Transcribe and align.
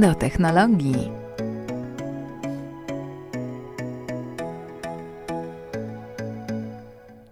do 0.00 0.14
technologii. 0.14 1.10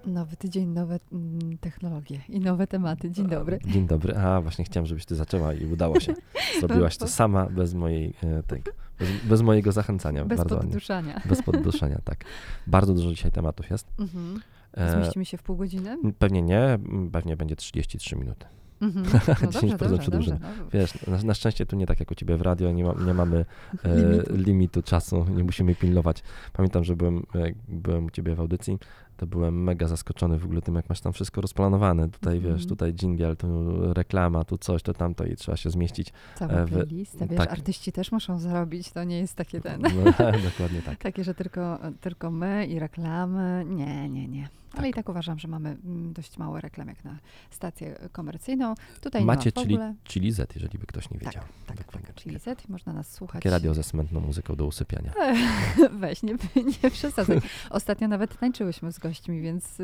Nowy 0.06 0.36
tydzień, 0.36 0.68
nowe 0.68 0.98
mm, 1.12 1.58
technologie 1.58 2.20
i 2.28 2.40
nowe 2.40 2.66
tematy. 2.66 3.10
Dzień 3.10 3.26
dobry. 3.26 3.58
Dzień 3.66 3.86
dobry. 3.86 4.16
A, 4.16 4.40
właśnie 4.40 4.64
chciałem, 4.64 4.86
żebyś 4.86 5.04
ty 5.04 5.14
zaczęła 5.14 5.54
i 5.54 5.66
udało 5.66 6.00
się. 6.00 6.14
Zrobiłaś 6.60 6.96
to 6.96 7.08
sama, 7.08 7.46
bez 7.46 7.74
mojej, 7.74 8.14
tego, 8.46 8.72
bez, 8.98 9.08
bez 9.24 9.42
mojego 9.42 9.72
zachęcania. 9.72 10.24
Bez 10.24 10.38
Bardzo 10.38 10.54
ładnie. 10.54 10.68
podduszania. 10.70 11.22
Bez 11.24 11.42
podduszania, 11.42 11.98
tak. 12.04 12.24
Bardzo 12.66 12.94
dużo 12.94 13.10
dzisiaj 13.10 13.32
tematów 13.32 13.70
jest. 13.70 13.86
Mhm. 13.98 14.40
E, 14.72 14.92
Zmieścimy 14.92 15.24
się 15.24 15.36
w 15.36 15.42
pół 15.42 15.56
godziny? 15.56 15.96
Pewnie 16.18 16.42
nie, 16.42 16.78
pewnie 17.12 17.36
będzie 17.36 17.56
33 17.56 18.16
minuty. 18.16 18.46
Mhm. 18.80 19.04
No 19.42 19.48
10% 19.48 19.52
dobrze, 19.52 19.60
dobrze, 19.60 19.76
dobrze. 19.78 19.98
przedłużenia. 19.98 20.38
No. 20.58 20.64
Wiesz, 20.72 21.06
na, 21.06 21.22
na 21.22 21.34
szczęście 21.34 21.66
tu 21.66 21.76
nie 21.76 21.86
tak 21.86 22.00
jak 22.00 22.10
u 22.10 22.14
ciebie 22.14 22.36
w 22.36 22.42
radio, 22.42 22.72
nie, 22.72 22.84
ma, 22.84 22.94
nie 23.06 23.14
mamy 23.14 23.44
e, 23.84 23.96
Limitu. 23.96 24.36
limitu 24.36 24.82
czasu, 24.82 25.26
nie 25.36 25.44
musimy 25.44 25.74
pilnować. 25.74 26.22
Pamiętam, 26.52 26.84
że 26.84 26.96
byłem, 26.96 27.22
jak 27.34 27.54
byłem 27.68 28.06
u 28.06 28.10
ciebie 28.10 28.34
w 28.34 28.40
audycji, 28.40 28.78
to 29.18 29.26
byłem 29.26 29.62
mega 29.62 29.88
zaskoczony 29.88 30.38
w 30.38 30.44
ogóle 30.44 30.62
tym, 30.62 30.74
jak 30.74 30.88
masz 30.88 31.00
tam 31.00 31.12
wszystko 31.12 31.40
rozplanowane. 31.40 32.08
Tutaj 32.08 32.36
Mhm. 32.36 32.54
wiesz, 32.56 32.66
tutaj 32.66 32.92
jingle, 32.94 33.36
tu 33.36 33.48
reklama, 33.94 34.44
tu 34.44 34.58
coś, 34.58 34.82
to 34.82 34.94
tamto 34.94 35.24
i 35.24 35.36
trzeba 35.36 35.56
się 35.56 35.70
zmieścić. 35.70 36.12
Cała 36.36 36.52
e, 36.52 36.66
w- 36.66 36.70
playlista, 36.70 37.26
wiesz, 37.26 37.38
tak. 37.38 37.52
artyści 37.52 37.92
też 37.92 38.12
muszą 38.12 38.38
zarobić, 38.38 38.90
to 38.92 39.04
nie 39.04 39.18
jest 39.18 39.34
takie 39.34 39.60
ten, 39.60 39.80
No, 39.82 39.88
dokładnie 40.50 40.82
tak. 40.82 40.98
takie, 40.98 41.24
że 41.24 41.34
tylko, 41.34 41.78
tylko 42.00 42.30
my 42.30 42.66
i 42.66 42.78
reklamy. 42.78 43.64
Nie, 43.68 44.08
nie, 44.08 44.28
nie. 44.28 44.48
Ale 44.72 44.82
Tak. 44.82 44.90
i 44.90 44.94
tak 44.94 45.08
uważam, 45.08 45.38
że 45.38 45.48
mamy 45.48 45.68
mm, 45.84 46.12
dość 46.12 46.38
mało 46.38 46.60
reklam 46.60 46.88
jak 46.88 47.04
na 47.04 47.16
stację 47.50 47.98
komercyjną. 48.12 48.74
Tutaj 49.00 49.24
Macie 49.24 49.40
nie 49.40 49.52
ma 49.56 49.60
w 49.60 49.64
czyli, 49.64 49.74
ogóle. 49.74 49.94
czyli 50.04 50.32
Z, 50.32 50.54
jeżeli 50.54 50.78
by 50.78 50.86
ktoś 50.86 51.10
nie 51.10 51.18
Tak, 51.18 51.28
wiedział. 51.28 51.42
tak, 51.66 51.76
tak. 51.76 51.86
takie- 51.92 52.12
Czyli 52.12 52.38
Z, 52.38 52.68
można 52.68 52.92
nas 52.92 53.12
słuchać. 53.12 53.34
Takie 53.42 53.50
radio 53.50 53.74
ze 53.74 53.82
smętną 53.82 54.20
muzyką 54.20 54.56
do 54.56 54.66
usypiania. 54.66 55.12
Weź, 56.00 56.22
nie, 56.22 56.32
nie 56.82 56.90
przesadzaj. 56.90 57.40
Ostatnio 57.70 58.08
nawet 58.08 58.38
tańczyłyśmy 58.38 58.92
z 58.92 58.98
gośćmi, 59.08 59.40
więc 59.40 59.78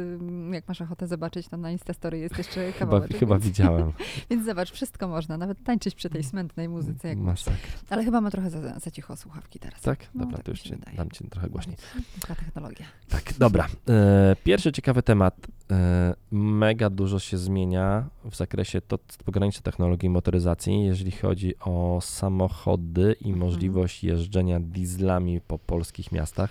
jak 0.53 0.69
masz 0.69 0.81
ochotę 0.81 1.07
zobaczyć, 1.07 1.49
to 1.49 1.57
na 1.57 1.71
Instastory 1.71 2.19
jest 2.19 2.39
jeszcze 2.39 2.73
Chyba, 2.73 2.79
kawałek. 2.79 3.19
chyba 3.19 3.35
więc, 3.35 3.45
widziałem. 3.45 3.93
więc 4.31 4.45
zobacz, 4.47 4.71
wszystko 4.73 5.09
można, 5.09 5.39
nawet 5.39 5.63
tańczyć 5.65 5.95
przy 5.95 6.11
tej 6.11 6.25
smętnej 6.25 6.69
muzyce. 6.69 7.09
Jak 7.09 7.19
masz. 7.19 7.47
Masakra. 7.47 7.71
Ale 7.91 8.05
chyba 8.05 8.21
ma 8.21 8.31
trochę 8.31 8.51
za, 8.51 8.79
za 8.79 8.91
cicho 8.91 9.17
słuchawki 9.17 9.59
teraz. 9.59 9.81
Tak? 9.81 9.99
No, 10.15 10.21
Dobra, 10.21 10.37
tak 10.37 10.45
to 10.47 10.53
już 10.53 10.59
się 10.63 10.69
ci, 10.69 10.75
wydaje. 10.77 10.97
dam 10.97 11.11
ci 11.11 11.25
trochę 11.25 11.49
głośniej. 11.49 11.77
Taka 12.21 12.35
technologia. 12.35 12.87
Tak, 13.09 13.33
dobra. 13.39 13.67
E, 13.89 14.37
pierwszy 14.45 14.73
ciekawy 14.73 15.03
temat. 15.03 15.47
E, 15.71 16.15
mega 16.33 16.91
dużo 16.91 17.19
się 17.19 17.39
zmienia 17.39 18.05
w 18.25 18.37
zakresie 18.37 18.81
to 18.81 18.99
pogranicze 19.25 19.61
technologii 19.63 20.09
motoryzacji, 20.11 20.85
jeżeli 20.85 21.11
chodzi 21.11 21.55
o 21.61 21.99
samochody 22.03 23.17
i 23.21 23.29
Mhm. 23.31 23.39
możliwość 23.39 24.05
jeżdżenia 24.05 24.61
dieslami 24.61 25.41
po 25.41 25.59
polskich 25.59 26.13
miastach. 26.13 26.51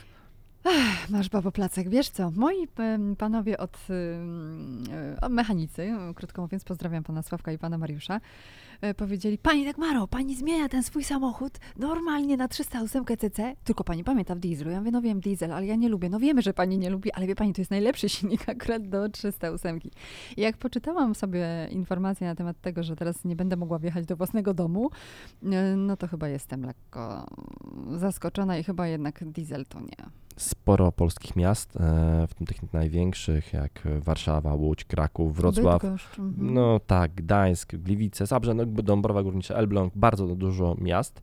Masz 1.09 1.30
babo 1.30 1.52
placek. 1.52 1.89
Wiesz 1.89 2.09
co, 2.09 2.31
moi 2.31 2.67
panowie 3.17 3.58
od 3.58 3.78
e, 5.22 5.30
mechanicy, 5.30 5.81
e, 5.81 6.14
krótko 6.14 6.42
mówiąc, 6.42 6.64
pozdrawiam 6.64 7.03
pana 7.03 7.23
Sławka 7.23 7.52
i 7.52 7.58
pana 7.58 7.78
Mariusza, 7.78 8.22
e, 8.81 8.94
powiedzieli, 8.94 9.38
pani 9.38 9.66
Dagmaro, 9.66 10.08
pani 10.08 10.36
zmienia 10.36 10.70
ten 10.70 10.83
swój 10.83 11.03
samochód 11.03 11.59
normalnie 11.78 12.38
na 12.38 12.47
308 12.47 13.05
cc, 13.17 13.55
tylko 13.64 13.83
pani 13.83 14.04
pamięta 14.04 14.36
w 14.36 14.39
dieslu. 14.39 14.71
Ja 14.71 14.80
mówię, 14.80 14.92
no 14.92 15.02
wiem, 15.02 15.20
diesel, 15.20 15.52
ale 15.52 15.65
ja 15.65 15.76
nie 15.76 15.89
lubię. 15.89 16.10
No 16.10 16.20
wiemy, 16.20 16.42
że 16.42 16.54
pani 16.54 16.77
nie 16.77 16.89
lubi, 16.89 17.11
ale 17.11 17.27
wie 17.27 17.36
pani, 17.36 17.54
to 17.54 17.61
jest 17.61 17.71
najlepszy 17.71 18.10
silnik 18.10 18.49
akurat 18.49 18.89
do 18.89 19.10
308. 19.10 19.80
I 20.37 20.42
jak 20.42 20.58
poczytałam 20.58 21.16
sobie 21.16 21.67
informacje 21.71 22.27
na 22.27 22.36
temat 22.36 22.61
tego, 22.61 22.83
że 22.83 22.95
teraz 22.95 23.26
nie 23.26 23.36
będę 23.36 23.55
mogła 23.55 23.80
wjechać 23.80 24.05
do 24.05 24.16
własnego 24.16 24.54
domu, 24.54 24.89
e, 25.43 25.76
no 25.76 25.98
to 25.98 26.08
chyba 26.08 26.27
jestem 26.27 26.66
lekko 26.66 27.26
zaskoczona 27.98 28.58
i 28.58 28.64
chyba 28.64 28.87
jednak 28.87 29.23
diesel 29.23 29.66
to 29.66 29.80
nie. 29.80 30.23
Sporo 30.38 30.92
polskich 30.92 31.36
miast, 31.36 31.76
e, 31.77 31.80
w 32.27 32.33
tym 32.33 32.48
tych 32.48 32.73
największych, 32.73 33.54
jak 33.54 33.83
Warszawa, 33.99 34.54
Łódź, 34.54 34.86
Kraków, 34.86 35.36
Wrocław. 35.36 35.82
Bydgoszcz, 35.82 36.20
mhm. 36.20 36.54
No 36.54 36.80
tak, 36.88 37.14
Gdańsk, 37.14 37.76
Gliwice, 37.76 38.26
Zabrze, 38.26 38.54
no, 38.54 38.66
Dąbrowa 38.66 39.23
Górnicza, 39.23 39.55
Elbląg, 39.55 39.93
bardzo 39.95 40.27
dużo 40.36 40.76
miast 40.82 41.22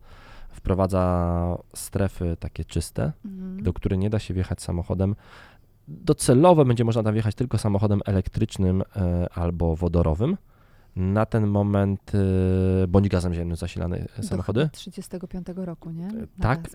wprowadza 0.51 1.59
strefy 1.75 2.37
takie 2.41 2.65
czyste, 2.65 3.13
Mhm. 3.25 3.63
do 3.63 3.73
których 3.73 3.99
nie 3.99 4.11
da 4.11 4.19
się 4.19 4.35
wjechać 4.35 4.63
samochodem. 4.63 5.15
Docelowo 5.89 6.65
będzie 6.65 6.85
można 6.85 7.03
tam 7.03 7.13
wjechać 7.15 7.35
tylko 7.35 7.59
samochodem 7.59 8.01
elektrycznym 8.07 8.83
e, 8.97 9.29
albo 9.35 9.77
wodorowym. 9.77 10.37
Na 10.97 11.27
ten 11.27 11.47
moment, 11.47 12.13
e, 12.85 12.87
bądź 12.87 13.09
gazem 13.09 13.35
ziemnym 13.35 13.57
zasilane 13.57 14.07
Do 14.17 14.23
samochody. 14.23 14.61
chyba 14.61 14.71
35 14.73 15.47
roku, 15.57 15.91
nie? 15.91 16.07
Na 16.07 16.27
Tak, 16.41 16.69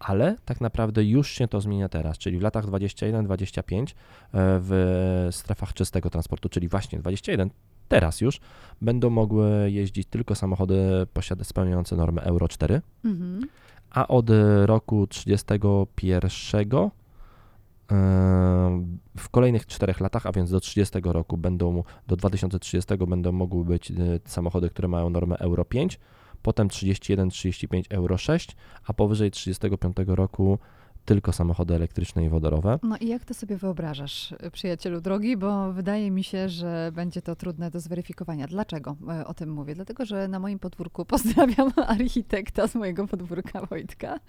ale 0.00 0.36
tak 0.44 0.60
naprawdę 0.60 1.04
już 1.04 1.30
się 1.30 1.48
to 1.48 1.60
zmienia 1.60 1.88
teraz, 1.88 2.18
czyli 2.18 2.38
w 2.38 2.42
latach 2.42 2.66
21-25 2.66 3.82
e, 3.82 3.92
w 4.32 5.28
strefach 5.30 5.74
czystego 5.74 6.10
transportu, 6.10 6.48
czyli 6.48 6.68
właśnie 6.68 6.98
21, 6.98 7.50
teraz 7.88 8.20
już 8.20 8.40
będą 8.80 9.10
mogły 9.10 9.70
jeździć 9.70 10.08
tylko 10.08 10.34
samochody 10.34 11.06
posiada, 11.12 11.44
spełniające 11.44 11.96
normę 11.96 12.22
Euro 12.22 12.48
4, 12.48 12.82
Mhm. 13.04 13.40
a 13.90 14.08
od 14.08 14.26
roku 14.64 15.06
31 15.06 16.30
e, 16.72 16.90
w 19.16 19.28
kolejnych 19.30 19.66
czterech 19.66 20.00
latach, 20.00 20.26
a 20.26 20.32
więc 20.32 20.50
do 20.50 20.60
30 20.60 20.98
roku 21.04 21.36
będą, 21.36 21.82
do 22.06 22.16
2030 22.16 22.96
będą 22.96 23.32
mogły 23.32 23.64
być 23.64 23.90
e, 23.90 23.94
samochody, 24.24 24.70
które 24.70 24.88
mają 24.88 25.10
normę 25.10 25.38
Euro 25.38 25.64
5, 25.64 25.98
potem 26.42 26.68
31, 26.68 27.30
35 27.30 27.86
Euro 27.90 28.18
6, 28.18 28.56
a 28.86 28.92
powyżej 28.92 29.30
35 29.30 29.96
roku 30.06 30.58
tylko 31.04 31.32
samochody 31.32 31.74
elektryczne 31.74 32.24
i 32.24 32.28
wodorowe. 32.28 32.78
No 32.82 32.96
i 32.96 33.08
jak 33.08 33.24
to 33.24 33.34
sobie 33.34 33.56
wyobrażasz, 33.56 34.34
przyjacielu 34.52 35.00
drogi? 35.00 35.36
Bo 35.36 35.72
wydaje 35.72 36.10
mi 36.10 36.24
się, 36.24 36.48
że 36.48 36.92
będzie 36.94 37.22
to 37.22 37.36
trudne 37.36 37.70
do 37.70 37.80
zweryfikowania. 37.80 38.46
Dlaczego 38.46 38.96
e, 39.08 39.26
o 39.26 39.34
tym 39.34 39.52
mówię? 39.52 39.74
Dlatego, 39.74 40.04
że 40.04 40.28
na 40.28 40.38
moim 40.38 40.58
podwórku 40.58 41.04
pozdrawiam 41.14 41.72
architekta 41.76 42.66
z 42.68 42.74
mojego 42.74 43.06
podwórka 43.06 43.66
Wojtka. 43.66 44.20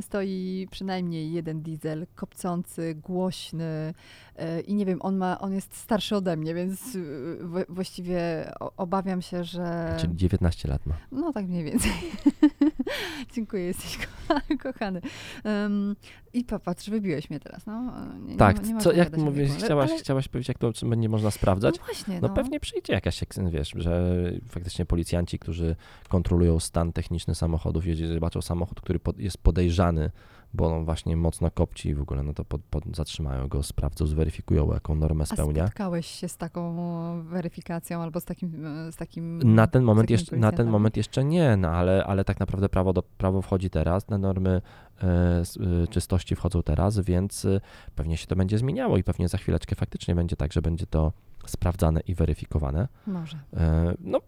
Stoi 0.00 0.68
przynajmniej 0.70 1.32
jeden 1.32 1.62
diesel, 1.62 2.06
kopcący, 2.14 2.94
głośny 2.94 3.94
e, 4.36 4.60
i 4.60 4.74
nie 4.74 4.86
wiem, 4.86 4.98
on, 5.02 5.16
ma, 5.16 5.40
on 5.40 5.52
jest 5.52 5.76
starszy 5.76 6.16
ode 6.16 6.36
mnie, 6.36 6.54
więc 6.54 6.96
e, 6.96 7.64
właściwie 7.68 8.50
obawiam 8.76 9.22
się, 9.22 9.44
że... 9.44 9.96
Czyli 10.00 10.16
19 10.16 10.68
lat 10.68 10.86
ma. 10.86 10.94
No 11.12 11.32
tak 11.32 11.46
mniej 11.46 11.64
więcej. 11.64 11.92
Dziękuję, 13.34 13.62
jesteś 13.64 13.98
ko- 13.98 14.34
kochany. 14.72 15.00
Um, 15.44 15.96
I 16.32 16.44
popatrz, 16.44 16.90
wybiłeś 16.90 17.30
mnie 17.30 17.40
teraz, 17.40 17.66
no. 17.66 17.92
Nie, 18.18 18.36
Tak, 18.36 18.64
nie, 18.66 18.72
nie 18.72 18.80
co, 18.80 18.92
jak 18.92 19.16
mówisz, 19.16 19.48
wieku, 19.48 19.64
chciałaś, 19.64 19.90
ale- 19.90 20.00
chciałaś 20.00 20.28
powiedzieć, 20.28 20.48
jak 20.48 20.58
to 20.58 20.72
będzie 20.86 21.08
można 21.08 21.30
sprawdzać? 21.30 21.74
No 21.78 21.84
właśnie, 21.84 22.20
No 22.20 22.28
no. 22.28 22.34
pewnie 22.34 22.60
przyjdzie 22.60 22.92
jakaś, 22.92 23.20
jak 23.20 23.50
wiesz, 23.50 23.72
że 23.76 24.14
faktycznie 24.48 24.86
policjanci, 24.86 25.38
którzy 25.38 25.76
kontrolują 26.08 26.60
stan 26.60 26.92
techniczny 26.92 27.34
samochodów, 27.34 27.86
jeżeli 27.86 28.14
zobaczą 28.14 28.42
samochód, 28.42 28.80
który 28.80 28.98
pod, 28.98 29.18
jest 29.18 29.38
podejrzany, 29.38 30.10
bo 30.54 30.76
on 30.76 30.84
właśnie 30.84 31.16
mocno 31.16 31.50
kopci 31.50 31.88
i 31.88 31.94
w 31.94 32.02
ogóle, 32.02 32.22
no 32.22 32.34
to 32.34 32.44
pod, 32.44 32.62
pod, 32.62 32.84
zatrzymają 32.96 33.48
go, 33.48 33.62
sprawdzą, 33.62 34.06
zweryfikują, 34.06 34.72
jaką 34.72 34.94
normę 34.94 35.22
A 35.22 35.26
spełnia. 35.26 35.66
spotkałeś 35.66 36.06
się 36.06 36.28
z 36.28 36.36
taką 36.36 36.74
weryfikacją 37.22 38.02
albo 38.02 38.20
z 38.20 38.24
takim... 38.24 38.66
e, 38.66 38.92
Z 38.92 38.96
takim 38.96 39.54
Na 39.54 39.66
ten 39.66 39.82
moment, 39.84 40.10
jeszcze, 40.10 40.36
na 40.36 40.52
ten 40.52 40.68
moment 40.68 40.96
jeszcze 40.96 41.24
nie, 41.24 41.56
no 41.56 41.68
ale, 41.68 42.04
ale 42.04 42.24
tak 42.24 42.40
naprawdę 42.40 42.68
prawo, 42.68 42.92
do, 42.92 43.02
prawo 43.02 43.42
wchodzi 43.42 43.70
teraz, 43.70 44.04
te 44.04 44.18
normy 44.18 44.62
e, 45.02 45.06
e, 45.06 45.86
czystości 45.90 46.36
wchodzą 46.36 46.62
teraz, 46.62 47.00
więc 47.00 47.44
e, 47.44 47.60
pewnie 47.94 48.16
się 48.16 48.26
to 48.26 48.36
będzie 48.36 48.58
zmieniało 48.58 48.96
i 48.98 49.02
pewnie 49.04 49.28
za 49.28 49.38
chwileczkę 49.38 49.74
faktycznie 49.76 50.14
będzie 50.14 50.36
tak, 50.36 50.52
że 50.52 50.62
będzie 50.62 50.86
to 50.86 51.12
sprawdzane 51.46 52.00
i 52.00 52.14
weryfikowane. 52.14 52.88
Może. 53.06 53.36
E, 53.56 53.94
No, 54.00 54.18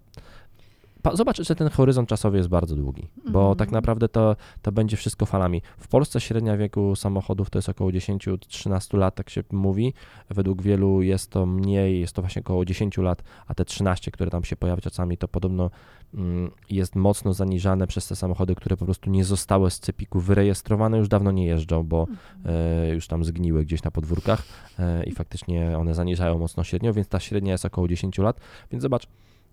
zobacz, 1.14 1.42
że 1.42 1.54
ten 1.54 1.70
horyzont 1.70 2.08
czasowy 2.08 2.36
jest 2.36 2.48
bardzo 2.48 2.76
długi, 2.76 3.08
bo 3.30 3.40
Mhm. 3.40 3.56
tak 3.56 3.70
naprawdę 3.70 4.08
to, 4.08 4.36
to 4.62 4.72
będzie 4.72 4.96
wszystko 4.96 5.26
falami. 5.26 5.62
W 5.78 5.88
Polsce 5.88 6.20
średnia 6.20 6.56
wieku 6.56 6.96
samochodów 6.96 7.50
to 7.50 7.58
jest 7.58 7.68
około 7.68 7.90
10-13 7.90 8.98
lat, 8.98 9.14
tak 9.14 9.30
się 9.30 9.42
mówi. 9.52 9.94
Według 10.30 10.62
wielu 10.62 11.02
jest 11.02 11.30
to 11.30 11.46
mniej, 11.46 12.00
jest 12.00 12.12
to 12.12 12.22
właśnie 12.22 12.42
około 12.42 12.64
10 12.64 12.98
lat, 12.98 13.22
a 13.46 13.54
te 13.54 13.64
13, 13.64 14.10
które 14.10 14.30
tam 14.30 14.44
się 14.44 14.56
pojawia 14.56 14.80
czasami, 14.80 15.18
to 15.18 15.28
podobno 15.28 15.70
mm, 16.14 16.50
jest 16.70 16.96
mocno 16.96 17.32
zaniżane 17.32 17.86
przez 17.86 18.08
te 18.08 18.16
samochody, 18.16 18.54
które 18.54 18.76
po 18.76 18.84
prostu 18.84 19.10
nie 19.10 19.24
zostały 19.24 19.70
z 19.70 19.80
cepiku 19.80 20.20
wyrejestrowane, 20.20 20.98
już 20.98 21.08
dawno 21.08 21.32
nie 21.32 21.46
jeżdżą, 21.46 21.82
bo 21.82 22.06
e, 22.44 22.94
już 22.94 23.06
tam 23.06 23.24
zgniły 23.24 23.64
gdzieś 23.64 23.82
na 23.82 23.90
podwórkach 23.90 24.42
e, 24.78 25.04
i 25.04 25.12
faktycznie 25.12 25.78
one 25.78 25.94
zaniżają 25.94 26.38
mocno 26.38 26.64
średnią, 26.64 26.92
więc 26.92 27.08
ta 27.08 27.20
średnia 27.20 27.52
jest 27.52 27.64
około 27.64 27.88
10 27.88 28.18
lat. 28.18 28.40
Więc 28.72 28.82
zobacz, 28.82 29.06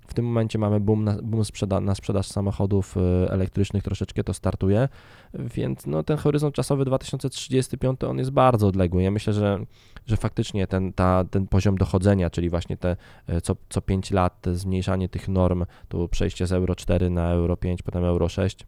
W 0.08 0.14
tym 0.14 0.26
momencie 0.26 0.60
mamy 0.60 0.80
boom 0.80 1.04
na, 1.04 1.18
boom 1.24 1.46
sprzeda 1.46 1.80
na 1.80 1.96
sprzedaż 1.96 2.28
samochodów 2.28 2.98
y, 2.98 3.00
elektrycznych, 3.30 3.84
troszeczkę 3.84 4.24
to 4.24 4.34
startuje, 4.34 4.90
więc 5.34 5.86
no, 5.86 6.04
ten 6.04 6.18
horyzont 6.18 6.56
czasowy 6.56 6.86
2035 6.86 8.04
on 8.04 8.18
jest 8.18 8.32
bardzo 8.32 8.68
odległy. 8.68 9.04
Ja 9.04 9.12
myślę, 9.12 9.34
że, 9.34 9.66
że 10.06 10.18
faktycznie 10.18 10.68
ten, 10.68 10.94
ta, 10.94 11.24
ten 11.32 11.48
poziom 11.48 11.78
dochodzenia, 11.78 12.30
czyli 12.30 12.50
właśnie 12.50 12.78
te 12.78 12.96
y, 13.30 13.42
co, 13.42 13.56
co 13.70 13.82
5 13.82 14.12
lat 14.12 14.46
zmniejszanie 14.54 15.10
tych 15.10 15.28
norm, 15.28 15.66
tu 15.88 16.10
przejście 16.10 16.48
z 16.48 16.52
Euro 16.52 16.76
4 16.76 17.10
na 17.10 17.32
Euro 17.32 17.58
5, 17.58 17.82
potem 17.82 18.06
Euro 18.06 18.30
6, 18.30 18.66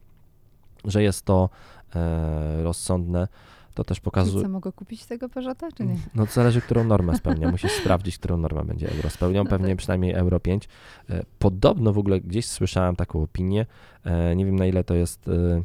że 0.85 1.03
jest 1.03 1.25
to 1.25 1.49
e, 1.95 2.63
rozsądne 2.63 3.27
to 3.75 3.83
też 3.83 3.99
pokazuje. 3.99 4.43
Co 4.43 4.49
mogę 4.49 4.71
kupić 4.71 5.05
tego 5.05 5.29
Peugeota, 5.29 5.71
czy 5.71 5.85
nie? 5.85 5.95
No 6.15 6.25
to 6.25 6.31
zależy, 6.31 6.61
którą 6.61 6.83
normę 6.83 7.17
spełnia. 7.17 7.51
Musisz 7.51 7.71
sprawdzić, 7.81 8.17
którą 8.17 8.37
normę 8.37 8.63
będzie 8.63 8.91
euro 8.91 9.09
spełniał. 9.09 9.43
No 9.43 9.49
Pewnie 9.49 9.67
tak. 9.67 9.77
przynajmniej 9.77 10.13
euro 10.13 10.39
5. 10.39 10.67
E, 11.09 11.23
podobno 11.39 11.93
w 11.93 11.97
ogóle 11.97 12.21
gdzieś 12.21 12.45
słyszałem 12.45 12.95
taką 12.95 13.23
opinię. 13.23 13.65
E, 14.03 14.35
nie 14.35 14.45
wiem 14.45 14.55
na 14.55 14.65
ile 14.65 14.83
to 14.83 14.95
jest. 14.95 15.27
E, 15.27 15.63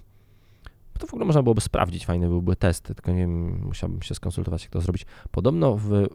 to 0.98 1.06
w 1.06 1.14
ogóle 1.14 1.26
można 1.26 1.42
byłoby 1.42 1.60
sprawdzić, 1.60 2.06
fajny 2.06 2.28
byłby 2.28 2.56
test, 2.56 2.84
tylko 2.84 3.12
nie 3.12 3.18
wiem, 3.18 3.62
musiałbym 3.66 4.02
się 4.02 4.14
skonsultować, 4.14 4.62
jak 4.62 4.72
to 4.72 4.80
zrobić. 4.80 5.06
Podobno 5.30 5.76
w 5.76 6.06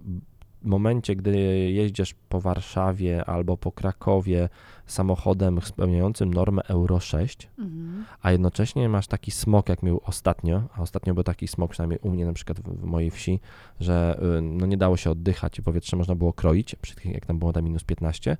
momencie, 0.66 1.16
gdy 1.16 1.38
jeździsz 1.72 2.16
po 2.30 2.42
Warszawie 2.42 3.26
albo 3.26 3.58
po 3.58 3.72
Krakowie 3.72 4.50
samochodem 4.86 5.62
spełniającym 5.62 6.34
normę 6.34 6.62
Euro 6.68 7.00
6, 7.00 7.50
mhm. 7.60 8.06
a 8.22 8.32
jednocześnie 8.32 8.90
masz 8.90 9.08
taki 9.08 9.32
smog, 9.32 9.70
jak 9.70 9.84
miał 9.84 10.02
ostatnio, 10.04 10.64
a 10.76 10.82
ostatnio 10.82 11.14
był 11.14 11.24
taki 11.24 11.48
smog, 11.48 11.72
przynajmniej 11.72 12.00
u 12.00 12.10
mnie 12.10 12.26
na 12.26 12.34
przykład 12.34 12.60
w, 12.60 12.84
mojej 12.84 13.12
wsi, 13.12 13.40
że 13.80 14.20
y, 14.38 14.42
no 14.42 14.66
nie 14.66 14.78
dało 14.78 14.98
się 14.98 15.12
oddychać 15.12 15.60
i 15.60 15.64
powietrze 15.64 15.98
można 15.98 16.16
było 16.16 16.34
kroić, 16.34 16.76
jak 17.06 17.26
tam 17.26 17.40
było 17.40 17.54
tam 17.54 17.64
minus 17.64 17.84
15, 17.84 18.38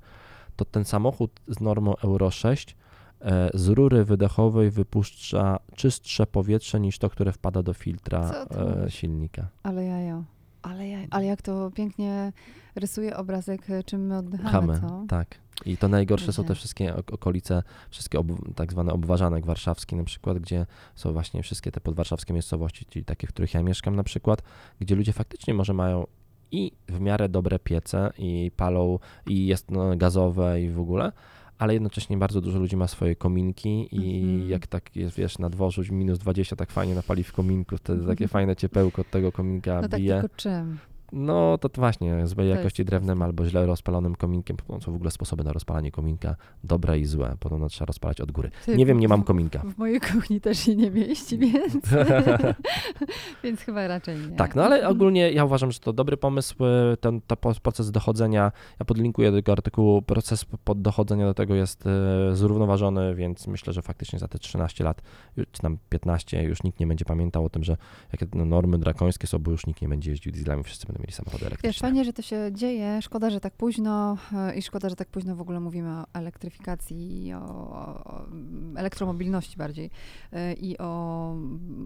to 0.56 0.64
ten 0.64 0.84
samochód 0.84 1.40
z 1.48 1.60
normą 1.60 1.96
Euro 1.96 2.30
6 2.30 2.76
e, 3.20 3.50
z 3.54 3.68
rury 3.68 4.04
wydechowej 4.04 4.70
wypuszcza 4.70 5.58
czystsze 5.74 6.26
powietrze 6.26 6.80
niż 6.80 6.98
to, 6.98 7.10
które 7.10 7.32
wpada 7.32 7.62
do 7.62 7.74
filtra 7.74 8.46
e, 8.84 8.90
silnika. 8.90 9.48
Ale 9.62 9.84
jajo. 9.84 10.24
Ale, 10.66 10.88
ja, 10.88 10.98
ale 11.10 11.26
jak 11.26 11.42
to 11.42 11.70
pięknie 11.70 12.32
rysuje 12.74 13.16
obrazek, 13.16 13.70
e, 13.70 13.84
czym 13.84 14.06
my 14.06 14.18
oddychamy, 14.18 14.50
Chamy, 14.50 14.80
co? 14.80 15.04
tak. 15.08 15.38
I 15.64 15.76
to 15.76 15.88
najgorsze 15.88 16.32
są 16.32 16.44
te 16.44 16.54
wszystkie 16.54 16.96
okolice, 16.96 17.62
wszystkie 17.90 18.18
ob, 18.18 18.26
tak 18.54 18.72
zwane 18.72 18.92
obważanek 18.92 19.46
warszawski 19.46 19.96
na 19.96 20.04
przykład, 20.04 20.38
gdzie 20.38 20.66
są 20.94 21.12
właśnie 21.12 21.42
wszystkie 21.42 21.72
te 21.72 21.80
podwarszawskie 21.80 22.32
miejscowości, 22.32 22.84
czyli 22.84 23.04
takie, 23.04 23.26
w 23.26 23.30
których 23.30 23.54
ja 23.54 23.62
mieszkam 23.62 23.96
na 23.96 24.04
przykład, 24.04 24.42
gdzie 24.80 24.94
ludzie 24.94 25.12
faktycznie 25.12 25.54
może 25.54 25.74
mają 25.74 26.06
i 26.50 26.72
w 26.88 27.00
miarę 27.00 27.28
dobre 27.28 27.58
piece 27.58 28.10
i 28.18 28.50
palą 28.56 28.98
i 29.26 29.46
jest 29.46 29.70
no, 29.70 29.96
gazowe 29.96 30.62
i 30.62 30.70
w 30.70 30.80
ogóle, 30.80 31.12
ale 31.58 31.74
jednocześnie 31.74 32.16
bardzo 32.16 32.40
dużo 32.40 32.58
ludzi 32.58 32.76
ma 32.76 32.86
swoje 32.86 33.16
kominki 33.16 33.88
i 33.92 34.22
mm 34.22 34.40
-hmm. 34.40 34.48
jak 34.48 34.66
tak 34.66 34.96
jest, 34.96 35.16
wiesz, 35.16 35.38
na 35.38 35.50
dworzu 35.50 35.82
minus 35.90 36.18
20 36.18 36.56
tak 36.56 36.70
fajnie 36.70 36.94
napali 36.94 37.24
w 37.24 37.32
kominku, 37.32 37.76
wtedy 37.76 38.00
takie 38.00 38.24
mhm. 38.24 38.28
fajne 38.28 38.56
ciepełko 38.56 39.02
od 39.02 39.10
tego 39.10 39.32
kominka 39.32 39.80
no 39.82 39.88
bije. 39.88 40.12
Tak, 40.14 40.22
tylko 40.22 40.36
czym? 40.36 40.78
No 41.12 41.58
to, 41.58 41.68
to 41.68 41.80
właśnie, 41.80 42.26
złej 42.26 42.48
jakości 42.48 42.84
drewnem 42.84 43.22
albo 43.22 43.46
źle 43.46 43.66
rozpalonym 43.66 44.14
kominkiem. 44.14 44.56
Są 44.80 44.92
w 44.92 44.94
ogóle 44.94 45.10
sposoby 45.10 45.44
na 45.44 45.52
rozpalanie 45.52 45.90
kominka, 45.92 46.36
dobre 46.64 46.98
i 46.98 47.04
złe. 47.04 47.36
Podobno 47.40 47.68
trzeba 47.68 47.86
rozpalać 47.86 48.20
od 48.20 48.32
góry. 48.32 48.50
Ty, 48.64 48.76
nie 48.76 48.86
wiem, 48.86 49.00
nie 49.00 49.08
mam 49.08 49.22
kominka. 49.22 49.58
W, 49.58 49.74
w 49.74 49.78
mojej 49.78 50.00
kuchni 50.00 50.40
też 50.40 50.58
się 50.58 50.76
nie 50.76 50.90
mieści, 50.90 51.38
więc, 51.52 51.74
więc 53.44 53.60
chyba 53.60 53.88
raczej 53.88 54.16
nie. 54.30 54.36
Tak, 54.36 54.54
no 54.54 54.64
ale 54.64 54.88
ogólnie 54.88 55.32
ja 55.32 55.44
uważam, 55.44 55.72
że 55.72 55.78
to 55.78 55.92
dobry 55.92 56.16
pomysł, 56.16 56.64
e, 56.64 56.96
ten, 56.96 57.20
ten 57.20 57.36
proces 57.62 57.90
dochodzenia. 57.90 58.52
Ja 58.80 58.86
podlinkuję 58.86 59.30
do 59.30 59.36
tego 59.36 59.52
artykułu, 59.52 60.02
proces 60.02 60.44
pod 60.44 60.82
dochodzenia 60.82 61.26
do 61.26 61.34
tego 61.34 61.54
jest 61.54 61.84
e, 61.86 62.36
zrównoważony, 62.36 63.14
więc 63.14 63.46
myślę, 63.46 63.72
że 63.72 63.82
faktycznie 63.82 64.18
za 64.18 64.28
te 64.28 64.38
13 64.38 64.84
lat, 64.84 65.02
czy 65.52 65.62
tam 65.62 65.78
15, 65.88 66.42
już 66.42 66.62
nikt 66.62 66.80
nie 66.80 66.86
będzie 66.86 67.04
pamiętał 67.04 67.44
o 67.44 67.48
tym, 67.48 67.64
że 67.64 67.76
jakie 68.12 68.26
normy 68.44 68.78
drakońskie 68.78 69.26
są, 69.26 69.38
bo 69.38 69.50
już 69.50 69.66
nikt 69.66 69.82
nie 69.82 69.88
będzie 69.88 70.10
jeździł 70.10 70.32
dieslami, 70.32 70.62
wszyscy 70.62 70.86
będą 70.86 70.95
mieli 70.98 71.12
samochody 71.12 71.46
elektryczne. 71.46 71.68
Wiesz, 71.68 71.78
fajnie, 71.78 72.04
że 72.04 72.12
to 72.12 72.22
się 72.22 72.50
dzieje. 72.52 73.02
Szkoda, 73.02 73.30
że 73.30 73.40
tak 73.40 73.52
późno 73.54 74.16
e, 74.32 74.56
i 74.56 74.62
szkoda, 74.62 74.88
że 74.88 74.96
tak 74.96 75.08
późno 75.08 75.36
w 75.36 75.40
ogóle 75.40 75.60
mówimy 75.60 75.90
o 75.90 76.06
elektryfikacji 76.12 77.26
i 77.26 77.34
o, 77.34 77.38
o 77.40 78.26
elektromobilności 78.76 79.56
bardziej 79.56 79.90
e, 80.32 80.52
i 80.52 80.78
o, 80.78 81.34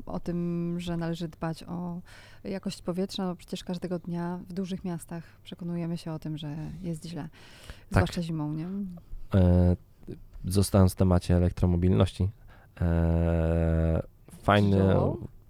o 0.06 0.20
tym, 0.20 0.74
że 0.78 0.96
należy 0.96 1.28
dbać 1.28 1.62
o 1.62 2.00
jakość 2.44 2.82
powietrza. 2.82 3.26
No 3.26 3.36
przecież 3.36 3.64
każdego 3.64 3.98
dnia 3.98 4.40
w 4.48 4.52
dużych 4.52 4.84
miastach 4.84 5.24
przekonujemy 5.42 5.96
się 5.96 6.12
o 6.12 6.18
tym, 6.18 6.38
że 6.38 6.56
jest 6.82 7.06
źle, 7.06 7.22
tak. 7.22 7.30
zwłaszcza 7.90 8.22
zimą, 8.22 8.52
nie? 8.52 8.68
E, 9.34 9.76
zostając 10.44 10.92
w 10.92 10.96
temacie 10.96 11.36
elektromobilności, 11.36 12.30
e, 12.80 14.02
fajny... 14.42 14.78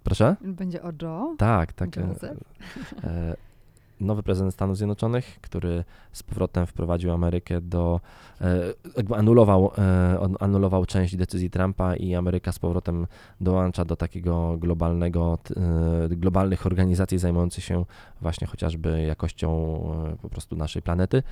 Proszę? 0.03 0.35
Będzie 0.41 0.83
o 0.83 0.91
Joe? 1.01 1.35
Tak, 1.37 1.73
tak. 1.73 1.97
E, 1.97 3.35
nowy 4.01 4.23
prezydent 4.23 4.53
Stanów 4.53 4.77
Zjednoczonych, 4.77 5.39
który 5.41 5.83
z 6.11 6.23
powrotem 6.23 6.67
wprowadził 6.67 7.11
Amerykę 7.11 7.61
do, 7.61 8.01
e, 8.41 8.59
jakby 8.97 9.15
anulował, 9.15 9.71
e, 9.77 10.19
anulował 10.39 10.85
część 10.85 11.15
decyzji 11.15 11.49
Trumpa 11.49 11.95
i 11.95 12.15
Ameryka 12.15 12.51
z 12.51 12.59
powrotem 12.59 13.07
dołącza 13.41 13.85
do 13.85 13.95
takiego 13.95 14.57
globalnego, 14.57 15.37
e, 15.57 16.09
globalnych 16.09 16.65
organizacji 16.65 17.19
zajmujących 17.19 17.63
się 17.63 17.85
właśnie 18.21 18.47
chociażby 18.47 19.01
jakością 19.01 19.81
po 20.21 20.29
prostu 20.29 20.55
naszej 20.55 20.81
planety. 20.81 21.23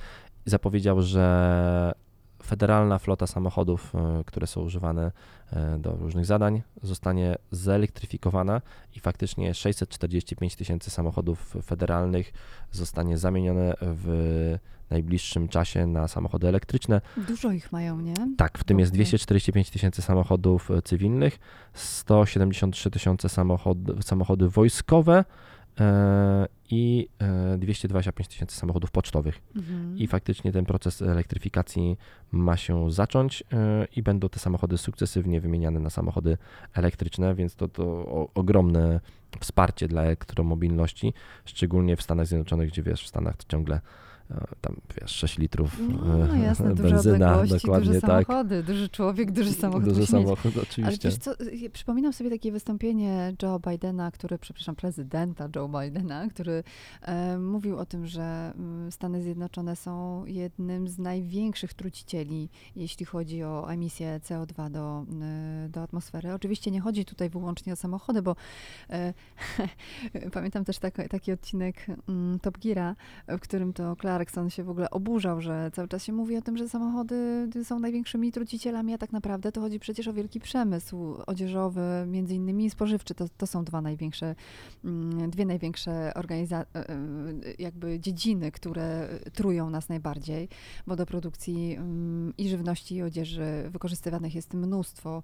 Zapowiedział, 0.44 1.02
że 1.02 1.92
federalna 2.42 2.98
flota 2.98 3.26
samochodów, 3.26 3.94
e, 3.94 4.24
które 4.26 4.46
są 4.46 4.60
używane 4.60 5.12
e, 5.52 5.78
do 5.78 5.96
różnych 5.96 6.26
zadań, 6.26 6.62
zostanie 6.82 7.36
zelektryfikowana 7.50 8.62
i 8.96 9.00
faktycznie 9.00 9.54
645 9.54 10.56
tysięcy 10.56 10.90
samochodów 10.90 11.56
federalnych 11.62 12.32
zostanie 12.72 13.18
zamienione 13.18 13.74
w 13.80 14.58
najbliższym 14.90 15.48
czasie 15.48 15.86
na 15.86 16.08
samochody 16.08 16.48
elektryczne. 16.48 17.00
Dużo 17.28 17.52
ich 17.52 17.72
mają, 17.72 18.00
nie? 18.00 18.14
Tak, 18.36 18.58
w 18.58 18.64
tym 18.64 18.76
okay. 18.76 18.82
jest 18.82 18.92
245 18.92 19.70
tysięcy 19.70 20.02
samochodów 20.02 20.70
e, 20.70 20.82
cywilnych, 20.82 21.38
173 21.74 22.90
tysiące 22.90 23.28
samochody, 23.28 24.02
samochody 24.02 24.48
wojskowe, 24.48 25.24
i 26.70 27.08
225 27.58 28.26
e, 28.26 28.30
tysięcy 28.30 28.56
samochodów 28.56 28.90
pocztowych. 28.90 29.40
Mhm. 29.56 29.98
I 29.98 30.06
faktycznie 30.06 30.52
ten 30.52 30.64
proces 30.64 31.02
elektryfikacji 31.02 31.96
ma 32.32 32.56
się 32.56 32.92
zacząć 32.92 33.44
e, 33.52 33.86
i 33.96 34.02
będą 34.02 34.28
te 34.28 34.38
samochody 34.38 34.78
sukcesywnie 34.78 35.40
wymieniane 35.40 35.80
na 35.80 35.90
samochody 35.90 36.38
elektryczne, 36.74 37.34
więc 37.34 37.54
to, 37.54 37.68
to 37.68 38.04
ogromne 38.34 39.00
wsparcie 39.40 39.88
dla 39.88 40.02
elektromobilności, 40.02 41.14
szczególnie 41.44 41.96
w 41.96 42.02
Stanach 42.02 42.26
Zjednoczonych, 42.26 42.70
gdzie 42.70 42.82
wiesz, 42.82 43.04
w 43.04 43.08
Stanach 43.08 43.36
to 43.36 43.44
ciągle 43.48 43.80
tam 44.60 44.76
wiesz, 45.00 45.10
6 45.10 45.38
litrów 45.38 45.78
no, 46.28 46.36
jasne, 46.36 46.74
benzyna, 46.74 47.46
dokładnie 47.46 47.86
duże 47.86 48.00
tak. 48.00 48.26
samochody, 48.26 48.62
duży 48.62 48.88
człowiek, 48.88 49.32
duży 49.32 49.52
samochód. 49.52 49.84
Duży 49.84 50.06
samochód, 50.06 50.52
oczywiście. 50.62 51.08
Ale 51.08 51.18
co, 51.18 51.34
przypominam 51.72 52.12
sobie 52.12 52.30
takie 52.30 52.52
wystąpienie 52.52 53.32
Joe 53.42 53.60
Bidena, 53.70 54.10
który, 54.10 54.38
przepraszam, 54.38 54.76
prezydenta 54.76 55.48
Joe 55.56 55.68
Bidena, 55.68 56.28
który 56.28 56.62
e, 57.02 57.38
mówił 57.38 57.78
o 57.78 57.86
tym, 57.86 58.06
że 58.06 58.52
mm, 58.56 58.92
Stany 58.92 59.22
Zjednoczone 59.22 59.76
są 59.76 60.24
jednym 60.26 60.88
z 60.88 60.98
największych 60.98 61.74
trucicieli, 61.74 62.48
jeśli 62.76 63.06
chodzi 63.06 63.42
o 63.42 63.72
emisję 63.72 64.20
CO2 64.24 64.70
do, 64.70 65.04
e, 65.22 65.68
do 65.68 65.82
atmosfery. 65.82 66.34
Oczywiście 66.34 66.70
nie 66.70 66.80
chodzi 66.80 67.04
tutaj 67.04 67.30
wyłącznie 67.30 67.72
o 67.72 67.76
samochody, 67.76 68.22
bo 68.22 68.36
e, 68.90 69.14
pamiętam 70.32 70.64
też 70.64 70.78
tak, 70.78 71.08
taki 71.10 71.32
odcinek 71.32 71.86
mm, 72.08 72.38
Top 72.38 72.58
Geara, 72.58 72.96
w 73.28 73.40
którym 73.40 73.72
to 73.72 73.96
Clara 73.96 74.19
Clarkson 74.20 74.50
się 74.50 74.64
w 74.64 74.70
ogóle 74.70 74.90
oburzał, 74.90 75.40
że 75.40 75.70
cały 75.74 75.88
czas 75.88 76.04
się 76.04 76.12
mówi 76.12 76.36
o 76.36 76.42
tym, 76.42 76.56
że 76.56 76.68
samochody 76.68 77.48
są 77.64 77.78
największymi 77.78 78.32
trucicielami, 78.32 78.94
a 78.94 78.98
tak 78.98 79.12
naprawdę 79.12 79.52
to 79.52 79.60
chodzi 79.60 79.80
przecież 79.80 80.08
o 80.08 80.12
wielki 80.12 80.40
przemysł 80.40 81.16
odzieżowy, 81.26 81.80
między 82.06 82.34
innymi 82.34 82.70
spożywczy. 82.70 83.14
To, 83.14 83.24
to 83.36 83.46
są 83.46 83.64
dwa 83.64 83.80
największe, 83.80 84.34
mm, 84.84 85.30
dwie 85.30 85.46
największe 85.46 86.12
organiza- 86.14 86.64
e, 86.74 86.88
e, 86.88 86.96
jakby 87.58 88.00
dziedziny, 88.00 88.52
które 88.52 89.08
trują 89.32 89.70
nas 89.70 89.88
najbardziej, 89.88 90.48
bo 90.86 90.96
do 90.96 91.06
produkcji 91.06 91.74
mm, 91.74 92.32
i 92.38 92.48
żywności 92.48 92.94
i 92.94 93.02
odzieży 93.02 93.68
wykorzystywanych 93.70 94.34
jest 94.34 94.54
mnóstwo 94.54 95.22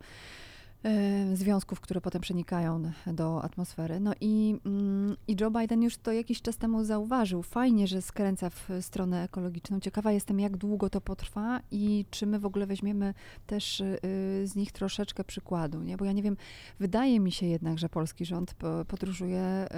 związków, 1.35 1.80
które 1.80 2.00
potem 2.00 2.23
przenikają 2.23 2.92
do 3.06 3.42
atmosfery. 3.42 4.00
No 4.00 4.12
i, 4.21 4.61
mm, 4.66 5.16
i 5.28 5.37
Joe 5.40 5.50
Biden 5.50 5.83
już 5.83 5.97
to 5.97 6.12
jakiś 6.12 6.42
czas 6.42 6.56
temu 6.56 6.85
zauważył. 6.85 7.42
Fajnie, 7.42 7.87
że 7.87 8.02
skręca 8.02 8.50
w 8.50 8.68
stronę 8.80 9.23
ekologiczną. 9.23 9.80
Ciekawa 9.80 10.12
jestem, 10.12 10.40
jak 10.40 10.56
długo 10.56 10.90
to 10.90 11.00
potrwa 11.00 11.61
i 11.71 12.04
czy 12.11 12.26
my 12.26 12.38
w 12.38 12.47
ogóle 12.47 12.66
weźmiemy 12.66 13.14
też 13.47 13.80
y, 13.80 13.99
z 14.45 14.56
nich 14.56 14.73
troszeczkę 14.73 15.25
przykładu, 15.25 15.83
nie? 15.83 15.97
Bo 15.97 16.04
ja 16.04 16.12
nie 16.12 16.23
wiem, 16.23 16.37
wydaje 16.78 17.21
mi 17.21 17.33
się 17.33 17.47
jednak, 17.47 17.78
że 17.78 17.88
polski 17.88 18.25
rząd 18.25 18.54
podróżuje 18.88 19.68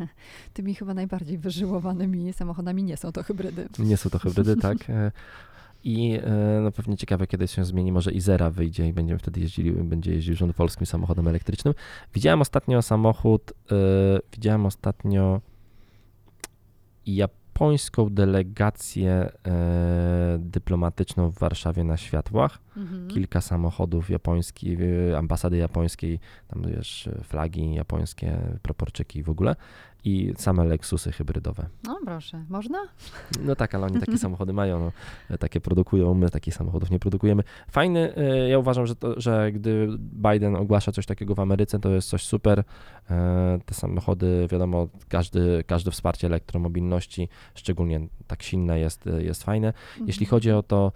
y, 0.00 0.08
tymi 0.54 0.74
chyba 0.74 0.94
najbardziej 0.94 1.38
wyżyłowanymi 1.38 2.32
samochodami. 2.32 2.84
Nie 2.84 2.96
są 2.96 3.12
to 3.12 3.22
hybrydy. 3.22 3.68
Nie 3.78 3.96
są 3.96 4.10
to 4.10 4.18
hybrydy, 4.18 4.56
tak. 4.56 4.78
I 5.84 6.20
e, 6.22 6.60
no 6.62 6.72
pewnie 6.72 6.96
ciekawe, 6.96 7.26
kiedy 7.26 7.48
się 7.48 7.64
zmieni, 7.64 7.92
może 7.92 8.12
Izera 8.12 8.50
wyjdzie 8.50 8.88
i 8.88 8.92
będziemy 8.92 9.18
wtedy 9.18 9.40
jeździli, 9.40 9.72
będzie 9.72 10.14
jeździł 10.14 10.36
rząd 10.36 10.56
polskim 10.56 10.86
samochodem 10.86 11.28
elektrycznym. 11.28 11.74
Widziałem 12.14 12.40
ostatnio 12.40 12.82
samochód, 12.82 13.52
e, 13.72 13.74
widziałem 14.32 14.66
ostatnio 14.66 15.40
japońską 17.06 18.10
delegację 18.10 19.32
e, 19.46 20.36
dyplomatyczną 20.38 21.30
w 21.30 21.38
Warszawie 21.38 21.84
na 21.84 21.96
światłach. 21.96 22.58
Mhm. 22.76 23.08
Kilka 23.08 23.40
samochodów 23.40 24.10
japońskich, 24.10 24.78
ambasady 25.18 25.56
japońskiej, 25.56 26.20
tam 26.48 26.62
wiesz, 26.62 27.08
flagi 27.22 27.74
japońskie, 27.74 28.38
proporczyki 28.62 29.22
w 29.22 29.30
ogóle 29.30 29.56
i 30.04 30.32
same 30.36 30.64
Lexusy 30.64 31.12
hybrydowe. 31.12 31.66
No 31.84 31.98
proszę, 32.04 32.44
można? 32.48 32.78
No 33.44 33.56
tak, 33.56 33.74
ale 33.74 33.86
oni 33.86 34.00
takie 34.00 34.18
samochody 34.26 34.52
mają, 34.52 34.90
no, 35.30 35.38
takie 35.38 35.60
produkują, 35.60 36.14
my 36.14 36.30
takich 36.30 36.54
samochodów 36.54 36.90
nie 36.90 36.98
produkujemy. 36.98 37.42
Fajny, 37.70 38.16
e, 38.16 38.48
ja 38.48 38.58
uważam, 38.58 38.86
że, 38.86 38.96
to, 38.96 39.20
że 39.20 39.52
gdy 39.52 39.88
Biden 39.98 40.56
ogłasza 40.56 40.92
coś 40.92 41.06
takiego 41.06 41.34
w 41.34 41.40
Ameryce, 41.40 41.78
to 41.78 41.90
jest 41.90 42.08
coś 42.08 42.22
super. 42.26 42.64
E, 43.10 43.58
Te 43.66 43.74
samochody, 43.74 44.48
wiadomo, 44.50 44.88
każdy, 45.08 45.64
każde 45.66 45.90
wsparcie 45.90 46.26
elektromobilności, 46.26 47.28
szczególnie 47.54 48.08
tak 48.26 48.42
silne 48.42 48.80
jest, 48.80 49.08
jest 49.18 49.44
fajne. 49.44 49.72
Jeśli 50.06 50.24
Mhm. 50.24 50.30
chodzi 50.30 50.50
o 50.52 50.62
to 50.62 50.92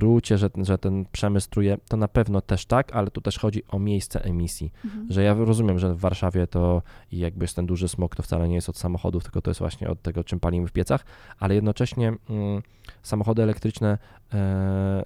trucie, 0.00 0.38
że, 0.38 0.50
że 0.62 0.78
ten 0.78 1.04
przemysł 1.12 1.50
truje, 1.50 1.78
to 1.88 1.96
na 1.96 2.08
pewno 2.08 2.40
też 2.40 2.66
tak, 2.66 2.92
ale 2.92 3.10
tu 3.10 3.20
też 3.20 3.38
chodzi 3.38 3.62
o 3.68 3.78
miejsce 3.78 4.24
emisji. 4.24 4.72
Mhm. 4.84 5.06
Że 5.10 5.22
ja 5.22 5.34
rozumiem, 5.34 5.78
że 5.78 5.94
w 5.94 5.98
Warszawie 5.98 6.46
to 6.46 6.82
jakby 7.12 7.44
jest 7.44 7.56
ten 7.56 7.66
duży 7.66 7.88
smog, 7.88 8.16
to 8.16 8.22
wcale 8.22 8.48
nie 8.48 8.54
jest 8.54 8.68
od 8.68 8.78
samochodów, 8.78 9.22
tylko 9.22 9.42
to 9.42 9.50
jest 9.50 9.60
właśnie 9.60 9.90
od 9.90 10.02
tego, 10.02 10.24
czym 10.24 10.40
palimy 10.40 10.68
w 10.68 10.72
piecach, 10.72 11.04
ale 11.38 11.54
jednocześnie 11.54 12.08
mm, 12.30 12.62
samochody 13.02 13.42
elektryczne, 13.42 13.98
e, 14.34 15.04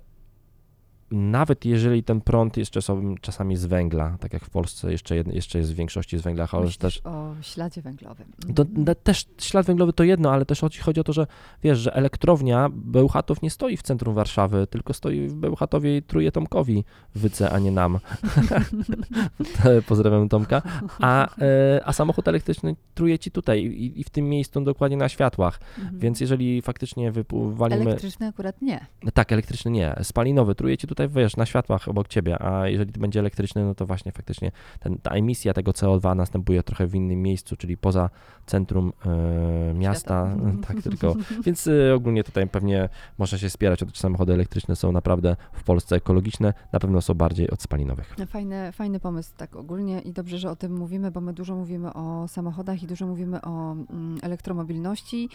nawet 1.11 1.64
jeżeli 1.64 2.02
ten 2.02 2.21
prąd 2.21 2.57
jeszcze 2.57 2.83
są 2.83 3.14
czasami 3.21 3.57
z 3.57 3.64
węgla, 3.67 4.17
tak 4.21 4.33
jak 4.33 4.45
w 4.45 4.50
Polsce 4.50 4.93
jeszcze, 4.93 5.17
jed, 5.17 5.35
jeszcze 5.35 5.59
jest 5.59 5.73
w 5.73 5.76
większości 5.76 6.19
z 6.19 6.23
węgla, 6.23 6.47
chociaż 6.47 6.76
też 6.76 7.00
o 7.05 7.35
śladzie 7.43 7.83
węglowym. 7.83 8.26
to, 8.55 8.62
Mhm. 8.62 8.85
na- 8.85 8.95
też 8.95 9.25
ślad 9.38 9.67
węglowy 9.67 9.93
to 9.93 10.05
jedno, 10.05 10.33
ale 10.33 10.45
też 10.47 10.61
chodzi, 10.61 10.79
chodzi 10.79 11.00
o 11.00 11.05
to, 11.05 11.12
że 11.12 11.26
wiesz, 11.62 11.79
że 11.79 11.95
elektrownia 11.95 12.69
Bełchatów 12.73 13.43
nie 13.43 13.50
stoi 13.50 13.76
w 13.76 13.83
centrum 13.83 14.14
Warszawy, 14.14 14.67
tylko 14.67 14.93
stoi 14.95 15.29
w 15.29 15.35
Bełchatowie 15.35 15.97
i 15.97 16.02
truje 16.02 16.33
Tomkowi 16.33 16.85
wyce, 17.14 17.50
a 17.50 17.59
nie 17.59 17.71
nam. 17.73 17.99
Pozdrawiam 19.88 20.29
Tomka. 20.29 20.62
A, 21.00 21.37
e, 21.38 21.81
a 21.85 21.93
samochód 21.93 22.29
elektryczny 22.29 22.76
truje 22.95 23.19
ci 23.19 23.31
tutaj 23.31 23.64
i, 23.64 24.00
i 24.00 24.05
w 24.05 24.11
tym 24.11 24.29
miejscu 24.29 24.61
dokładnie 24.61 24.97
na 24.97 25.09
światłach. 25.09 25.61
Mhm. 25.79 25.99
Więc 25.99 26.21
jeżeli 26.21 26.62
faktycznie 26.62 27.12
wypu- 27.12 27.55
walimy... 27.55 27.83
Elektryczny 27.83 28.26
akurat 28.26 28.62
nie. 28.62 28.87
Tak, 29.14 29.33
elektryczny 29.33 29.71
nie. 29.71 29.95
Spalinowy 30.02 30.55
truje 30.55 30.79
ci 30.79 30.87
tutaj, 30.87 31.00
wiesz, 31.09 31.37
na 31.37 31.47
światłach 31.47 31.88
obok 31.88 32.09
ciebie, 32.09 32.42
a 32.42 32.69
jeżeli 32.69 32.92
będzie 32.92 33.21
elektryczny, 33.21 33.64
no 33.64 33.75
to 33.75 33.87
właśnie 33.87 34.12
faktycznie 34.12 34.52
ten, 34.80 34.99
ta 34.99 35.11
emisja 35.11 35.52
tego 35.52 35.71
CO2 35.71 36.16
następuje 36.16 36.62
trochę 36.62 36.87
w 36.87 36.95
innym 36.95 37.23
miejscu, 37.23 37.57
czyli 37.57 37.76
poza 37.76 38.11
centrum 38.47 38.92
e, 39.07 39.75
miasta. 39.75 40.00
Świata. 40.00 40.61
Tak, 40.66 40.83
tylko. 40.83 41.14
Więc 41.45 41.66
e, 41.66 41.95
ogólnie 41.95 42.25
tutaj 42.25 42.49
pewnie 42.49 42.88
można 43.19 43.38
się 43.38 43.50
spierać 43.50 43.80
czy 43.92 44.00
samochody 44.00 44.33
elektryczne 44.33 44.76
są 44.76 44.92
naprawdę 44.92 45.37
w 45.52 45.64
Polsce 45.64 45.97
ekologiczne. 45.97 46.54
Na 46.73 46.80
pewno 46.80 47.00
są 47.00 47.14
bardziej 47.14 47.50
od 47.50 47.62
spalinowych. 47.62 48.16
Fajny, 48.26 48.73
fajny 48.73 49.00
pomysł 49.00 49.30
tak 49.37 49.57
ogólnie 49.57 50.00
i 50.00 50.12
dobrze, 50.12 50.38
że 50.38 50.50
o 50.50 50.57
tym 50.57 50.76
mówimy, 50.76 51.11
bo 51.11 51.21
my 51.21 51.33
dużo 51.33 51.57
mówimy 51.57 51.92
o 51.92 52.28
samochodach 52.28 52.83
i 52.83 52.87
dużo 52.87 53.07
mówimy 53.07 53.42
o 53.42 53.73
mm, 53.73 54.19
elektromobilności. 54.23 55.28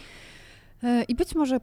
E, 0.82 1.02
I 1.02 1.14
być 1.14 1.34
może 1.34 1.60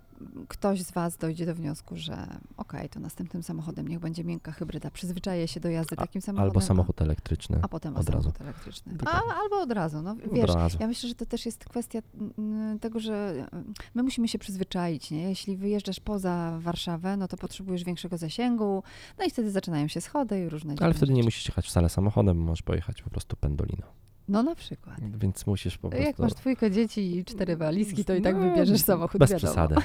ktoś 0.48 0.82
z 0.82 0.92
Was 0.92 1.18
dojdzie 1.18 1.46
do 1.46 1.56
wniosku, 1.56 1.96
że 1.98 2.28
okej, 2.58 2.90
to 2.90 3.00
następnym 3.00 3.44
samochodem 3.44 3.88
niech 3.88 4.00
będzie 4.00 4.24
miękka 4.24 4.52
hybryda. 4.52 4.92
Przyzwyczaje 4.92 5.48
się 5.48 5.60
do 5.60 5.70
jazdy 5.70 5.96
takim 5.96 6.22
samochodem. 6.22 6.50
Albo 6.50 6.62
samochód 6.62 7.02
elektryczny. 7.02 7.60
A 7.62 7.68
potem 7.68 7.98
od 7.98 8.10
o 8.10 8.12
razu. 8.12 8.22
samochód 8.24 8.42
elektryczny. 8.42 8.94
A, 9.06 9.22
albo 9.44 9.62
od 9.62 9.72
razu. 9.72 10.02
No, 10.02 10.12
Od 10.12 10.34
wiesz, 10.34 10.56
razu. 10.56 10.78
ja 10.80 10.88
myślę, 10.88 11.10
że 11.10 11.16
to 11.16 11.26
też 11.26 11.46
jest 11.46 11.66
kwestia 11.66 12.00
mm, 12.38 12.80
tego, 12.80 13.00
że 13.00 13.48
mm, 13.52 13.74
my 13.96 14.04
musimy 14.04 14.28
się 14.28 14.40
przyzwyczaić. 14.40 15.12
Nie? 15.12 15.30
Jeśli 15.30 15.58
wyjeżdżasz 15.58 16.00
poza 16.00 16.58
Warszawę, 16.62 17.18
no 17.18 17.28
to 17.28 17.38
potrzebujesz 17.38 17.84
większego 17.84 18.18
zasięgu, 18.18 18.84
no 19.20 19.26
i 19.26 19.30
wtedy 19.30 19.52
zaczynają 19.52 19.88
się 19.88 20.02
schody 20.02 20.40
i 20.46 20.50
różne 20.50 20.76
Ale 20.82 20.94
wtedy 20.94 21.12
nie 21.12 21.18
rzeczy. 21.18 21.28
musisz 21.28 21.48
jechać 21.48 21.68
wcale 21.68 21.90
samochodem, 21.90 22.38
możesz 22.38 22.62
pojechać 22.62 23.02
po 23.02 23.10
prostu 23.10 23.36
pendoliną. 23.36 23.84
No 24.28 24.44
na 24.44 24.56
przykład. 24.56 24.98
Więc 25.18 25.48
musisz 25.48 25.78
po 25.78 25.90
prostu... 25.90 26.08
Jak 26.08 26.20
masz 26.20 26.34
dwójkę 26.34 26.72
dzieci 26.72 27.18
i 27.18 27.26
cztery 27.26 27.58
walizki, 27.58 28.06
to 28.06 28.14
i 28.16 28.22
tak 28.22 28.36
No, 28.36 28.42
wybierzesz 28.42 28.82
samochód, 28.82 29.20
Bez 29.20 29.32
wiadomo. 29.32 29.54
przesady. 29.54 29.76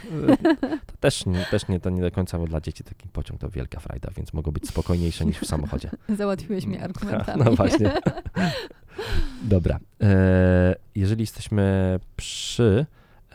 To 0.86 0.92
też, 1.00 1.26
nie, 1.26 1.44
też 1.50 1.68
nie, 1.68 1.80
to 1.80 1.90
nie 1.90 2.02
do 2.02 2.10
końca, 2.10 2.38
bo 2.38 2.46
dla 2.46 2.60
dzieci 2.60 2.84
taki 2.84 3.08
pociąg 3.08 3.40
to 3.40 3.48
wielka 3.50 3.80
frajda, 3.80 4.10
więc 4.16 4.32
mogą 4.32 4.50
być 4.50 4.68
spokojniejsze 4.68 5.24
niż 5.26 5.38
w 5.38 5.46
samochodzie. 5.46 5.90
Załatwiłeś 6.18 6.66
mnie 6.66 6.82
argumentami. 6.84 7.42
No 7.44 7.52
właśnie. 7.52 7.92
Dobra. 9.42 9.78
E, 10.02 10.74
jeżeli 10.94 11.20
jesteśmy 11.22 11.98
przy 12.16 12.86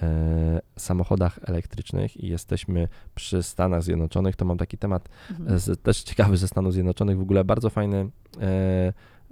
e, 0.01 0.61
samochodach 0.77 1.39
elektrycznych 1.45 2.17
i 2.23 2.27
jesteśmy 2.27 2.87
przy 3.15 3.43
Stanach 3.43 3.83
Zjednoczonych, 3.83 4.35
to 4.35 4.45
mam 4.45 4.57
taki 4.57 4.77
temat 4.77 5.09
Mhm. 5.31 5.59
z, 5.59 5.81
też 5.81 6.03
ciekawy 6.03 6.37
ze 6.37 6.47
Stanów 6.47 6.73
Zjednoczonych, 6.73 7.17
w 7.17 7.21
ogóle 7.21 7.43
bardzo 7.43 7.69
fajny. 7.69 8.09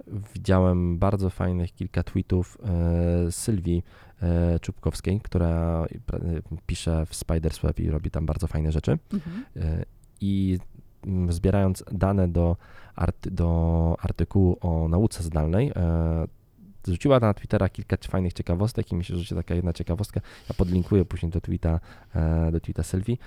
E, 0.08 0.20
widziałem 0.34 0.98
bardzo 0.98 1.30
fajnych 1.30 1.74
kilka 1.74 2.02
tweetów 2.02 2.58
e, 2.64 3.32
Sylwii 3.32 3.82
e, 4.22 4.58
Czubkowskiej, 4.60 5.20
która 5.20 5.82
pra- 5.84 6.42
pisze 6.66 7.06
w 7.06 7.10
Spider's 7.10 7.62
Web 7.62 7.80
i 7.80 7.90
robi 7.90 8.10
tam 8.10 8.26
bardzo 8.26 8.46
fajne 8.46 8.72
rzeczy. 8.72 8.98
Mhm. 9.12 9.44
E, 9.56 9.84
I 10.20 10.58
mm, 11.06 11.32
zbierając 11.32 11.84
dane 11.92 12.28
do, 12.28 12.56
arty, 12.96 13.30
do 13.30 13.96
artykułu 14.00 14.56
o 14.60 14.88
nauce 14.88 15.22
zdalnej, 15.22 15.72
e, 15.76 16.26
Zrzuciła 16.84 17.20
na 17.20 17.34
Twittera 17.34 17.68
kilka 17.68 17.96
fajnych 18.08 18.32
ciekawostek 18.32 18.92
i 18.92 19.04
się 19.04 19.16
rzuci 19.16 19.34
taka 19.34 19.54
jedna 19.54 19.72
ciekawostka. 19.72 20.20
Ja 20.48 20.54
podlinkuję 20.54 21.04
później 21.04 21.32
do 21.32 21.40
tweeta, 21.40 21.80
e, 22.14 22.52
do 22.52 22.60
tweeta 22.60 22.82
Sylwii. 22.82 23.18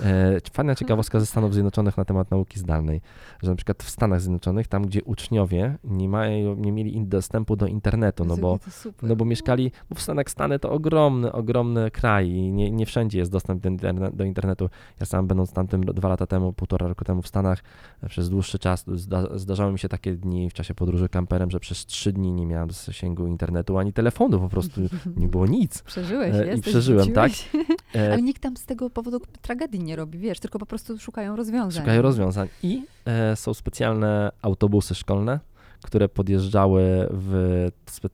E, 0.00 0.40
Fajna 0.52 0.74
ciekawostka 0.74 1.20
ze 1.20 1.26
Stanów 1.26 1.52
Zjednoczonych 1.54 1.96
na 1.96 2.04
temat 2.04 2.30
nauki 2.30 2.58
zdalnej, 2.58 3.00
że 3.42 3.50
na 3.50 3.56
przykład 3.56 3.82
w 3.82 3.90
Stanach 3.90 4.20
Zjednoczonych, 4.20 4.68
tam 4.68 4.86
gdzie 4.86 5.04
uczniowie 5.04 5.78
nie, 5.84 6.08
mają, 6.08 6.54
nie 6.54 6.72
mieli 6.72 7.06
dostępu 7.06 7.56
do 7.56 7.66
internetu, 7.66 8.24
no 8.24 8.36
bo 8.36 8.58
no 9.02 9.16
bo 9.16 9.24
mieszkali, 9.24 9.72
bo 9.90 9.94
w 9.94 10.02
Stanach 10.02 10.30
Stany 10.30 10.58
to 10.58 10.70
ogromny, 10.70 11.32
ogromny 11.32 11.90
kraj 11.90 12.28
i 12.28 12.52
nie, 12.52 12.70
nie 12.70 12.86
wszędzie 12.86 13.18
jest 13.18 13.32
dostęp 13.32 13.62
do, 13.62 13.68
interne, 13.68 14.10
do 14.10 14.24
internetu. 14.24 14.70
Ja 15.00 15.06
sam 15.06 15.26
będąc 15.26 15.52
tamtym 15.52 15.80
dwa 15.84 16.08
lata 16.08 16.26
temu, 16.26 16.52
półtora 16.52 16.88
roku 16.88 17.04
temu 17.04 17.22
w 17.22 17.28
Stanach, 17.28 17.62
przez 18.08 18.30
dłuższy 18.30 18.58
czas 18.58 18.84
zda, 18.94 19.38
zdarzały 19.38 19.72
mi 19.72 19.78
się 19.78 19.88
takie 19.88 20.12
dni 20.12 20.50
w 20.50 20.52
czasie 20.52 20.74
podróży 20.74 21.08
kamperem, 21.08 21.50
że 21.50 21.60
przez 21.60 21.86
trzy 21.86 22.12
dni 22.12 22.32
nie 22.32 22.46
miałem 22.46 22.70
zasięgu 23.04 23.26
internetu 23.26 23.78
ani 23.78 23.92
telefonu, 23.92 24.40
po 24.40 24.48
prostu 24.48 24.80
nie 25.16 25.28
było 25.28 25.46
nic. 25.46 25.82
Przeżyłeś, 25.82 26.34
E, 26.34 26.44
i 26.44 26.48
jesteś, 26.48 26.72
przeżyłem, 26.72 27.12
tak. 27.12 27.32
wróciłeś. 27.32 27.66
E, 27.94 28.12
Ale 28.12 28.22
nikt 28.22 28.42
tam 28.42 28.56
z 28.56 28.64
tego 28.64 28.90
powodu 28.90 29.20
tragedii 29.42 29.80
nie 29.80 29.96
robi, 29.96 30.18
wiesz, 30.18 30.40
tylko 30.40 30.58
po 30.58 30.66
prostu 30.66 30.98
szukają 30.98 31.36
rozwiązań. 31.36 31.82
Szukają 31.82 32.02
rozwiązań. 32.02 32.48
I 32.62 32.82
e, 33.04 33.36
są 33.36 33.54
specjalne 33.54 34.32
autobusy 34.42 34.94
szkolne, 34.94 35.40
które 35.84 36.08
podjeżdżały 36.08 37.08
w 37.10 37.68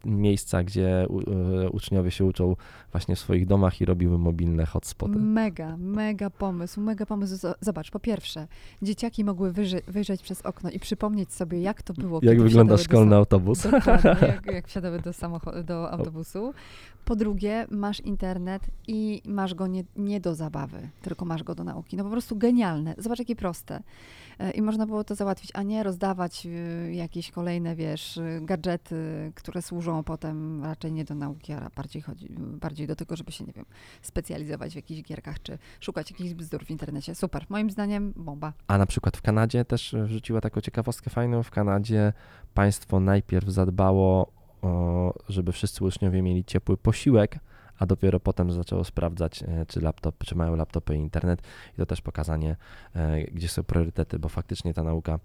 miejsca, 0.04 0.62
gdzie 0.64 1.02
e, 1.02 1.70
uczniowie 1.70 2.10
się 2.10 2.24
uczą 2.24 2.56
właśnie 2.92 3.16
w 3.16 3.18
swoich 3.18 3.46
domach 3.46 3.80
i 3.80 3.84
robiły 3.84 4.18
mobilne 4.18 4.66
hotspoty. 4.66 5.18
Mega, 5.18 5.76
mega 5.76 6.30
pomysł, 6.30 6.80
mega 6.80 7.06
pomysł. 7.06 7.46
Zobacz, 7.60 7.90
po 7.90 8.00
pierwsze, 8.00 8.46
dzieciaki 8.82 9.24
mogły 9.24 9.52
wyży- 9.52 9.82
wyjrzeć 9.88 10.22
przez 10.22 10.42
okno 10.42 10.70
i 10.70 10.78
przypomnieć 10.80 11.32
sobie, 11.32 11.60
jak 11.60 11.82
to 11.82 11.94
było, 11.94 12.20
Jak 12.22 12.42
wygląda 12.42 12.74
do 12.74 12.78
szkolny 12.82 13.10
sam- 13.10 13.18
autobus? 13.18 13.62
Dokładnie, 13.62 14.16
jak, 14.28 14.46
jak 14.46 14.68
wsiadały 14.68 15.00
do, 15.00 15.10
samocho- 15.10 15.64
do 15.64 15.90
autobusu. 15.90 16.52
Po 17.04 17.16
drugie, 17.16 17.66
masz 17.70 18.00
internet 18.00 18.62
i 18.88 19.22
masz 19.26 19.54
go 19.54 19.66
nie, 19.66 19.84
nie 19.96 20.20
do 20.20 20.34
zabawy, 20.34 20.88
tylko 21.02 21.24
masz 21.24 21.42
go 21.42 21.54
do 21.54 21.64
nauki. 21.64 21.96
No 21.96 22.04
po 22.04 22.10
prostu 22.10 22.36
genialne. 22.36 22.94
Zobacz, 22.98 23.18
jakie 23.18 23.36
proste. 23.36 23.82
E, 24.40 24.50
I 24.50 24.62
można 24.62 24.86
było 24.86 25.04
to 25.04 25.14
załatwić, 25.14 25.50
a 25.54 25.62
nie 25.62 25.82
rozdawać 25.82 26.46
y, 26.46 26.92
jakieś 26.94 27.30
kolejne, 27.30 27.76
wiesz, 27.76 28.16
y, 28.16 28.40
gadżety, 28.42 29.32
które 29.34 29.62
służą 29.62 30.04
potem 30.04 30.64
raczej 30.64 30.92
nie 30.92 31.04
do 31.04 31.14
nauki, 31.14 31.52
a 31.52 31.70
bardziej, 31.76 32.02
chodzi, 32.02 32.28
bardziej 32.38 32.86
do 32.86 32.96
tego, 32.96 33.16
żeby 33.16 33.32
się, 33.32 33.44
nie 33.44 33.52
wiem, 33.52 33.64
specjalizować 34.02 34.72
w 34.72 34.76
jakichś 34.76 35.02
gierkach, 35.02 35.42
czy 35.42 35.58
szukać 35.80 36.10
jakichś 36.10 36.32
bzdur 36.34 36.64
w 36.64 36.70
internecie. 36.70 37.14
Super. 37.14 37.46
Moim 37.48 37.70
zdaniem 37.70 38.12
bomba. 38.16 38.52
A 38.66 38.78
na 38.78 38.86
przykład 38.86 39.16
w 39.16 39.22
Kanadzie 39.22 39.64
też 39.64 39.94
e, 39.94 40.04
wrzuciła 40.04 40.40
taką 40.40 40.60
ciekawostkę 40.60 41.10
fajną. 41.10 41.42
W 41.42 41.50
Kanadzie 41.50 42.12
państwo 42.54 43.00
najpierw 43.00 43.48
zadbało, 43.48 44.32
o, 44.62 45.14
żeby 45.28 45.52
wszyscy 45.52 45.84
uczniowie 45.84 46.22
mieli 46.22 46.44
ciepły 46.44 46.76
posiłek, 46.76 47.38
a 47.80 47.86
dopiero 47.86 48.20
potem 48.20 48.52
zaczęło 48.52 48.84
sprawdzać, 48.84 49.42
e, 49.42 49.66
czy, 49.68 49.80
laptop, 49.80 50.24
czy 50.24 50.34
mają 50.36 50.56
laptopy 50.56 50.96
i 50.96 50.98
internet. 50.98 51.42
I 51.74 51.76
to 51.76 51.86
też 51.86 52.00
pokazanie, 52.00 52.56
e, 52.94 53.22
gdzie 53.24 53.48
są 53.48 53.62
priorytety, 53.62 54.18
bo 54.18 54.28
faktycznie 54.28 54.74
ta 54.74 54.82
nauka, 54.82 55.18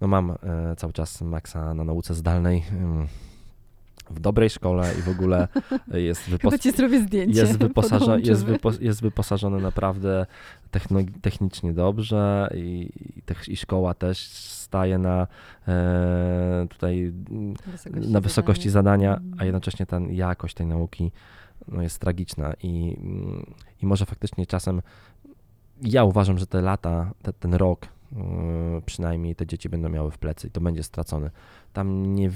no 0.00 0.08
mam 0.08 0.30
e, 0.30 0.36
cały 0.76 0.92
czas 0.92 1.20
maksa 1.20 1.74
na 1.74 1.84
nauce 1.84 2.14
zdalnej. 2.14 2.64
ym, 2.72 3.06
w 4.10 4.20
dobrej 4.20 4.50
szkole 4.50 4.90
i 4.98 5.02
w 5.02 5.08
ogóle 5.08 5.48
jest, 6.08 6.22
Chyba 6.42 6.58
ci 6.58 6.70
zrobię 6.72 7.00
zdjęcie. 7.00 7.40
jest, 7.40 7.56
wyposaża, 7.66 8.18
jest, 8.18 8.44
wypo, 8.44 8.70
jest 8.80 9.02
wyposażony 9.02 9.60
naprawdę 9.60 10.26
techno- 10.70 11.04
technicznie 11.22 11.72
dobrze 11.72 12.50
i, 12.54 12.90
i, 13.16 13.22
tech- 13.22 13.48
i 13.48 13.56
szkoła 13.56 13.94
też 13.94 14.18
staje 14.28 14.98
na 14.98 15.26
e, 15.68 16.66
tutaj 16.70 17.12
mm, 17.30 17.54
Wysokości 17.66 18.10
na 18.12 18.20
wysokości 18.20 18.70
zadania. 18.70 19.08
zadania, 19.10 19.28
a 19.30 19.30
Mhm. 19.32 19.46
jednocześnie 19.46 19.86
ta 19.86 20.00
jakość 20.10 20.54
tej 20.54 20.66
nauki 20.66 21.12
no, 21.68 21.82
jest 21.82 21.98
tragiczna 21.98 22.54
i, 22.62 22.96
i 23.82 23.86
może 23.86 24.06
faktycznie 24.06 24.46
czasem 24.46 24.82
ja 25.82 26.04
uważam, 26.04 26.38
że 26.38 26.46
te 26.46 26.62
lata, 26.62 27.10
te, 27.22 27.32
ten 27.32 27.54
rok 27.54 27.86
yy, 28.12 28.18
przynajmniej 28.86 29.36
te 29.36 29.46
dzieci 29.46 29.68
będą 29.68 29.88
miały 29.88 30.10
w 30.10 30.18
plecy 30.18 30.46
i 30.46 30.50
to 30.50 30.60
będzie 30.60 30.82
stracone. 30.82 31.30
Tam 31.72 32.14
nie, 32.14 32.30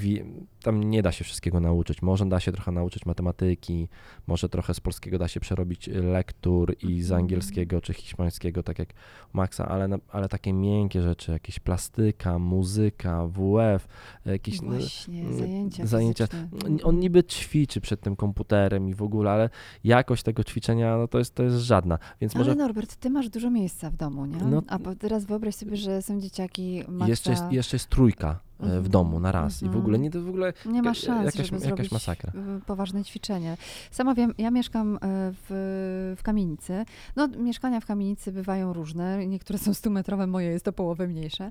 tam 0.62 0.84
nie 0.84 1.02
da 1.02 1.12
się 1.12 1.24
wszystkiego 1.24 1.60
nauczyć. 1.60 2.02
Może 2.02 2.26
da 2.26 2.40
się 2.40 2.52
trochę 2.52 2.72
nauczyć 2.72 3.06
matematyki, 3.06 3.88
może 4.26 4.48
trochę 4.48 4.74
z 4.74 4.80
polskiego 4.80 5.18
da 5.18 5.28
się 5.28 5.40
przerobić 5.40 5.86
lektur 5.86 6.74
i 6.82 7.02
z 7.02 7.04
Mhm. 7.10 7.20
angielskiego 7.22 7.80
czy 7.80 7.94
hiszpańskiego, 7.94 8.62
tak 8.62 8.78
jak 8.78 8.88
Maxa, 9.32 9.68
ale, 9.68 9.98
ale 10.08 10.28
takie 10.28 10.52
miękkie 10.52 11.02
rzeczy, 11.02 11.32
jakieś 11.32 11.58
plastyka, 11.58 12.38
muzyka, 12.38 13.26
WF, 13.26 13.88
jakieś... 14.24 14.62
no, 14.62 14.70
Właśnie, 14.70 15.20
mm, 15.20 15.38
zajęcia 15.38 15.86
zajęcia. 15.86 16.26
fizyczne. 16.26 16.82
on 16.84 16.98
niby 16.98 17.24
ćwiczy 17.24 17.80
przed 17.80 18.00
tym 18.00 18.16
komputerem 18.16 18.88
i 18.88 18.94
w 18.94 19.02
ogóle, 19.02 19.30
ale 19.30 19.50
jakość 19.84 20.22
tego 20.22 20.44
ćwiczenia 20.44 20.96
no 20.96 21.08
to, 21.08 21.18
jest, 21.18 21.34
to 21.34 21.42
jest 21.42 21.56
żadna. 21.56 21.98
Więc 22.20 22.34
może 22.34 22.50
Ale 22.50 22.58
Norbert, 22.58 22.96
ty 22.96 23.10
masz 23.10 23.28
dużo 23.28 23.50
miejsca 23.50 23.90
w 23.90 23.96
domu, 23.96 24.26
nie? 24.26 24.36
No- 24.36 24.62
A 24.68 24.78
teraz 24.98 25.24
wyobraź 25.24 25.54
sobie, 25.54 25.76
że 25.76 26.02
są 26.02 26.20
dzieciaki 26.20 26.82
Maxa... 26.88 27.08
jeszcze, 27.08 27.30
jest, 27.30 27.42
jeszcze 27.50 27.76
jest 27.76 27.88
trójka 27.88 28.40
e, 28.64 28.66
w 28.66 28.68
Mhm, 28.68 28.88
domu 28.90 29.20
na 29.20 29.32
raz 29.32 29.56
i 29.56 29.64
w 29.64 29.66
mhm. 29.66 29.80
ogóle 29.82 29.98
nie 29.98 30.10
to 30.10 30.22
w 30.22 30.28
ogóle 30.28 30.52
Nie 30.66 30.82
ma 30.82 30.94
szans, 30.94 31.34
jakaś- 31.34 31.50
żeby 31.50 31.66
jakaś 31.66 31.90
masakra. 31.92 32.32
y, 32.58 32.60
poważne 32.66 33.04
ćwiczenie. 33.04 33.56
Sama 33.90 34.14
wiem, 34.14 34.34
ja 34.38 34.50
mieszkam 34.50 34.96
y, 34.96 34.98
w, 35.32 36.14
w 36.18 36.22
kamienicy. 36.22 36.84
No, 37.16 37.28
mieszkania 37.28 37.80
w 37.80 37.86
kamienicy 37.86 38.32
bywają 38.32 38.72
różne. 38.72 39.26
Niektóre 39.26 39.58
są 39.58 39.70
100-metrowe, 39.70 40.26
moje 40.28 40.48
jest 40.48 40.68
o 40.68 40.72
połowę 40.72 41.08
mniejsze. 41.08 41.50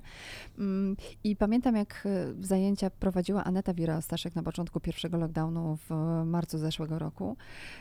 Mm, 0.58 0.96
I 1.24 1.36
pamiętam, 1.36 1.76
jak 1.76 2.08
zajęcia 2.40 2.90
prowadziła 2.90 3.44
Aneta 3.44 3.72
Wira-Staszek 3.74 4.34
na 4.36 4.42
początku 4.42 4.80
pierwszego 4.80 5.16
lockdownu 5.18 5.78
w 5.88 5.90
marcu 6.26 6.58
zeszłego 6.58 6.98
roku. 6.98 7.36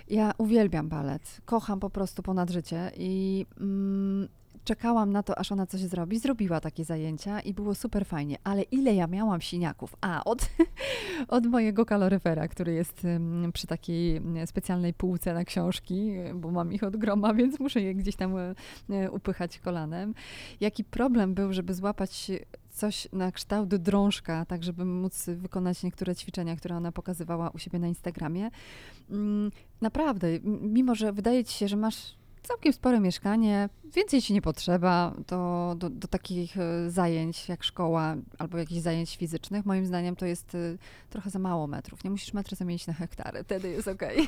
Ja 0.10 0.32
uwielbiam 0.38 0.90
balet. 0.90 1.42
Kocham 1.46 1.80
po 1.80 1.90
prostu 1.90 2.24
ponad 2.24 2.50
życie 2.50 2.92
i 2.98 3.46
mm, 3.60 4.28
czekałam 4.64 5.12
na 5.12 5.24
to, 5.24 5.40
aż 5.40 5.52
ona 5.52 5.66
coś 5.66 5.82
zrobi. 5.82 6.20
Zrobiła 6.20 6.60
takie 6.60 6.86
zajęcia 6.86 7.40
i 7.40 7.54
było 7.54 7.76
super 7.76 8.06
fajnie. 8.06 8.38
Ale 8.44 8.62
ile 8.62 8.96
ja 8.96 9.08
miałam 9.08 9.42
siniaków? 9.42 9.96
A, 10.02 10.24
od 10.24 10.50
od 11.28 11.46
mojego 11.46 11.86
kaloryfera, 11.86 12.48
który 12.48 12.74
jest 12.74 13.08
przy 13.54 13.68
takiej 13.68 14.22
specjalnej 14.46 14.94
półce 14.94 15.34
na 15.34 15.46
książki, 15.46 16.12
bo 16.36 16.52
mam 16.52 16.74
ich 16.74 16.84
od 16.84 16.98
groma, 16.98 17.34
więc 17.44 17.60
muszę 17.60 17.82
je 17.82 17.96
gdzieś 17.96 18.16
tam 18.16 18.38
y, 18.38 18.56
y, 18.90 19.12
upychać 19.12 19.60
kolanem. 19.60 20.14
Jaki 20.60 20.84
problem 20.84 21.34
był, 21.34 21.54
żeby 21.54 21.74
złapać 21.74 22.32
coś 22.70 23.08
na 23.14 23.32
kształt 23.32 23.76
drążka, 23.76 24.46
tak 24.46 24.64
żeby 24.64 24.86
móc 24.86 25.26
wykonać 25.36 25.84
niektóre 25.84 26.16
ćwiczenia, 26.16 26.56
które 26.56 26.76
ona 26.76 26.92
pokazywała 26.92 27.50
u 27.50 27.58
siebie 27.60 27.80
na 27.80 27.88
Instagramie. 27.88 28.50
Mm, 29.10 29.52
Naprawdę, 29.82 30.28
mimo 30.62 30.96
że 30.96 31.14
wydaje 31.14 31.44
ci 31.44 31.54
się, 31.54 31.68
że 31.68 31.78
masz 31.78 32.16
całkiem 32.44 32.74
spore 32.74 33.00
mieszkanie, 33.00 33.70
więcej 33.96 34.22
ci 34.22 34.34
nie 34.34 34.42
potrzeba 34.42 35.14
do, 35.28 35.74
do, 35.78 35.90
do 35.90 36.08
takich 36.08 36.58
e, 36.58 36.90
zajęć 36.90 37.50
jak 37.50 37.64
szkoła 37.64 38.16
albo 38.38 38.58
jakichś 38.58 38.82
zajęć 38.82 39.18
fizycznych. 39.18 39.66
Moim 39.66 39.86
zdaniem 39.86 40.16
to 40.16 40.26
jest 40.26 40.56
e, 40.56 40.58
trochę 41.10 41.30
za 41.30 41.40
mało 41.40 41.68
metrów. 41.68 42.04
Nie 42.04 42.10
musisz 42.10 42.34
metry 42.34 42.56
zamienić 42.56 42.88
na 42.88 42.94
hektary, 42.94 43.44
wtedy 43.44 43.70
jest 43.70 43.88
okej. 43.88 44.28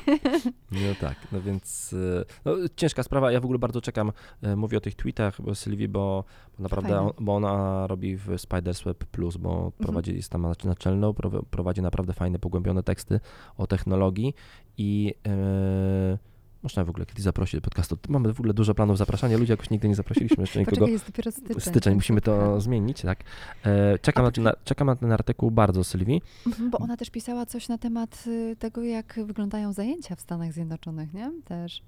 No 0.72 0.94
tak, 1.00 1.16
no 1.32 1.42
więc 1.42 1.92
y, 1.92 2.24
no, 2.44 2.52
ciężka 2.76 3.02
sprawa. 3.02 3.32
Ja 3.32 3.40
w 3.40 3.44
ogóle 3.44 3.58
bardzo 3.58 3.80
czekam, 3.80 4.12
mówię 4.56 4.78
o 4.78 4.80
tych 4.80 4.94
tweetach 4.94 5.42
bo 5.42 5.54
Sylwii, 5.54 5.88
bo, 5.88 6.24
bo 6.58 6.62
naprawdę, 6.62 6.88
Fajne. 6.88 7.12
bo 7.20 7.36
ona 7.36 7.86
robi 7.86 8.16
w 8.16 8.28
Spiders 8.36 8.82
Web 8.82 9.04
Plus, 9.04 9.36
bo 9.36 9.72
prowadzi, 9.78 10.16
jest 10.16 10.30
tam 10.30 10.52
naczelną, 10.64 11.10
prowa- 11.10 11.44
prowadzi 11.50 11.82
naprawdę 11.82 12.12
fajne, 12.12 12.38
pogłębione 12.38 12.82
teksty 12.82 13.20
o 13.56 13.66
technologii 13.66 14.34
i 14.78 15.14
y, 15.26 16.35
można 16.66 16.84
w 16.84 16.90
ogóle 16.90 17.06
kiedyś 17.06 17.24
zaprosić 17.24 17.54
do 17.54 17.60
podcastu. 17.60 17.98
Mamy 18.08 18.32
w 18.34 18.40
ogóle 18.40 18.54
dużo 18.54 18.74
planów 18.74 18.98
zapraszania, 18.98 19.38
ludzi 19.38 19.50
jakoś 19.52 19.70
nigdy 19.70 19.88
nie 19.88 19.94
zaprosiliśmy 19.94 20.42
jeszcze 20.42 20.58
nikogo. 20.60 20.76
Poczekaj, 20.76 20.92
jest 20.92 21.06
dopiero 21.06 21.30
styczeń. 21.32 21.60
Styczeń, 21.60 21.94
musimy 21.94 22.20
to 22.20 22.60
zmienić, 22.60 23.02
tak. 23.02 23.20
E, 23.64 23.98
czekam, 23.98 24.24
A 24.24 24.28
na 24.28 24.32
ten, 24.32 24.44
na- 24.44 24.54
czekam 24.64 24.86
na 24.86 24.96
ten 24.96 25.12
artykuł 25.12 25.50
bardzo, 25.50 25.84
Sylwii. 25.84 26.22
Mhm, 26.46 26.70
Bo 26.70 26.78
ona 26.78 26.96
też 26.96 27.10
pisała 27.10 27.46
coś 27.46 27.68
na 27.68 27.78
temat 27.78 28.24
y, 28.26 28.56
tego, 28.58 28.82
jak 28.82 29.20
wyglądają 29.26 29.72
zajęcia 29.72 30.16
w 30.16 30.20
Stanach 30.20 30.52
Zjednoczonych, 30.52 31.14
nie? 31.14 31.32
Też. 31.44 31.82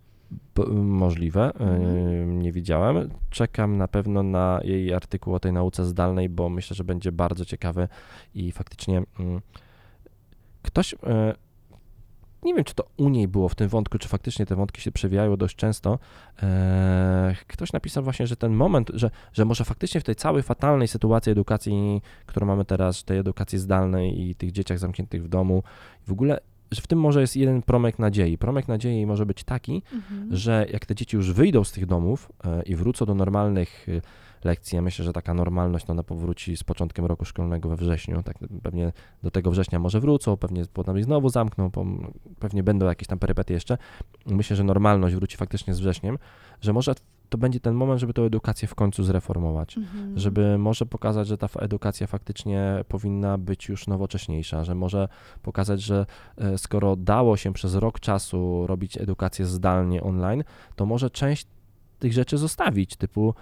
P- 0.55 0.67
Możliwe, 0.73 1.45
e, 1.45 1.61
Mhm. 1.61 2.43
nie 2.43 2.53
widziałem. 2.53 3.09
Czekam 3.31 3.77
na 3.77 3.89
pewno 3.89 4.23
na 4.23 4.61
jej 4.65 4.95
artykuł 4.95 5.35
o 5.35 5.41
tej 5.41 5.53
nauce 5.53 5.85
zdalnej, 5.85 6.29
bo 6.29 6.49
myślę, 6.49 6.77
że 6.77 6.85
będzie 6.85 7.13
bardzo 7.13 7.45
ciekawy 7.45 7.89
i 8.35 8.53
faktycznie 8.53 9.03
mm, 9.21 9.41
ktoś, 10.63 10.95
e, 10.95 11.35
nie 12.43 12.55
wiem 12.55 12.65
czy 12.65 12.75
to 12.75 12.85
u 12.97 13.09
niej 13.09 13.29
było 13.29 13.49
w 13.49 13.55
tym 13.55 13.69
wątku, 13.69 13.99
czy 13.99 14.09
faktycznie 14.09 14.47
te 14.47 14.57
wątki 14.57 14.81
się 14.81 14.93
przewijają 14.93 15.37
dość 15.37 15.57
często, 15.57 15.99
e, 16.43 17.37
ktoś 17.47 17.73
napisał 17.73 18.05
właśnie, 18.05 18.27
że 18.27 18.37
ten 18.37 18.53
moment, 18.53 18.91
że, 18.95 19.11
że 19.33 19.45
może 19.45 19.65
faktycznie 19.65 20.01
w 20.01 20.05
tej 20.05 20.15
całej 20.15 20.43
fatalnej 20.43 20.89
sytuacji 20.89 21.33
edukacji, 21.33 22.03
którą 22.27 22.47
mamy 22.47 22.65
teraz, 22.65 23.05
tej 23.05 23.19
edukacji 23.19 23.59
zdalnej 23.59 24.21
i 24.21 24.35
tych 24.35 24.53
dzieciach 24.53 24.79
zamkniętych 24.79 25.25
w 25.25 25.29
domu, 25.29 25.63
w 26.07 26.13
ogóle, 26.13 26.41
że 26.71 26.81
w 26.83 26.87
tym 26.87 27.01
może 27.01 27.21
jest 27.21 27.37
jeden 27.37 27.63
promek 27.63 27.99
nadziei. 27.99 28.39
Promek 28.39 28.69
nadziei 28.69 29.07
może 29.07 29.27
być 29.27 29.45
taki, 29.45 29.83
Mhm. 29.93 30.37
że 30.37 30.67
jak 30.73 30.87
te 30.87 30.95
dzieci 30.95 31.17
już 31.17 31.33
wyjdą 31.33 31.65
z 31.65 31.73
tych 31.73 31.87
domów 31.87 32.33
e, 32.45 32.63
i 32.63 32.77
wrócą 32.77 33.07
do 33.07 33.15
normalnych 33.15 33.87
lekcji, 34.45 34.77
ja 34.77 34.83
myślę, 34.83 35.05
że 35.05 35.13
taka 35.13 35.35
normalność 35.35 35.87
no, 35.87 35.93
ona 35.93 36.03
powróci 36.03 36.57
z 36.57 36.65
początkiem 36.65 37.05
roku 37.05 37.25
szkolnego 37.25 37.69
we 37.69 37.77
wrześniu, 37.77 38.23
tak 38.23 38.39
pewnie 38.63 38.93
do 39.23 39.31
tego 39.31 39.51
września 39.51 39.79
może 39.79 40.01
wrócą, 40.01 40.37
pewnie 40.37 40.63
potem 40.73 40.99
i 40.99 41.03
znowu 41.03 41.29
zamkną, 41.29 41.71
pewnie 42.39 42.63
będą 42.63 42.87
jakieś 42.87 43.09
tam 43.09 43.19
perypetie 43.19 43.55
jeszcze. 43.55 43.79
Myślę, 44.27 44.57
że 44.57 44.65
normalność 44.65 45.15
wróci 45.15 45.37
faktycznie 45.37 45.75
z 45.75 45.81
wrześniem, 45.81 46.19
że 46.61 46.73
może 46.73 46.95
to 47.29 47.39
będzie 47.39 47.61
ten 47.61 47.75
moment, 47.75 48.01
żeby 48.01 48.13
tę 48.13 48.23
edukację 48.23 48.69
w 48.69 48.75
końcu 48.75 49.05
zreformować 49.05 49.79
Mhm. 49.79 50.19
żeby 50.19 50.59
może 50.59 50.87
pokazać, 50.87 51.29
że 51.29 51.39
ta 51.39 51.49
edukacja 51.59 52.07
faktycznie 52.07 52.85
powinna 52.89 53.39
być 53.39 53.69
już 53.69 53.87
nowocześniejsza, 53.87 54.65
że 54.65 54.75
może 54.75 55.09
pokazać, 55.43 55.81
że 55.81 56.07
e, 56.37 56.59
skoro 56.59 56.97
dało 56.97 57.37
się 57.37 57.53
przez 57.53 57.75
rok 57.75 58.01
czasu 58.01 58.67
robić 58.67 58.97
edukację 58.97 59.47
zdalnie 59.47 60.03
online, 60.03 60.45
to 60.77 60.87
może 60.87 61.11
część 61.11 61.47
tych 61.99 62.13
rzeczy 62.13 62.39
zostawić, 62.39 62.97
typu 62.97 63.35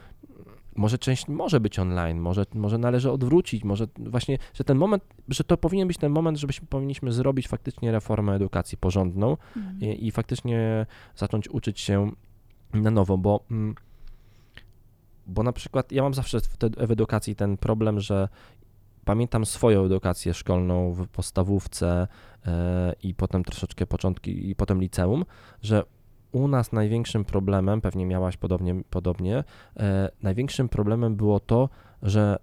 może 0.77 0.99
część 0.99 1.29
może 1.29 1.61
być 1.61 1.79
online, 1.79 2.21
może, 2.21 2.47
może 2.55 2.79
należy 2.79 3.11
odwrócić, 3.11 3.65
może 3.65 3.87
właśnie, 3.99 4.39
że 4.55 4.65
ten 4.65 4.79
moment, 4.79 5.05
że 5.29 5.45
to 5.45 5.57
powinien 5.57 5.89
być 5.89 5.99
ten 5.99 6.13
moment, 6.13 6.39
żebyśmy 6.39 6.67
powinniśmy 6.69 7.13
zrobić 7.13 7.49
faktycznie 7.49 7.93
reformę 7.93 8.35
edukacji 8.35 8.79
porządną 8.79 9.37
Mhm. 9.57 9.81
i, 9.81 10.07
i 10.07 10.11
faktycznie 10.11 10.87
zacząć 11.17 11.49
uczyć 11.49 11.81
się 11.81 12.11
na 12.75 12.91
nowo, 12.91 13.19
bo, 13.19 13.41
mm, 13.51 13.75
bo 15.27 15.43
na 15.43 15.53
przykład 15.53 15.93
ja 15.93 16.03
mam 16.03 16.15
zawsze 16.15 16.41
w, 16.41 16.57
te, 16.57 16.71
w 16.87 16.91
edukacji 16.91 17.37
ten 17.37 17.57
problem, 17.57 18.01
że 18.01 18.29
pamiętam 19.05 19.47
swoją 19.47 19.85
edukację 19.85 20.35
szkolną 20.35 20.93
w 20.93 21.09
podstawówce 21.09 22.09
e, 22.47 22.95
i 23.03 23.15
potem 23.15 23.45
troszeczkę 23.45 23.87
początki 23.87 24.51
i 24.51 24.57
potem 24.57 24.81
liceum, 24.81 25.25
że 25.63 25.83
u 26.33 26.49
nas 26.49 26.73
największym 26.73 27.25
problemem, 27.25 27.81
pewnie 27.81 28.07
miałaś 28.07 28.37
podobnie, 28.37 28.83
podobnie 28.91 29.45
e, 29.77 30.11
największym 30.23 30.69
problemem 30.69 31.17
było 31.17 31.41
to, 31.41 31.69
że 32.03 32.39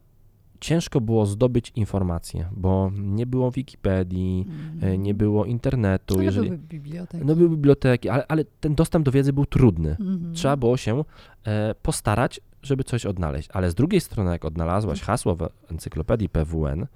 ciężko 0.64 1.02
było 1.02 1.26
zdobyć 1.26 1.72
informacje, 1.76 2.50
bo 2.52 2.92
nie 2.98 3.26
było 3.26 3.52
Wikipedii, 3.52 4.48
e, 4.82 4.98
nie 4.98 5.14
było 5.14 5.46
internetu, 5.46 6.14
Ale 6.14 6.24
jeżeli... 6.24 6.48
były 6.48 6.60
biblioteki. 6.60 7.26
No 7.26 7.36
były 7.36 7.50
biblioteki, 7.50 8.10
ale, 8.10 8.28
ale 8.28 8.46
ten 8.60 8.76
dostęp 8.76 9.06
do 9.06 9.12
wiedzy 9.12 9.34
był 9.34 9.46
trudny. 9.46 9.90
Mhm. 9.90 10.34
Trzeba 10.34 10.58
było 10.58 10.78
się 10.78 11.04
e, 11.46 11.76
postarać, 11.76 12.42
żeby 12.62 12.84
coś 12.84 13.06
odnaleźć. 13.06 13.50
Ale 13.54 13.72
z 13.72 13.76
drugiej 13.76 14.02
strony, 14.02 14.32
jak 14.32 14.46
odnalazłaś 14.46 15.02
hasło 15.02 15.36
w 15.36 15.72
encyklopedii 15.72 16.30
PWN, 16.30 16.88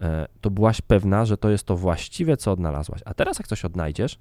e, 0.00 0.26
to 0.40 0.50
byłaś 0.50 0.80
pewna, 0.80 1.24
że 1.24 1.36
to 1.36 1.50
jest 1.50 1.64
to 1.64 1.76
właściwe, 1.76 2.36
co 2.36 2.52
odnalazłaś. 2.52 3.00
A 3.04 3.14
teraz, 3.14 3.38
jak 3.38 3.48
coś 3.48 3.64
odnajdziesz, 3.64 4.18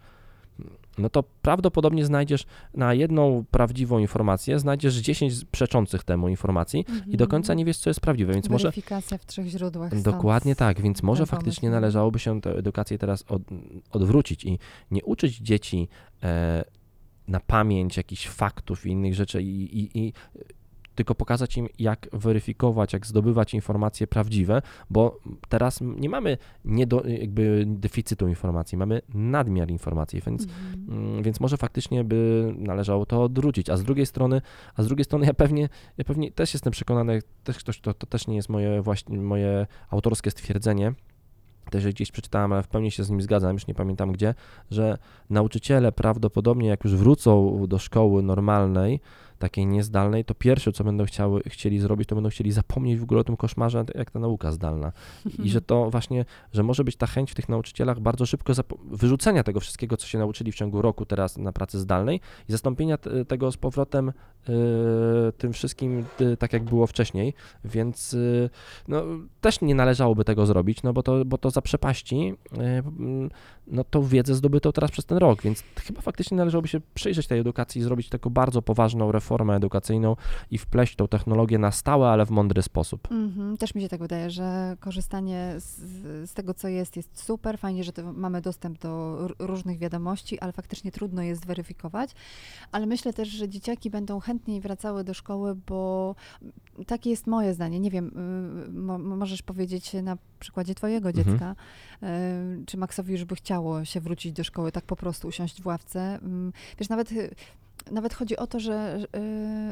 no 0.97 1.09
to 1.09 1.23
prawdopodobnie 1.41 2.05
znajdziesz 2.05 2.45
na 2.73 2.93
jedną 2.93 3.45
prawdziwą 3.51 3.99
informację, 3.99 4.59
znajdziesz 4.59 4.95
10 4.95 5.45
przeczących 5.51 6.03
temu 6.03 6.29
informacji 6.29 6.85
i 7.07 7.17
do 7.17 7.27
końca 7.27 7.53
nie 7.53 7.65
wiesz, 7.65 7.77
co 7.77 7.89
jest 7.89 7.99
prawdziwe, 7.99 8.33
więc 8.33 8.49
może... 8.49 8.71
W 8.71 9.25
trzech 9.25 9.47
źródłach. 9.47 10.01
Dokładnie 10.01 10.55
tak, 10.55 10.81
więc 10.81 11.03
może 11.03 11.25
faktycznie 11.25 11.69
pomysł. 11.69 11.81
należałoby 11.81 12.19
się 12.19 12.41
tę 12.41 12.57
edukację 12.57 12.97
teraz 12.97 13.23
od, 13.27 13.41
odwrócić 13.91 14.45
i 14.45 14.59
nie 14.91 15.03
uczyć 15.03 15.37
dzieci 15.37 15.87
e, 16.23 16.63
na 17.27 17.39
pamięć 17.39 17.97
jakichś 17.97 18.27
faktów 18.27 18.85
i 18.85 18.89
innych 18.89 19.15
rzeczy 19.15 19.43
i, 19.43 19.79
i, 19.79 19.99
i 19.99 20.13
tylko 20.95 21.15
pokazać 21.15 21.57
im, 21.57 21.67
jak 21.79 22.07
weryfikować, 22.13 22.93
jak 22.93 23.07
zdobywać 23.07 23.53
informacje 23.53 24.07
prawdziwe, 24.07 24.61
bo 24.89 25.19
teraz 25.49 25.79
nie 25.81 26.09
mamy 26.09 26.37
nie 26.65 26.87
do, 26.87 27.03
jakby 27.07 27.63
deficytu 27.67 28.27
informacji, 28.27 28.77
mamy 28.77 29.01
nadmiar 29.13 29.69
informacji, 29.69 30.21
więc, 30.25 30.47
mm, 30.87 31.23
więc 31.23 31.39
może 31.39 31.57
faktycznie 31.57 32.03
by 32.03 32.53
należało 32.57 33.05
to 33.05 33.23
odwrócić, 33.23 33.69
a 33.69 33.77
z 33.77 33.83
drugiej 33.83 34.05
strony, 34.05 34.41
a 34.75 34.83
z 34.83 34.87
drugiej 34.87 35.05
strony 35.05 35.25
ja 35.25 35.33
pewnie, 35.33 35.69
ja 35.97 36.03
pewnie 36.03 36.31
też 36.31 36.53
jestem 36.53 36.71
przekonany, 36.71 37.21
też 37.43 37.57
ktoś, 37.57 37.79
to, 37.79 37.93
to 37.93 38.07
też 38.07 38.27
nie 38.27 38.35
jest 38.35 38.49
moje 38.49 38.81
właśnie, 38.81 39.17
moje 39.17 39.67
autorskie 39.89 40.31
stwierdzenie, 40.31 40.93
też 41.71 41.87
gdzieś 41.87 42.11
przeczytałem, 42.11 42.53
ale 42.53 42.63
w 42.63 42.67
pełni 42.67 42.91
się 42.91 43.03
z 43.03 43.09
nim 43.09 43.21
zgadzam, 43.21 43.53
już 43.53 43.67
nie 43.67 43.73
pamiętam 43.73 44.11
gdzie, 44.11 44.33
że 44.71 44.97
nauczyciele 45.29 45.91
prawdopodobnie 45.91 46.67
jak 46.67 46.83
już 46.83 46.95
wrócą 46.95 47.59
do 47.67 47.79
szkoły 47.79 48.23
normalnej, 48.23 48.99
takiej 49.43 49.65
niezdalnej, 49.65 50.25
to 50.25 50.35
pierwsze, 50.35 50.71
co 50.71 50.83
będą 50.83 51.05
chciały, 51.05 51.41
chcieli 51.47 51.79
zrobić, 51.79 52.09
to 52.09 52.15
będą 52.15 52.29
chcieli 52.29 52.51
zapomnieć 52.51 52.99
w 52.99 53.03
ogóle 53.03 53.21
o 53.21 53.23
tym 53.23 53.37
koszmarze, 53.37 53.85
jak 53.95 54.11
ta 54.11 54.19
nauka 54.19 54.51
zdalna. 54.51 54.91
I 55.43 55.49
że 55.49 55.61
to 55.61 55.89
właśnie, 55.89 56.25
że 56.53 56.63
może 56.63 56.83
być 56.83 56.95
ta 56.95 57.07
chęć 57.07 57.31
w 57.31 57.35
tych 57.35 57.49
nauczycielach 57.49 57.99
bardzo 57.99 58.25
szybko 58.25 58.53
wyrzucenia 58.91 59.43
tego 59.43 59.59
wszystkiego, 59.59 59.97
co 59.97 60.07
się 60.07 60.17
nauczyli 60.17 60.51
w 60.51 60.55
ciągu 60.55 60.81
roku 60.81 61.05
teraz 61.05 61.37
na 61.37 61.53
pracy 61.53 61.79
zdalnej 61.79 62.19
i 62.49 62.51
zastąpienia 62.51 62.97
tego 63.27 63.51
z 63.51 63.57
powrotem 63.57 64.09
y, 64.09 64.13
tym 65.37 65.53
wszystkim 65.53 66.05
y, 66.21 66.37
tak, 66.37 66.53
jak 66.53 66.63
było 66.63 66.87
wcześniej, 66.87 67.33
więc 67.65 68.13
y, 68.13 68.49
no, 68.87 69.03
też 69.41 69.61
nie 69.61 69.75
należałoby 69.75 70.25
tego 70.25 70.45
zrobić, 70.45 70.83
no 70.83 70.93
bo 70.93 71.03
to, 71.03 71.25
bo 71.25 71.37
to 71.37 71.49
zaprzepaści 71.49 72.33
no, 73.67 73.83
tą 73.83 74.01
wiedzę 74.01 74.35
zdobytą 74.35 74.71
teraz 74.71 74.91
przez 74.91 75.05
ten 75.05 75.17
rok, 75.17 75.41
więc 75.41 75.63
chyba 75.79 76.01
faktycznie 76.01 76.37
należałoby 76.37 76.67
się 76.67 76.81
przyjrzeć 76.93 77.27
tej 77.27 77.39
edukacji 77.39 77.81
i 77.81 77.83
zrobić 77.83 78.09
taką 78.09 78.29
bardzo 78.29 78.61
poważną 78.61 79.11
reformę 79.11 79.32
edukacyjną 79.41 80.15
i 80.51 80.57
wpleść 80.57 80.95
tą 80.95 81.07
technologię 81.07 81.57
na 81.57 81.71
stałe, 81.71 82.09
ale 82.09 82.25
w 82.25 82.29
mądry 82.29 82.61
sposób. 82.61 83.07
Mm-hmm. 83.07 83.57
Też 83.57 83.75
mi 83.75 83.81
się 83.81 83.89
tak 83.89 83.99
wydaje, 83.99 84.29
że 84.29 84.77
korzystanie 84.79 85.53
z, 85.57 85.79
z, 86.29 86.33
tego, 86.33 86.53
co 86.53 86.67
jest, 86.67 86.95
jest 86.97 87.23
super. 87.23 87.57
Fajnie, 87.59 87.83
że 87.83 87.91
mamy 88.13 88.41
dostęp 88.41 88.79
do 88.79 89.17
różnych 89.39 89.79
wiadomości, 89.79 90.39
ale 90.39 90.51
faktycznie 90.51 90.91
trudno 90.91 91.21
je 91.21 91.35
zweryfikować. 91.35 92.11
Ale 92.71 92.85
myślę 92.85 93.13
też, 93.13 93.29
że 93.29 93.49
dzieciaki 93.49 93.89
będą 93.89 94.19
chętniej 94.19 94.61
wracały 94.61 95.03
do 95.03 95.13
szkoły, 95.13 95.55
bo 95.67 96.15
takie 96.87 97.09
jest 97.09 97.27
moje 97.27 97.53
zdanie. 97.53 97.79
Nie 97.79 97.91
wiem, 97.91 98.11
y, 98.67 98.71
mo, 98.71 98.97
możesz 98.99 99.41
powiedzieć 99.41 99.93
na 99.93 100.17
przykładzie 100.39 100.75
twojego 100.75 101.09
mhm. 101.09 101.25
dziecka, 101.25 101.55
mhm. 102.01 102.65
czy 102.65 102.77
Maxowi 102.77 103.11
już 103.13 103.25
by 103.25 103.35
chciało 103.35 103.85
się 103.85 103.99
wrócić 103.99 104.33
do 104.33 104.43
szkoły, 104.43 104.71
tak 104.71 104.85
po 104.85 104.95
prostu 104.95 105.27
usiąść 105.27 105.61
w 105.61 105.65
ławce. 105.65 105.99
Mm, 105.99 106.53
wiesz, 106.79 106.89
nawet 106.89 107.11
y, 107.11 107.35
nawet 107.91 108.13
chodzi 108.13 108.37
o 108.37 108.47
to, 108.47 108.59
że, 108.59 108.97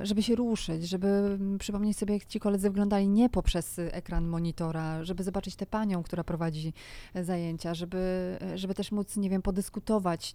y, 0.02 0.06
żeby 0.06 0.24
się 0.24 0.36
ruszyć, 0.36 0.90
żeby 0.90 1.38
przypomnieć 1.60 1.98
sobie, 1.98 2.14
jak 2.14 2.26
ci 2.26 2.40
koledzy 2.40 2.70
wyglądali 2.70 3.08
nie 3.08 3.30
poprzez 3.30 3.80
ekran 3.80 4.28
monitora, 4.28 5.04
żeby 5.04 5.24
zobaczyć 5.24 5.56
tę 5.56 5.66
panią, 5.66 6.04
która 6.04 6.24
prowadzi 6.24 6.74
zajęcia, 7.16 7.74
żeby, 7.74 8.38
żeby 8.56 8.74
też 8.74 8.92
móc, 8.92 9.18
nie 9.18 9.30
wiem, 9.30 9.42
podyskutować. 9.42 10.34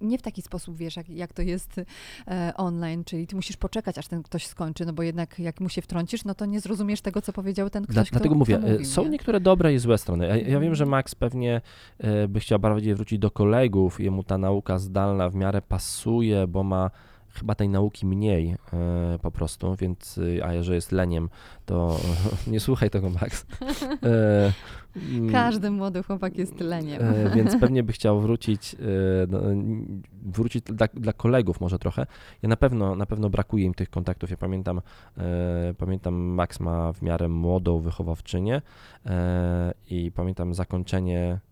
Nie 0.00 0.18
w 0.18 0.22
taki 0.22 0.42
sposób, 0.42 0.76
wiesz, 0.76 0.96
jak, 0.96 1.08
jak 1.08 1.32
to 1.32 1.42
jest 1.42 1.80
e, 2.28 2.52
online, 2.56 3.04
czyli 3.04 3.26
ty 3.26 3.36
musisz 3.36 3.56
poczekać, 3.56 3.98
aż 3.98 4.08
ten 4.08 4.22
ktoś 4.22 4.46
skończy, 4.46 4.86
no 4.86 4.92
bo 4.92 5.02
jednak 5.02 5.38
jak 5.38 5.60
mu 5.60 5.68
się 5.68 5.82
wtrącisz, 5.82 6.24
no 6.24 6.34
to 6.34 6.46
nie 6.46 6.60
zrozumiesz 6.60 7.00
tego, 7.00 7.22
co 7.22 7.32
powiedział 7.32 7.70
ten 7.70 7.82
ktoś, 7.82 7.94
Dla, 7.94 8.04
kto, 8.04 8.10
Dlatego 8.12 8.34
mówię, 8.34 8.58
mówił, 8.58 8.84
są 8.84 9.04
nie? 9.04 9.10
niektóre 9.10 9.40
dobre 9.40 9.74
i 9.74 9.78
złe 9.78 9.98
strony. 9.98 10.26
Ja, 10.26 10.36
ja, 10.36 10.60
wiem, 10.60 10.74
że 10.74 10.86
Max 10.86 11.14
pewnie 11.14 11.60
e, 11.98 12.28
by 12.28 12.40
chciał 12.40 12.58
bardziej 12.58 12.94
wrócić 12.94 13.18
do 13.18 13.30
kolegów, 13.30 14.00
jemu 14.00 14.24
ta 14.24 14.38
nauka 14.38 14.78
zdalna 14.78 15.30
w 15.30 15.34
miarę 15.34 15.62
pasuje, 15.62 16.46
bo 16.46 16.62
ma 16.62 16.90
chyba 17.34 17.54
tej 17.54 17.68
nauki 17.68 18.06
mniej 18.06 18.56
e, 18.72 19.18
po 19.22 19.30
prostu, 19.30 19.76
więc, 19.76 20.18
y, 20.18 20.44
a 20.44 20.52
jeżeli 20.52 20.74
jest 20.74 20.92
leniem, 20.92 21.28
to 21.66 21.96
nie 22.46 22.60
słuchaj 22.60 22.90
tego, 22.90 23.10
Max. 23.10 23.46
E, 24.02 24.52
mm, 24.96 25.32
Każdy 25.32 25.70
młody 25.70 26.02
chłopak 26.02 26.36
jest 26.36 26.60
leniem. 26.60 27.02
E, 27.02 27.30
więc 27.36 27.56
pewnie 27.56 27.82
by 27.82 27.92
chciał 27.92 28.20
wrócić, 28.20 28.76
wrócić 30.22 30.64
dla, 30.64 30.86
dla, 30.94 31.12
kolegów 31.12 31.60
może 31.60 31.78
trochę. 31.78 32.06
Ja 32.42 32.48
na 32.48 32.56
pewno, 32.56 32.96
na 32.96 33.06
pewno 33.06 33.30
brakuje 33.30 33.64
im 33.64 33.74
tych 33.74 33.90
kontaktów. 33.90 34.30
Ja 34.30 34.36
pamiętam, 34.36 34.80
pamiętam 35.78 36.14
Max 36.14 36.60
ma 36.60 36.92
w 36.92 37.02
miarę 37.02 37.28
młodą 37.28 37.78
wychowawczynię 37.78 38.62
i 39.90 40.12
pamiętam 40.14 40.54
zakończenie 40.54 41.40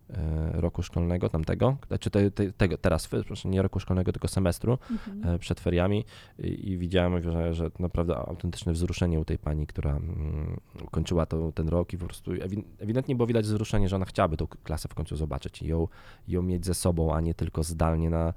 roku 0.51 0.83
szkolnego 0.83 1.29
tamtego, 1.29 1.77
znaczy 1.87 2.09
te, 2.09 2.31
te, 2.31 2.51
tego, 2.51 2.77
teraz, 2.77 3.07
proszę, 3.07 3.49
nie 3.49 3.61
roku 3.61 3.79
szkolnego, 3.79 4.11
tylko 4.11 4.27
semestru 4.27 4.77
mhm. 4.91 5.35
E, 5.35 5.39
przed 5.39 5.59
feriami 5.59 6.05
i, 6.39 6.71
i 6.71 6.77
widziałem, 6.77 7.21
że, 7.21 7.53
że 7.53 7.71
naprawdę 7.79 8.15
autentyczne 8.17 8.73
wzruszenie 8.73 9.19
u 9.19 9.25
tej 9.25 9.37
pani, 9.37 9.67
która 9.67 9.91
mm, 9.91 10.59
kończyła 10.91 11.25
to, 11.25 11.51
ten 11.51 11.69
rok 11.69 11.93
i 11.93 11.97
po 11.97 12.05
prostu 12.05 12.31
ewidentnie 12.79 13.15
było 13.15 13.27
widać 13.27 13.45
wzruszenie, 13.45 13.89
że 13.89 13.95
ona 13.95 14.05
chciałaby 14.05 14.37
tą 14.37 14.47
klasę 14.47 14.89
w 14.89 14.93
końcu 14.93 15.15
zobaczyć 15.15 15.61
i 15.61 15.67
ją, 15.67 15.87
ją 16.27 16.41
mieć 16.41 16.65
ze 16.65 16.73
sobą, 16.73 17.13
a 17.13 17.21
nie 17.21 17.33
tylko 17.33 17.63
zdalnie 17.63 18.09
na 18.09 18.33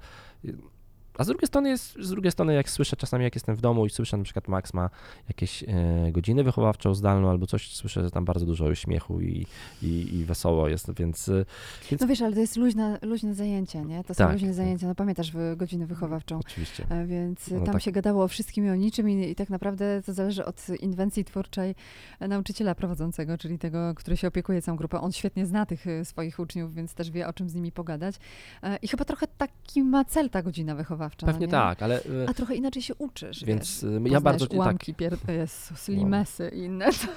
a 1.17 1.23
z 1.23 1.27
drugiej 1.27 1.47
strony 1.47 1.69
jest, 1.69 1.97
z 1.99 2.09
drugiej 2.09 2.31
strony 2.31 2.53
jak 2.53 2.69
słyszę 2.69 2.95
czasami 2.95 3.23
jak 3.23 3.35
jestem 3.35 3.55
w 3.55 3.61
domu 3.61 3.85
i 3.85 3.89
słyszę 3.89 4.17
na 4.17 4.23
przykład 4.23 4.47
Max 4.47 4.73
ma 4.73 4.89
jakieś 5.27 5.63
e, 5.63 5.67
godziny 6.11 6.43
wychowawczą 6.43 6.95
zdalną 6.95 7.29
albo 7.29 7.47
coś, 7.47 7.75
słyszę, 7.75 8.03
że 8.03 8.11
tam 8.11 8.25
bardzo 8.25 8.45
dużo 8.45 8.75
śmiechu 8.75 9.21
i, 9.21 9.45
i, 9.81 10.15
i 10.15 10.25
wesoło 10.25 10.67
jest, 10.67 10.93
więc, 10.93 11.29
e, 11.29 11.45
więc... 11.91 12.01
No 12.01 12.07
wiesz, 12.07 12.21
ale 12.21 12.33
to 12.33 12.39
jest 12.39 12.57
luźne, 12.57 12.99
luźne 13.01 13.33
zajęcie, 13.33 13.81
nie? 13.81 14.03
To 14.03 14.13
są 14.13 14.17
tak, 14.17 14.33
luźne 14.33 14.47
tak. 14.47 14.55
zajęcia, 14.55 14.87
no 14.87 14.95
pamiętasz 14.95 15.31
godzinę 15.55 15.85
wychowawczą. 15.85 16.39
Oczywiście. 16.39 16.85
E, 16.89 17.05
więc 17.05 17.51
no 17.51 17.61
tam 17.61 17.73
tak. 17.73 17.81
się 17.81 17.91
gadało 17.91 18.23
o 18.23 18.27
wszystkim 18.27 18.65
i 18.65 18.69
o 18.69 18.75
niczym 18.75 19.09
i, 19.09 19.29
i 19.29 19.35
tak 19.35 19.49
naprawdę 19.49 20.01
to 20.05 20.13
zależy 20.13 20.45
od 20.45 20.69
inwencji 20.79 21.25
twórczej 21.25 21.75
nauczyciela 22.19 22.75
prowadzącego, 22.75 23.37
czyli 23.37 23.59
tego, 23.59 23.93
który 23.95 24.17
się 24.17 24.27
opiekuje 24.27 24.61
całą 24.61 24.77
grupą. 24.77 25.01
On 25.01 25.11
świetnie 25.11 25.45
zna 25.45 25.65
tych 25.65 25.85
swoich 26.03 26.39
uczniów, 26.39 26.73
więc 26.73 26.93
też 26.93 27.11
wie 27.11 27.27
o 27.27 27.33
czym 27.33 27.49
z 27.49 27.55
nimi 27.55 27.71
pogadać. 27.71 28.15
I 28.81 28.87
chyba 28.87 29.05
trochę 29.05 29.27
taki 29.37 29.83
ma 29.83 30.05
cel 30.05 30.29
ta 30.29 30.43
godzina 30.43 30.75
wychowawcza 30.75 31.04
wychowawcza. 31.09 31.25
Pewnie 31.27 31.47
no 31.47 31.51
tak, 31.51 31.83
ale. 31.83 32.01
A 32.27 32.33
trochę 32.33 32.55
inaczej 32.55 32.81
się 32.81 32.95
uczysz. 32.95 33.43
Więc 33.45 33.85
wiesz, 34.01 34.13
ja 34.13 34.21
bardzo. 34.21 34.45
Ułamki, 34.45 34.91
tak. 34.93 34.97
pier... 34.97 35.17
Jezus, 35.27 35.87
limesy 35.87 36.51
i 36.55 36.59
inne. 36.59 36.93
Co, 36.93 37.07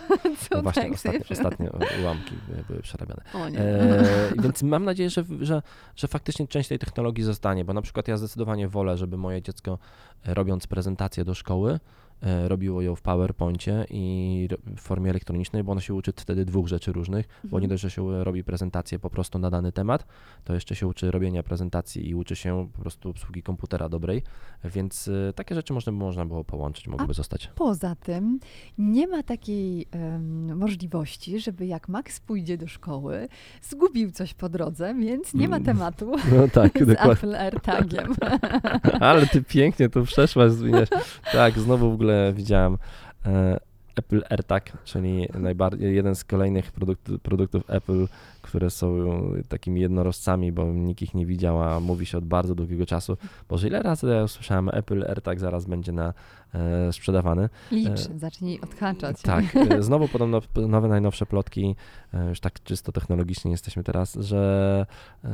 co 0.49 0.57
no 0.57 0.63
właśnie, 0.63 0.91
ostatnio, 0.91 1.21
ostatnio 1.31 1.71
ułamki 2.03 2.35
były 2.69 2.83
przerabiane. 2.83 3.23
O 3.35 3.49
nie. 3.49 3.59
E, 3.59 4.33
więc 4.43 4.63
mam 4.63 4.85
nadzieję, 4.85 5.11
że, 5.11 5.25
że, 5.41 5.63
że 5.97 6.09
faktycznie 6.09 6.49
część 6.49 6.69
tej 6.69 6.79
technologii 6.79 7.25
zostanie, 7.25 7.65
bo 7.65 7.73
na 7.73 7.83
przykład 7.83 8.09
ja 8.09 8.17
zdecydowanie 8.17 8.69
wolę, 8.69 8.97
żeby 8.97 9.17
moje 9.17 9.43
dziecko 9.43 9.79
robiąc 10.25 10.67
prezentację 10.67 11.25
do 11.25 11.35
szkoły, 11.35 11.79
E, 11.79 12.08
robiło 12.23 12.83
ją 12.83 12.95
w 12.95 13.03
PowerPoincie 13.03 13.87
i 13.91 14.49
w 14.77 14.81
formie 14.81 15.11
elektronicznej, 15.11 15.65
bo 15.65 15.73
ono 15.73 15.81
się 15.81 15.95
uczy 15.95 16.13
wtedy 16.17 16.45
dwóch 16.45 16.69
rzeczy 16.69 16.93
różnych, 16.93 17.27
mhm. 17.27 17.51
bo 17.51 17.61
nie 17.61 17.69
dość, 17.69 17.83
że 17.83 17.91
się 17.91 18.25
robi 18.25 18.45
prezentację 18.45 18.99
po 18.99 19.11
prostu 19.11 19.39
na 19.39 19.51
dany 19.51 19.73
temat, 19.73 20.07
to 20.45 20.55
jeszcze 20.55 20.77
się 20.77 20.87
uczy 20.87 21.11
robienia 21.11 21.43
prezentacji 21.43 22.09
i 22.09 22.15
uczy 22.15 22.37
się 22.37 22.69
po 22.73 22.83
prostu 22.83 23.11
obsługi 23.11 23.43
komputera 23.43 23.89
dobrej, 23.89 24.23
więc 24.65 25.09
e, 25.09 25.33
takie 25.33 25.55
rzeczy 25.55 25.73
można, 25.73 25.93
można 25.93 26.27
było 26.27 26.45
połączyć, 26.45 26.89
mogłyby 26.89 27.11
A 27.11 27.15
zostać. 27.15 27.51
Poza 27.55 27.95
tym 27.95 28.41
nie 28.79 29.07
ma 29.07 29.23
takiej 29.23 29.87
um, 29.95 30.59
możliwości, 30.59 31.41
żeby 31.41 31.67
jak 31.67 31.89
Max 31.89 32.21
pójdzie 32.21 32.59
do 32.59 32.67
szkoły, 32.67 33.29
zgubił 33.63 34.11
coś 34.11 34.35
po 34.35 34.49
drodze, 34.49 34.95
więc 34.95 35.35
nie 35.35 35.49
ma 35.49 35.57
mm. 35.57 35.67
tematu 35.67 36.13
no 36.37 36.49
tak, 36.53 36.79
z 36.85 36.87
dokładnie. 36.87 37.13
Apple 37.13 37.37
AirTagiem. 37.37 38.15
Ale 39.01 39.27
ty 39.27 39.43
pięknie 39.43 39.89
to 39.89 40.03
przeszłaś, 40.03 40.53
zmieniasz. 40.53 40.89
Tak, 41.33 41.59
znowu 41.59 41.91
w 41.91 41.95
ogóle 41.95 42.08
ogóle 42.09 42.33
widziałem 42.33 42.79
e, 43.27 43.61
Apple 43.99 44.23
AirTag, 44.31 44.85
czyli 44.85 45.29
najbardziej, 45.35 45.95
jeden 45.95 46.15
z 46.15 46.25
kolejnych 46.25 46.73
produkt, 46.73 47.11
produktów 47.23 47.63
Apple, 47.71 48.07
które 48.43 48.71
są 48.71 49.09
takimi 49.49 49.81
jednorożcami, 49.81 50.53
bo 50.53 50.65
nikt 50.65 51.03
ich 51.03 51.15
nie 51.15 51.27
widział, 51.27 51.63
a 51.63 51.81
mówi 51.81 52.07
się 52.07 52.19
od 52.19 52.25
bardzo 52.25 52.55
długiego 52.55 52.87
czasu. 52.87 53.17
Boże, 53.49 53.69
ile 53.69 53.83
razy 53.83 54.07
ja 54.07 54.23
usłyszałem, 54.23 54.69
Apple 54.73 55.05
AirTag 55.09 55.41
zaraz 55.41 55.65
będzie 55.65 55.93
na, 55.93 56.15
e, 56.55 56.93
sprzedawany. 56.93 57.49
Licz, 57.71 57.89
e, 57.89 58.19
zacznij 58.19 58.61
odhaczać. 58.61 59.23
Tak, 59.23 59.45
e, 59.71 59.83
znowu 59.83 60.09
podobno 60.09 60.41
nowe, 60.69 60.89
najnowsze 60.89 61.27
plotki, 61.27 61.77
e, 62.15 62.29
już 62.29 62.41
tak 62.41 62.63
czysto 62.63 62.93
technologicznie 62.93 63.51
jesteśmy 63.51 63.85
teraz, 63.85 64.15
że, 64.15 64.87
e, 65.25 65.29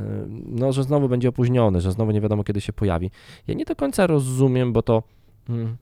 no, 0.47 0.73
że 0.73 0.83
znowu 0.83 1.09
będzie 1.09 1.29
opóźniony, 1.29 1.81
że 1.81 1.93
znowu 1.93 2.11
nie 2.11 2.21
wiadomo 2.21 2.45
kiedy 2.45 2.61
się 2.61 2.73
pojawi. 2.73 3.11
Ja 3.47 3.55
nie 3.55 3.65
do 3.65 3.77
końca 3.77 4.07
rozumiem, 4.07 4.73
bo 4.73 4.83
to... 4.83 5.03
Hmm, 5.47 5.77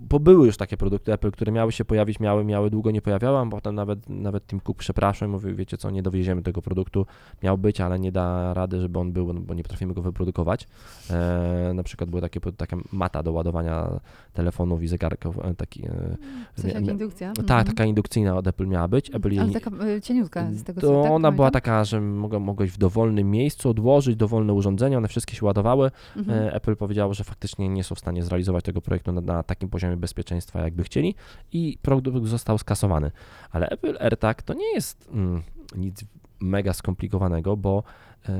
bo 0.00 0.20
były 0.20 0.46
już 0.46 0.56
takie 0.56 0.76
produkty 0.76 1.12
Apple, 1.12 1.30
które 1.30 1.52
miały 1.52 1.72
się 1.72 1.84
pojawić, 1.84 2.20
miały, 2.20 2.44
miały 2.44 2.70
długo 2.70 2.90
nie 2.90 3.02
pojawiały, 3.02 3.50
potem 3.50 3.74
nawet, 3.74 4.08
nawet 4.08 4.46
Tim 4.46 4.60
Cook 4.60 4.78
przepraszam, 4.78 5.30
mówi, 5.30 5.54
wiecie 5.54 5.76
co, 5.76 5.90
nie 5.90 6.02
dowieziemy 6.02 6.42
tego 6.42 6.62
produktu, 6.62 7.06
miał 7.42 7.58
być, 7.58 7.80
ale 7.80 7.98
nie 7.98 8.12
da 8.12 8.54
rady, 8.54 8.80
żeby 8.80 8.98
on 8.98 9.12
był, 9.12 9.32
no, 9.32 9.40
bo 9.40 9.54
nie 9.54 9.62
potrafimy 9.62 9.94
go 9.94 10.02
wyprodukować. 10.02 10.68
E, 11.10 11.72
na 11.74 11.82
przykład 11.82 12.10
była 12.10 12.22
takie, 12.22 12.40
taka 12.40 12.76
mata 12.92 13.22
do 13.22 13.32
ładowania 13.32 14.00
telefonów 14.32 14.82
i 14.82 14.88
zegarków, 14.88 15.38
e, 15.38 15.54
taki... 15.54 15.86
E, 15.86 16.16
Coś 16.54 16.72
jak 16.72 16.86
indukcja? 16.86 17.32
Tak, 17.32 17.42
mhm. 17.42 17.66
taka 17.66 17.84
indukcyjna 17.84 18.36
od 18.36 18.46
Apple 18.46 18.66
miała 18.66 18.88
być. 18.88 19.14
Apple 19.14 19.28
ale 19.38 19.52
jej, 19.52 19.60
taka 19.60 19.70
e, 19.84 20.00
cieniutka 20.00 20.48
z 20.52 20.64
tego, 20.64 20.80
co 20.80 20.86
To 20.86 21.02
tak 21.02 21.12
ona 21.12 21.32
była 21.32 21.50
taka, 21.50 21.84
że 21.84 22.00
mogłeś 22.00 22.70
w 22.70 22.78
dowolnym 22.78 23.30
miejscu 23.30 23.70
odłożyć 23.70 24.16
dowolne 24.16 24.52
urządzenia, 24.52 24.98
one 24.98 25.08
wszystkie 25.08 25.36
się 25.36 25.46
ładowały. 25.46 25.90
Mhm. 26.16 26.54
Apple 26.54 26.76
powiedziało, 26.76 27.14
że 27.14 27.24
faktycznie 27.24 27.68
nie 27.68 27.84
są 27.84 27.94
w 27.94 27.98
stanie 27.98 28.22
zrealizować 28.22 28.64
tego 28.64 28.80
projektu 28.80 29.12
na, 29.12 29.20
na 29.20 29.42
takim 29.42 29.68
poziomie 29.68 29.87
poziomie 29.88 30.00
bezpieczeństwa, 30.00 30.60
jakby 30.60 30.84
chcieli, 30.84 31.14
i 31.52 31.78
produkt 31.82 32.26
został 32.26 32.58
skasowany. 32.58 33.10
Ale 33.50 33.68
Apple 33.68 33.96
AirTag 34.00 34.42
to 34.42 34.54
nie 34.54 34.74
jest 34.74 35.08
mm, 35.12 35.42
nic 35.76 36.04
mega 36.40 36.72
skomplikowanego, 36.72 37.56
bo. 37.56 37.82
Yy, 38.28 38.34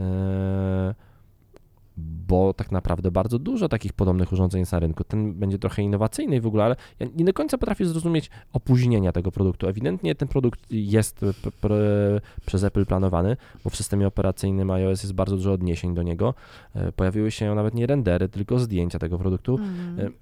bo 2.01 2.55
tak 2.55 2.73
naprawdę 2.73 3.11
bardzo 3.11 3.39
dużo 3.39 3.69
takich 3.69 3.93
podobnych 3.93 4.33
urządzeń 4.33 4.61
jest 4.61 4.73
na 4.73 4.79
rynku. 4.79 5.05
Ten 5.05 5.35
będzie 5.35 5.59
trochę 5.59 5.83
innowacyjny 5.83 6.41
w 6.41 6.47
ogóle, 6.47 6.65
ale 6.65 6.77
ja 7.01 7.07
nie 7.17 7.25
do 7.25 7.33
końca 7.33 7.59
potrafię 7.59 7.87
zrozumieć 7.87 8.31
opóźnienia 8.53 9.13
tego 9.13 9.33
produktu. 9.33 9.69
Ewidentnie 9.69 10.15
ten 10.15 10.29
produkt 10.29 10.61
jest 10.71 11.25
przez 12.47 12.65
Apple 12.65 12.87
planowany, 12.87 13.37
bo 13.65 13.71
w 13.71 13.77
systemie 13.77 14.07
operacyjnym 14.07 14.71
iOS 14.71 15.03
jest 15.03 15.15
bardzo 15.15 15.37
dużo 15.37 15.53
odniesień 15.53 15.95
do 15.95 16.03
niego. 16.03 16.35
E, 16.75 16.93
pojawiły 16.93 17.31
się 17.31 17.55
nawet 17.55 17.75
nie 17.75 17.87
rendery, 17.87 18.29
tylko 18.29 18.59
zdjęcia 18.59 18.99
tego 18.99 19.19
produktu. 19.19 19.57
Mm. 19.57 20.13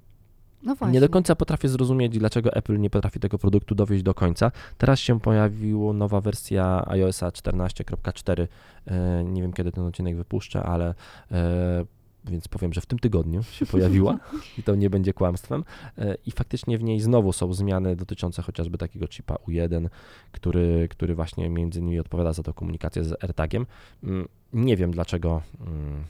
No 0.62 0.77
nie 0.90 1.01
do 1.01 1.09
końca 1.09 1.37
potrafię 1.37 1.69
zrozumieć, 1.69 2.19
dlaczego 2.19 2.53
Apple 2.53 2.81
nie 2.81 2.90
potrafi 2.90 3.21
tego 3.21 3.38
produktu 3.38 3.75
dowieść 3.75 4.03
do 4.03 4.14
końca. 4.14 4.53
Teraz 4.79 5.01
się 5.01 5.21
pojawiła 5.21 5.92
nowa 5.92 6.21
wersja 6.21 6.85
iOSa 6.88 7.29
14.4. 7.29 8.47
E, 8.87 9.25
nie 9.25 9.42
wiem, 9.42 9.53
kiedy 9.53 9.73
ten 9.73 9.85
odcinek 9.85 10.16
wypuszczę, 10.16 10.62
ale 10.62 10.95
e, 11.33 11.85
więc 12.25 12.49
powiem, 12.49 12.73
że 12.73 12.81
w 12.81 12.87
tym 12.87 12.99
tygodniu 12.99 13.42
się 13.42 13.66
pojawiła 13.73 14.19
i 14.59 14.62
to 14.62 14.75
nie 14.75 14.90
będzie 14.90 15.12
kłamstwem. 15.12 15.64
E, 15.99 16.16
I 16.27 16.31
faktycznie 16.31 16.79
w 16.79 16.83
niej 16.83 17.01
znowu 17.01 17.33
są 17.33 17.53
zmiany 17.55 17.97
dotyczące 17.97 18.42
chociażby 18.42 18.79
takiego 18.79 19.07
chipa 19.07 19.35
U1, 19.35 19.88
który, 20.33 20.88
który 20.90 21.14
właśnie 21.14 21.51
między 21.51 21.81
innymi 21.81 22.01
odpowiada 22.01 22.33
za 22.33 22.42
tę 22.42 22.53
komunikację 22.53 23.05
z 23.05 23.25
AirTagiem. 23.25 23.66
Mm, 24.05 24.29
nie 24.53 24.77
wiem 24.77 24.90
dlaczego, 24.90 25.42
mm, 25.61 26.05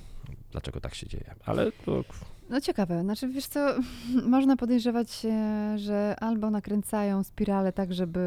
dlaczego 0.53 0.81
tak 0.81 0.95
się 0.95 1.07
dzieje, 1.07 1.35
ale 1.45 1.73
to 1.73 2.05
no 2.51 2.61
ciekawe, 2.61 3.03
znaczy 3.03 3.29
wiesz 3.29 3.47
co, 3.47 3.61
można 4.37 4.57
podejrzewać, 4.57 5.27
że 5.77 6.17
albo 6.21 6.51
nakręcają 6.51 7.25
spirale 7.25 7.73
tak, 7.73 7.95
żeby 7.95 8.21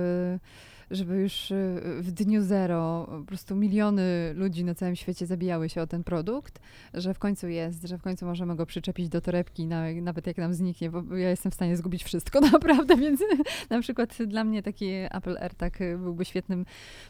żeby 0.92 1.16
już 1.16 1.52
y, 1.52 1.82
w 2.02 2.12
dniu 2.12 2.42
zero 2.42 3.08
po 3.10 3.26
prostu 3.26 3.56
miliony 3.56 4.34
ludzi 4.36 4.64
na 4.64 4.76
całym 4.76 4.96
świecie 4.96 5.26
zabijały 5.26 5.70
się 5.70 5.82
o 5.82 5.88
ten 5.88 6.04
produkt, 6.04 6.60
że 6.94 7.14
w 7.14 7.20
końcu 7.20 7.48
jest, 7.48 7.88
że 7.88 7.98
w 7.98 8.02
końcu 8.02 8.26
możemy 8.26 8.56
go 8.56 8.66
przyczepić 8.66 9.10
do 9.10 9.22
torebki, 9.22 9.68
nawet 10.02 10.28
jak 10.28 10.38
nam 10.38 10.54
zniknie, 10.54 10.90
bo 10.90 11.16
ja 11.16 11.30
jestem 11.30 11.52
w 11.52 11.56
stanie 11.56 11.78
zgubić 11.78 12.04
wszystko 12.04 12.42
naprawdę, 12.52 12.98
więc 12.98 13.22
na 13.70 13.82
przykład 13.82 14.18
dla 14.28 14.44
mnie 14.44 14.64
taki 14.64 14.90
Apple 14.90 15.38
AirTag 15.38 15.80
byłby 15.98 16.26
świetnym 16.26 16.66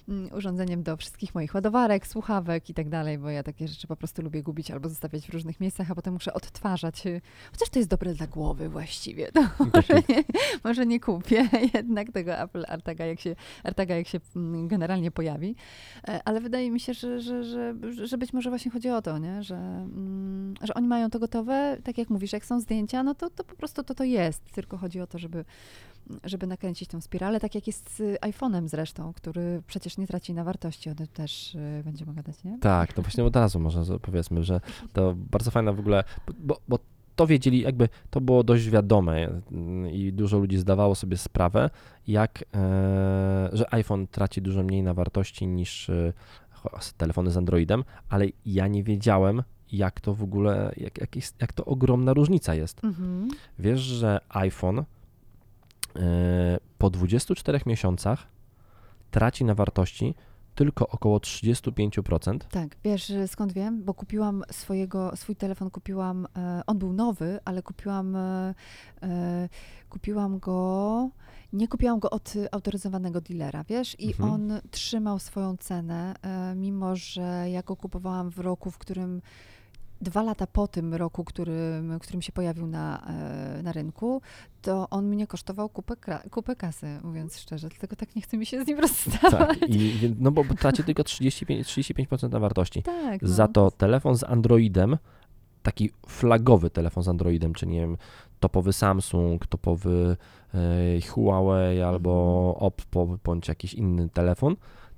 mm, 0.10 0.34
urządzeniem 0.34 0.84
do 0.84 0.98
wszystkich 0.98 1.36
moich 1.36 1.54
ładowarek, 1.54 2.08
słuchawek 2.08 2.70
i 2.70 2.74
tak 2.74 2.90
dalej, 2.90 3.18
bo 3.18 3.30
ja 3.30 3.44
takie 3.44 3.68
rzeczy 3.68 3.88
po 3.88 3.96
prostu 3.96 4.22
lubię 4.22 4.44
gubić 4.44 4.72
albo 4.72 4.90
zostawiać 4.90 5.28
w 5.28 5.34
różnych 5.34 5.60
miejscach, 5.60 5.92
a 5.92 5.96
potem 5.96 6.14
muszę 6.14 6.34
odtwarzać. 6.34 7.04
Chociaż 7.52 7.70
to 7.70 7.80
jest 7.80 7.90
dobre 7.90 8.14
dla 8.14 8.28
głowy 8.28 8.70
właściwie. 8.70 9.30
To 9.40 9.66
może, 9.74 9.94
nie, 10.10 10.24
może 10.64 10.86
nie 10.86 11.00
kupię 11.00 11.50
jednak 11.74 12.12
tego 12.12 12.38
Apple 12.38 12.66
AirTaga, 12.68 13.06
jak 13.06 13.20
się 13.20 13.36
AirTaga, 13.70 13.96
jak 13.96 14.08
się 14.08 14.20
mm, 14.36 14.68
generalnie 14.68 15.12
pojawi. 15.12 15.56
E, 16.08 16.22
ale 16.26 16.42
wydaje 16.42 16.72
mi 16.72 16.80
się, 16.80 16.94
że, 16.94 17.22
że, 17.22 17.44
że, 17.44 17.74
że 18.08 18.18
być 18.18 18.34
może 18.34 18.50
właśnie 18.50 18.72
chodzi 18.72 18.90
o 18.90 19.02
to, 19.02 19.18
nie? 19.18 19.44
Że, 19.44 19.56
mm, 19.56 20.54
że 20.62 20.74
oni 20.74 20.88
mają 20.88 21.10
to 21.10 21.20
gotowe, 21.20 21.78
tak 21.84 21.98
jak 21.98 22.10
mówisz, 22.10 22.34
jak 22.34 22.46
są 22.46 22.60
zdjęcia, 22.60 23.04
no 23.04 23.16
to, 23.16 23.30
to 23.30 23.44
po 23.44 23.56
prostu 23.56 23.84
to 23.84 23.96
to 23.96 24.04
jest. 24.04 24.52
Tylko 24.52 24.78
chodzi 24.78 25.02
o 25.02 25.08
to, 25.08 25.20
żeby 25.20 25.46
żeby 26.24 26.48
nakręcić 26.48 26.90
tą 26.90 27.02
spiralę, 27.02 27.40
tak 27.40 27.56
jak 27.56 27.68
jest 27.68 27.98
z 27.98 28.22
iPhone'em 28.22 28.68
zresztą, 28.68 29.14
który 29.14 29.62
przecież 29.68 29.98
nie 29.98 30.08
traci 30.08 30.34
na 30.34 30.44
wartości, 30.44 30.90
o 30.90 30.96
tym 30.96 31.08
też 31.08 31.56
y, 31.56 31.82
będziemy 31.86 32.14
gadać, 32.14 32.44
nie? 32.44 32.60
Tak, 32.60 32.94
to 32.94 33.02
właśnie 33.02 33.24
od 33.24 33.36
razu 33.36 33.60
może 33.60 34.00
powiedzmy, 34.02 34.44
że 34.44 34.62
to 34.94 35.16
bardzo 35.32 35.52
fajna 35.52 35.74
w 35.74 35.80
ogóle, 35.80 36.04
bo, 36.40 36.60
bo 36.68 36.80
to 37.20 37.28
wiedzieli, 37.28 37.62
jakby 37.62 37.90
to 38.10 38.22
było 38.22 38.44
dość 38.44 38.70
wiadome 38.70 39.42
i 39.92 40.14
dużo 40.14 40.38
ludzi 40.38 40.58
zdawało 40.58 40.96
sobie 40.96 41.18
sprawę, 41.18 41.70
jak, 42.08 42.44
e, 42.54 43.50
że 43.54 43.74
iPhone 43.74 44.08
traci 44.08 44.42
dużo 44.42 44.64
mniej 44.64 44.84
na 44.84 44.94
wartości 44.94 45.48
niż 45.48 45.90
e, 45.90 46.14
telefony 46.98 47.32
z 47.32 47.38
Androidem, 47.38 47.84
ale 48.10 48.26
ja 48.46 48.68
nie 48.68 48.84
wiedziałem, 48.84 49.44
jak 49.72 50.02
to 50.02 50.14
w 50.14 50.24
ogóle, 50.24 50.72
jak, 50.78 50.98
jak, 50.98 51.16
jest, 51.16 51.36
jak 51.42 51.54
to 51.54 51.66
ogromna 51.66 52.14
różnica 52.14 52.56
jest. 52.56 52.84
Mhm. 52.84 53.30
Wiesz, 53.60 53.80
że 53.80 54.20
iPhone 54.30 54.80
e, 54.80 54.84
po 56.78 56.90
24 56.90 57.60
miesiącach 57.66 58.28
traci 59.12 59.46
na 59.46 59.56
wartości 59.56 60.16
tylko 60.60 60.88
około 60.88 61.18
35%. 61.18 62.38
Tak, 62.38 62.76
wiesz 62.84 63.14
skąd 63.28 63.54
wiem? 63.54 63.84
Bo 63.84 63.94
kupiłam 63.94 64.44
swojego, 64.52 65.16
swój 65.16 65.36
telefon 65.36 65.70
kupiłam, 65.70 66.28
e, 66.38 66.62
on 66.68 66.78
był 66.78 66.94
nowy, 66.94 67.40
ale 67.46 67.64
kupiłam, 67.64 68.16
e, 68.16 68.56
e, 69.04 69.50
kupiłam 69.90 70.40
go, 70.40 71.10
nie 71.54 71.68
kupiłam 71.68 72.00
go 72.00 72.10
od 72.10 72.34
autoryzowanego 72.52 73.22
dealera, 73.22 73.64
wiesz? 73.64 74.00
I 74.00 74.08
mhm. 74.08 74.32
on 74.32 74.52
trzymał 74.72 75.20
swoją 75.20 75.58
cenę, 75.58 76.16
mimo 76.56 76.96
że 76.96 77.46
ja 77.50 77.64
go 77.64 77.76
kupowałam 77.76 78.30
w 78.30 78.40
roku, 78.40 78.72
w 78.72 78.78
którym 78.78 79.22
dwa 80.02 80.24
lata 80.24 80.48
po 80.48 80.68
tym 80.68 80.94
roku, 80.94 81.24
którym, 81.24 82.00
którym 82.00 82.22
się 82.22 82.32
pojawił 82.32 82.68
na, 82.68 83.08
e, 83.08 83.64
na 83.64 83.72
rynku, 83.72 84.22
to 84.62 84.90
on 84.90 85.06
mnie 85.06 85.28
kosztował 85.28 85.70
kupę, 85.70 85.96
kupę 86.32 86.56
kasy, 86.56 87.00
mówiąc 87.04 87.40
szczerze, 87.40 87.70
dlatego 87.70 87.96
tak 87.96 88.16
nie 88.16 88.22
chce 88.22 88.38
mi 88.38 88.46
się 88.46 88.64
z 88.64 88.68
nim 88.68 88.80
rozstawać. 88.80 89.60
Tak, 89.60 89.70
i, 89.70 90.16
no 90.20 90.32
bo 90.32 90.44
traci 90.60 90.84
tylko 90.84 91.04
35%, 91.04 91.62
35% 91.62 92.30
na 92.30 92.40
wartości. 92.40 92.84
Tak, 92.84 93.22
no. 93.22 93.28
Za 93.28 93.48
to 93.48 93.72
telefon 93.72 94.16
z 94.16 94.24
Androidem, 94.24 94.98
taki 95.64 95.90
flagowy 96.08 96.70
telefon 96.70 97.04
z 97.04 97.08
Androidem, 97.08 97.54
czy 97.54 97.68
nie 97.68 97.80
wiem, 97.80 97.98
topowy 98.40 98.74
Samsung, 98.74 99.48
topowy 99.48 100.18
e, 100.54 101.02
Huawei 101.02 101.82
albo 101.82 102.46
mhm. 102.54 102.68
Oppo, 102.68 103.18
bądź 103.24 103.48
jakiś 103.48 103.74
inny 103.74 104.10
telefon, 104.10 104.56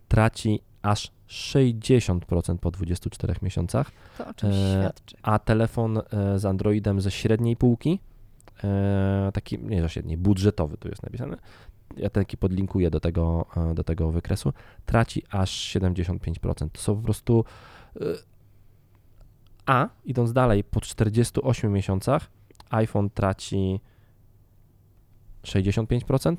traci 0.07 0.59
aż 0.81 1.11
60% 1.27 2.57
po 2.57 2.71
24 2.71 3.35
miesiącach. 3.41 3.91
To 4.17 4.27
o 4.27 4.33
czymś 4.33 4.55
e, 4.55 4.79
świadczy. 4.79 5.15
A 5.21 5.39
telefon 5.39 5.97
e, 5.97 6.39
z 6.39 6.45
Androidem 6.45 7.01
ze 7.01 7.11
średniej 7.11 7.55
półki, 7.55 7.99
e, 8.63 9.31
taki, 9.33 9.59
nie 9.59 9.81
ze 9.81 9.89
średniej, 9.89 10.17
budżetowy 10.17 10.77
tu 10.77 10.89
jest 10.89 11.03
napisane, 11.03 11.37
ja 11.97 12.09
taki 12.09 12.37
podlinkuję 12.37 12.89
do 12.89 12.99
tego, 12.99 13.45
do 13.75 13.83
tego 13.83 14.11
wykresu, 14.11 14.53
traci 14.85 15.23
aż 15.29 15.75
75%. 15.75 16.69
To 16.71 16.81
są 16.81 16.95
po 16.95 17.01
prostu. 17.01 17.45
A 19.65 19.89
idąc 20.05 20.33
dalej, 20.33 20.63
po 20.63 20.81
48 20.81 21.71
miesiącach 21.71 22.29
iPhone 22.69 23.09
traci 23.09 23.79
65%, 25.43 26.35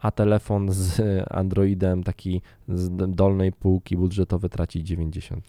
a 0.00 0.10
telefon 0.10 0.72
z 0.72 1.00
Androidem 1.30 2.02
taki 2.02 2.42
z 2.68 3.14
dolnej 3.14 3.52
półki 3.52 3.96
budżetowy 3.96 4.48
traci 4.48 4.84
95%. 4.84 5.40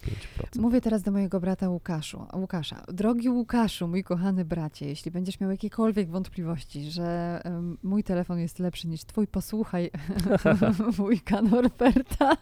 Mówię 0.58 0.80
teraz 0.80 1.02
do 1.02 1.12
mojego 1.12 1.40
brata 1.40 1.68
Łukaszu, 1.68 2.26
Łukasza. 2.34 2.82
Drogi 2.88 3.28
Łukaszu, 3.28 3.88
mój 3.88 4.04
kochany 4.04 4.44
bracie, 4.44 4.86
jeśli 4.86 5.10
będziesz 5.10 5.40
miał 5.40 5.50
jakiekolwiek 5.50 6.10
wątpliwości, 6.10 6.90
że 6.90 7.40
mój 7.82 8.04
telefon 8.04 8.38
jest 8.38 8.58
lepszy 8.58 8.88
niż 8.88 9.04
twój, 9.04 9.26
posłuchaj 9.26 9.90
wujka 10.96 11.42
Norberta. 11.42 12.36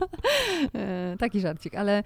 E, 0.75 1.17
taki 1.19 1.41
żarcik, 1.41 1.75
ale 1.75 2.03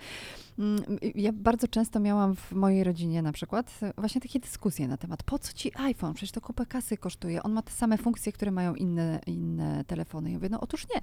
um, 0.58 0.76
ja 1.14 1.32
bardzo 1.32 1.68
często 1.68 2.00
miałam 2.00 2.36
w 2.36 2.52
mojej 2.52 2.84
rodzinie 2.84 3.22
na 3.22 3.32
przykład 3.32 3.80
właśnie 3.98 4.20
takie 4.20 4.40
dyskusje 4.40 4.88
na 4.88 4.96
temat, 4.96 5.22
po 5.22 5.38
co 5.38 5.52
ci 5.52 5.72
iPhone? 5.78 6.14
Przecież 6.14 6.32
to 6.32 6.40
kupę 6.40 6.66
kasy 6.66 6.96
kosztuje. 6.96 7.42
On 7.42 7.52
ma 7.52 7.62
te 7.62 7.72
same 7.72 7.98
funkcje, 7.98 8.32
które 8.32 8.50
mają 8.50 8.74
inne, 8.74 9.20
inne 9.26 9.84
telefony. 9.84 9.93
Ja 10.28 10.34
mówię, 10.34 10.48
no 10.48 10.60
otóż 10.60 10.86
nie. 10.94 11.00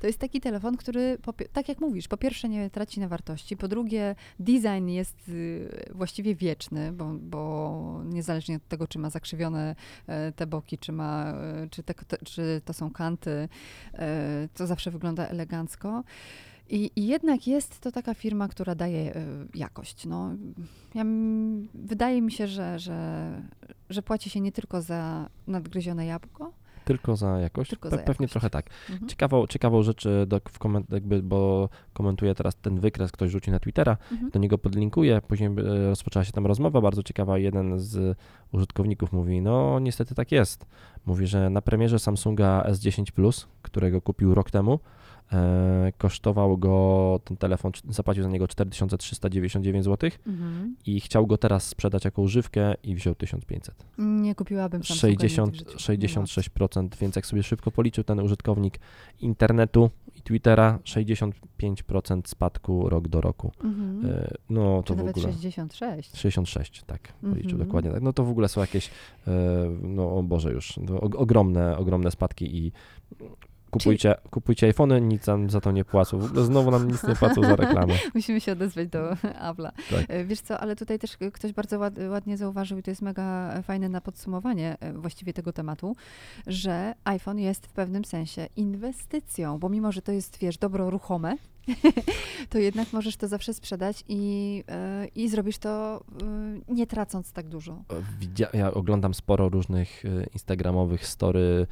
To 0.00 0.06
jest 0.06 0.18
taki 0.18 0.40
telefon, 0.40 0.76
który, 0.76 1.18
tak 1.52 1.68
jak 1.68 1.80
mówisz, 1.80 2.08
po 2.08 2.16
pierwsze 2.16 2.48
nie 2.48 2.70
traci 2.70 3.00
na 3.00 3.08
wartości, 3.08 3.56
po 3.56 3.68
drugie 3.68 4.14
design 4.38 4.88
jest 4.88 5.28
y, 5.28 5.90
właściwie 5.94 6.34
wieczny, 6.34 6.92
bo, 6.92 7.14
bo 7.20 8.00
niezależnie 8.04 8.56
od 8.56 8.68
tego, 8.68 8.86
czy 8.88 8.98
ma 8.98 9.10
zakrzywione 9.10 9.76
e, 10.06 10.32
te 10.32 10.46
boki, 10.46 10.78
czy, 10.78 10.92
ma, 10.92 11.32
e, 11.32 11.68
czy, 11.70 11.82
te, 11.82 11.94
czy 12.24 12.62
to 12.64 12.72
są 12.72 12.90
kanty, 12.90 13.48
e, 13.94 14.48
to 14.54 14.66
zawsze 14.66 14.90
wygląda 14.90 15.26
elegancko. 15.26 16.04
I, 16.70 16.90
I, 16.96 17.06
jednak 17.06 17.46
jest 17.46 17.80
to 17.80 17.92
taka 17.92 18.14
firma, 18.14 18.48
która 18.48 18.74
daje 18.74 19.14
jakość. 19.54 20.06
No, 20.06 20.30
ja, 20.94 21.04
wydaje 21.74 22.22
mi 22.22 22.32
się, 22.32 22.46
że, 22.46 22.78
że, 22.78 23.42
że 23.90 24.02
płaci 24.02 24.30
się 24.30 24.40
nie 24.40 24.52
tylko 24.52 24.82
za 24.82 25.28
nadgryzione 25.46 26.06
jabłko, 26.06 26.52
tylko 26.84 27.16
za 27.16 27.40
jakość? 27.40 27.70
Tylko 27.70 27.90
Pe 27.90 27.96
za 27.96 28.02
pewnie 28.02 28.24
jakość. 28.24 28.32
trochę 28.32 28.50
tak. 28.50 28.66
Mhm. 28.90 29.08
Ciekawą, 29.08 29.46
ciekawą 29.46 29.82
rzecz, 29.82 30.08
do, 30.26 30.40
w 30.48 30.58
koment, 30.58 30.90
jakby, 30.90 31.22
bo 31.22 31.68
komentuję 31.92 32.34
teraz 32.34 32.56
ten 32.56 32.80
wykres, 32.80 33.12
ktoś 33.12 33.30
rzuci 33.30 33.50
na 33.50 33.58
Twittera, 33.60 33.96
mhm. 34.12 34.30
do 34.30 34.38
niego 34.38 34.58
podlinkuję, 34.58 35.20
później 35.28 35.48
e, 35.48 35.88
rozpoczęła 35.88 36.24
się 36.24 36.32
tam 36.32 36.46
rozmowa 36.46 36.80
bardzo 36.80 37.02
ciekawa, 37.02 37.38
jeden 37.38 37.78
z 37.80 38.18
użytkowników 38.52 39.12
mówi, 39.12 39.40
no 39.40 39.78
niestety 39.80 40.14
tak 40.14 40.32
jest. 40.32 40.66
Mówi, 41.06 41.26
że 41.26 41.50
na 41.50 41.62
premierze 41.62 41.98
Samsunga 41.98 42.64
S10 42.68 43.12
Plus, 43.12 43.48
którego 43.62 44.00
kupił 44.00 44.34
rok 44.34 44.50
temu, 44.50 44.80
kosztował 45.98 46.58
go 46.58 47.20
ten 47.24 47.36
telefon, 47.36 47.72
zapłacił 47.88 48.22
za 48.22 48.28
niego 48.28 48.48
4399 48.48 49.84
zł 49.84 50.10
Mhm. 50.26 50.76
i 50.86 51.00
chciał 51.00 51.26
go 51.26 51.38
teraz 51.38 51.66
sprzedać 51.68 52.04
jako 52.04 52.22
używkę 52.22 52.74
i 52.82 52.94
wziął 52.94 53.14
1500. 53.14 53.74
Nie 53.98 54.34
kupiłabym 54.34 54.84
Samsunga, 54.84 55.10
nie 55.12 55.16
60, 55.18 55.58
tych 55.58 55.68
życiu. 55.68 55.78
66%, 55.78 56.88
więc 57.00 57.16
jak 57.16 57.26
sobie 57.26 57.42
szybko 57.42 57.70
policzył 57.70 58.04
ten 58.04 58.20
użytkownik 58.20 58.78
internetu 59.20 59.90
i 60.16 60.22
Twittera, 60.22 60.78
65% 60.84 62.28
spadku 62.28 62.88
rok 62.88 63.08
do 63.08 63.20
roku. 63.20 63.52
Mhm. 63.64 64.06
E, 64.12 64.34
No 64.50 64.82
Czy 64.82 64.88
to 64.88 64.94
w 64.94 64.96
nawet 64.96 65.16
ogóle. 65.18 65.32
66. 65.32 66.16
66, 66.16 66.82
tak, 66.86 67.12
policzył 67.12 67.50
Mhm. 67.50 67.66
dokładnie 67.68 67.90
tak. 67.90 68.02
No 68.02 68.12
to 68.12 68.24
w 68.24 68.30
ogóle 68.30 68.48
są 68.48 68.60
jakieś, 68.60 68.90
e, 69.26 69.30
no 69.82 70.16
o 70.16 70.22
Boże 70.22 70.52
już, 70.52 70.76
no, 70.76 71.00
ogromne, 71.00 71.76
ogromne 71.78 72.10
spadki 72.10 72.56
i 72.66 72.72
kupujcie, 73.78 74.14
kupujcie 74.30 74.66
iPhony, 74.66 75.00
nic 75.00 75.26
nam 75.26 75.50
za 75.50 75.60
to 75.60 75.72
nie 75.72 75.84
płacą. 75.84 76.20
Znowu 76.44 76.70
nam 76.70 76.88
nic 76.90 77.02
nie 77.02 77.14
płacą 77.14 77.42
za 77.42 77.56
reklamę. 77.56 77.94
Musimy 78.14 78.40
się 78.40 78.52
odezwać 78.52 78.88
do 78.88 78.98
Apple'a. 79.50 79.70
Tak. 79.90 80.04
E, 80.08 80.24
Wiesz 80.24 80.40
co, 80.40 80.60
ale 80.60 80.76
tutaj 80.76 80.98
też 80.98 81.16
ktoś 81.32 81.52
bardzo 81.52 81.78
ład, 81.78 81.94
ładnie 82.10 82.36
zauważył 82.36 82.78
i 82.78 82.82
to 82.82 82.90
jest 82.90 83.02
mega 83.02 83.62
fajne 83.62 83.88
na 83.88 84.00
podsumowanie 84.00 84.76
e, 84.80 84.92
właściwie 84.92 85.32
tego 85.32 85.52
tematu, 85.52 85.96
że 86.46 86.94
iPhone 87.04 87.38
jest 87.38 87.66
w 87.66 87.72
pewnym 87.72 88.04
sensie 88.04 88.46
inwestycją, 88.56 89.58
bo 89.58 89.68
mimo, 89.68 89.92
że 89.92 90.02
to 90.02 90.12
jest, 90.12 90.38
wiesz, 90.38 90.58
dobro 90.58 90.90
ruchome, 90.90 91.36
to 92.50 92.58
jednak 92.58 92.92
możesz 92.92 93.16
to 93.16 93.28
zawsze 93.28 93.54
sprzedać 93.54 94.04
i, 94.08 94.64
e, 94.68 95.06
i 95.14 95.28
zrobisz 95.28 95.58
to 95.58 96.00
e, 96.68 96.74
nie 96.74 96.86
tracąc 96.86 97.32
tak 97.32 97.48
dużo. 97.48 97.82
Widzia- 98.20 98.56
ja 98.56 98.74
oglądam 98.74 99.14
sporo 99.14 99.48
różnych 99.48 100.04
e, 100.04 100.08
instagramowych 100.32 101.06
story 101.06 101.66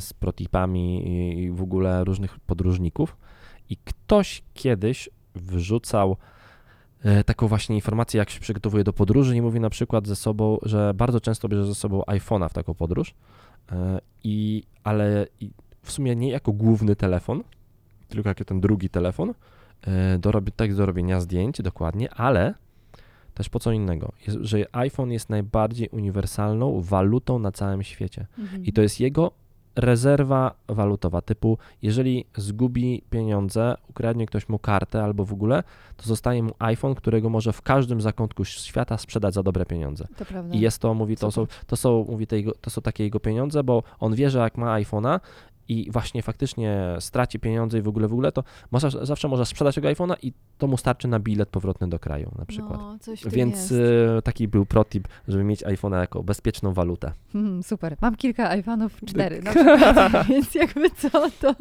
z 0.00 0.12
protipami 0.12 1.08
i- 1.44 1.50
w 1.50 1.62
ogóle 1.62 2.04
różnych 2.04 2.38
podróżników 2.40 3.16
i 3.70 3.76
ktoś 3.76 4.42
kiedyś 4.54 5.08
wrzucał 5.34 6.16
taką 7.26 7.48
właśnie 7.48 7.74
informację, 7.76 8.18
jak 8.18 8.30
się 8.30 8.40
przygotowuje 8.40 8.84
do 8.84 8.92
podróży 8.92 9.36
i 9.36 9.42
mówi 9.42 9.60
na 9.60 9.70
przykład 9.70 10.06
ze 10.06 10.16
sobą, 10.16 10.58
że 10.62 10.94
bardzo 10.94 11.20
często 11.20 11.48
bierze 11.48 11.66
ze 11.66 11.74
sobą 11.74 12.00
iPhone'a 12.06 12.48
w 12.48 12.52
taką 12.52 12.74
podróż, 12.74 13.14
i, 14.24 14.62
ale 14.84 15.26
i 15.40 15.50
w 15.82 15.92
sumie 15.92 16.16
nie 16.16 16.30
jako 16.30 16.52
główny 16.52 16.96
telefon, 16.96 17.42
tylko 18.14 18.28
jako 18.28 18.44
ten 18.44 18.60
drugi 18.60 18.88
telefon 18.88 19.34
e, 19.86 20.18
do, 20.18 20.32
tak 20.56 20.74
do 20.74 20.86
robienia 20.86 21.20
zdjęć 21.20 21.62
dokładnie, 21.62 22.14
ale 22.14 22.54
też 23.34 23.48
po 23.48 23.60
co 23.60 23.72
innego, 23.72 24.12
jest, 24.26 24.38
że 24.40 24.76
iPhone 24.76 25.12
jest 25.12 25.30
najbardziej 25.30 25.88
uniwersalną 25.88 26.80
walutą 26.80 27.38
na 27.38 27.52
całym 27.52 27.82
świecie. 27.82 28.26
I 28.62 28.72
to 28.72 28.82
jest 28.82 29.00
jego 29.00 29.32
rezerwa 29.76 30.54
walutowa, 30.68 31.22
typu 31.22 31.58
jeżeli 31.82 32.24
zgubi 32.36 33.02
pieniądze, 33.10 33.74
ukradnie 33.88 34.26
ktoś 34.26 34.48
mu 34.48 34.58
kartę 34.58 35.04
albo 35.04 35.24
w 35.24 35.32
ogóle, 35.32 35.62
to 35.96 36.04
zostaje 36.04 36.42
mu 36.42 36.52
iPhone, 36.58 36.94
którego 36.94 37.30
może 37.30 37.52
w 37.52 37.62
każdym 37.62 38.00
zakątku 38.00 38.44
świata 38.44 38.98
sprzedać 38.98 39.34
za 39.34 39.42
dobre 39.42 39.66
pieniądze. 39.66 40.06
To. 40.18 40.24
I 40.52 40.60
jest 40.60 40.78
to, 40.78 40.94
mówi, 40.94 41.16
to 41.16 41.30
są, 41.30 41.46
to 41.66 41.76
są, 41.76 42.06
mówi, 42.08 42.26
te 42.26 42.36
to 42.60 42.70
są 42.70 42.82
takie 42.82 43.04
jego 43.04 43.20
pieniądze, 43.20 43.64
bo 43.64 43.82
on 44.00 44.14
wie, 44.14 44.30
że 44.30 44.38
jak 44.38 44.58
ma 44.58 44.80
iPhone'a 44.80 45.20
i 45.68 45.90
właśnie 45.90 46.22
faktycznie 46.22 46.96
straci 47.00 47.38
pieniądze 47.40 47.78
i 47.78 47.82
w 47.82 47.88
ogóle, 47.88 48.08
w 48.08 48.12
ogóle, 48.12 48.32
to 48.32 48.44
może, 48.70 48.90
zawsze 49.06 49.28
może 49.28 49.46
sprzedać 49.46 49.74
tego 49.74 49.88
iPhone'a 49.88 50.16
i 50.22 50.32
to 50.58 50.66
mu 50.66 50.76
starczy 50.76 51.08
na 51.08 51.18
bilet 51.20 51.48
powrotny 51.48 51.88
do 51.88 51.98
kraju 51.98 52.30
na 52.38 52.46
przykład. 52.46 52.80
No, 52.80 52.96
Więc 53.26 53.56
jest. 53.56 53.72
e, 54.18 54.22
taki 54.22 54.48
był 54.48 54.66
protip, 54.66 55.08
żeby 55.28 55.44
mieć 55.44 55.64
iPhone'a 55.64 56.00
jako 56.00 56.22
bezpieczną 56.22 56.72
walutę. 56.72 57.12
Hmm, 57.34 57.62
super. 57.62 57.96
Mam 58.00 58.16
kilka 58.16 58.56
iPhone'ów, 58.56 58.90
cztery 59.06 59.42
na 59.42 59.50
przykład, 59.50 60.26
więc 60.26 60.54
jakby 60.54 60.90
co, 60.90 61.30
to 61.40 61.54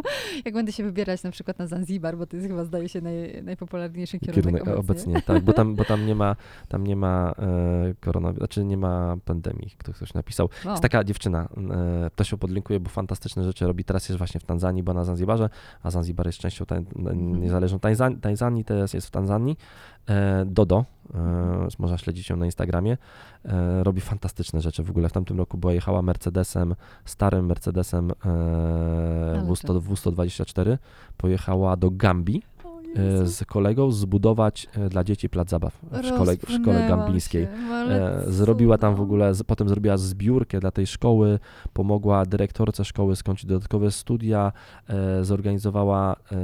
jak 0.45 0.53
będę 0.53 0.71
się 0.71 0.83
wybierać 0.83 1.23
na 1.23 1.31
przykład 1.31 1.59
na 1.59 1.67
Zanzibar, 1.67 2.17
bo 2.17 2.25
to 2.25 2.35
jest 2.35 2.47
chyba 2.49 2.63
zdaje 2.63 2.89
się 2.89 3.01
naj, 3.01 3.43
najpopularniejszy 3.43 4.19
kierunek, 4.19 4.35
Kierunek 4.43 4.61
obecnie. 4.61 4.79
obecnie, 4.79 5.21
tak, 5.21 5.43
bo 5.43 5.53
tam, 5.53 5.75
bo 5.75 5.85
tam 5.85 6.05
nie 6.05 6.15
ma, 6.15 6.35
tam 6.67 6.87
nie 6.87 6.95
ma 6.95 7.33
e, 7.39 7.93
koronawirusa, 8.01 8.39
znaczy 8.39 8.65
nie 8.65 8.77
ma 8.77 9.17
pandemii, 9.25 9.71
kto 9.77 9.93
ktoś 9.93 10.13
napisał. 10.13 10.49
No. 10.65 10.71
Jest 10.71 10.81
taka 10.83 11.03
dziewczyna, 11.03 11.49
e, 11.71 12.09
to 12.15 12.23
się 12.23 12.37
podlinkuje, 12.37 12.79
bo 12.79 12.89
fantastyczne 12.89 13.43
rzeczy 13.43 13.67
robi. 13.67 13.83
Teraz 13.93 14.09
jest 14.09 14.17
właśnie 14.17 14.39
w 14.39 14.43
Tanzanii, 14.43 14.83
bo 14.83 14.93
na 14.93 15.03
Zanzibarze, 15.03 15.49
a 15.83 15.91
Zanzibar 15.91 16.25
jest 16.25 16.39
częścią 16.39 16.65
tań, 16.65 16.85
Mhm. 16.95 17.41
niezależną 17.41 17.79
Tanzanii, 17.79 18.17
Tanzanii, 18.17 18.65
teraz 18.65 18.93
jest 18.93 19.07
w 19.07 19.11
Tanzanii. 19.11 19.57
E, 20.09 20.45
Dodo, 20.45 20.85
e, 21.13 21.67
można 21.79 21.97
śledzić 21.97 22.29
ją 22.29 22.35
na 22.37 22.45
Instagramie, 22.45 22.97
e, 23.45 23.83
robi 23.83 24.01
fantastyczne 24.01 24.61
rzeczy. 24.61 24.83
W 24.83 24.89
ogóle 24.89 25.09
w 25.09 25.11
tamtym 25.11 25.37
roku 25.37 25.57
była 25.57 25.73
jechała 25.73 26.01
Mercedesem, 26.01 26.75
starym 27.05 27.45
Mercedesem 27.45 28.11
W100, 29.47 29.79
W124, 29.81 30.77
pojechała 31.17 31.77
do 31.77 31.91
Gambii. 31.91 32.41
Z 33.23 33.45
kolegą 33.45 33.91
zbudować 33.91 34.67
e, 34.77 34.89
dla 34.89 35.03
dzieci 35.03 35.29
plac 35.29 35.49
zabaw 35.49 35.79
w 35.91 36.05
szkole, 36.05 36.37
w 36.37 36.51
szkole 36.51 36.87
gambińskiej. 36.87 37.43
się, 37.43 37.73
ale 37.73 37.93
E, 38.27 38.31
Zrobiła 38.31 38.77
tam 38.77 38.95
w 38.95 39.01
ogóle, 39.01 39.31
potem 39.47 39.69
zrobiła 39.69 39.97
zbiórkę 39.97 40.59
dla 40.59 40.71
tej 40.71 40.87
szkoły, 40.87 41.39
pomogła 41.73 42.25
dyrektorce 42.25 42.85
szkoły 42.85 43.15
skończyć 43.15 43.45
dodatkowe 43.45 43.91
studia, 43.91 44.51
e, 44.87 45.23
zorganizowała 45.23 46.15
e, 46.31 46.35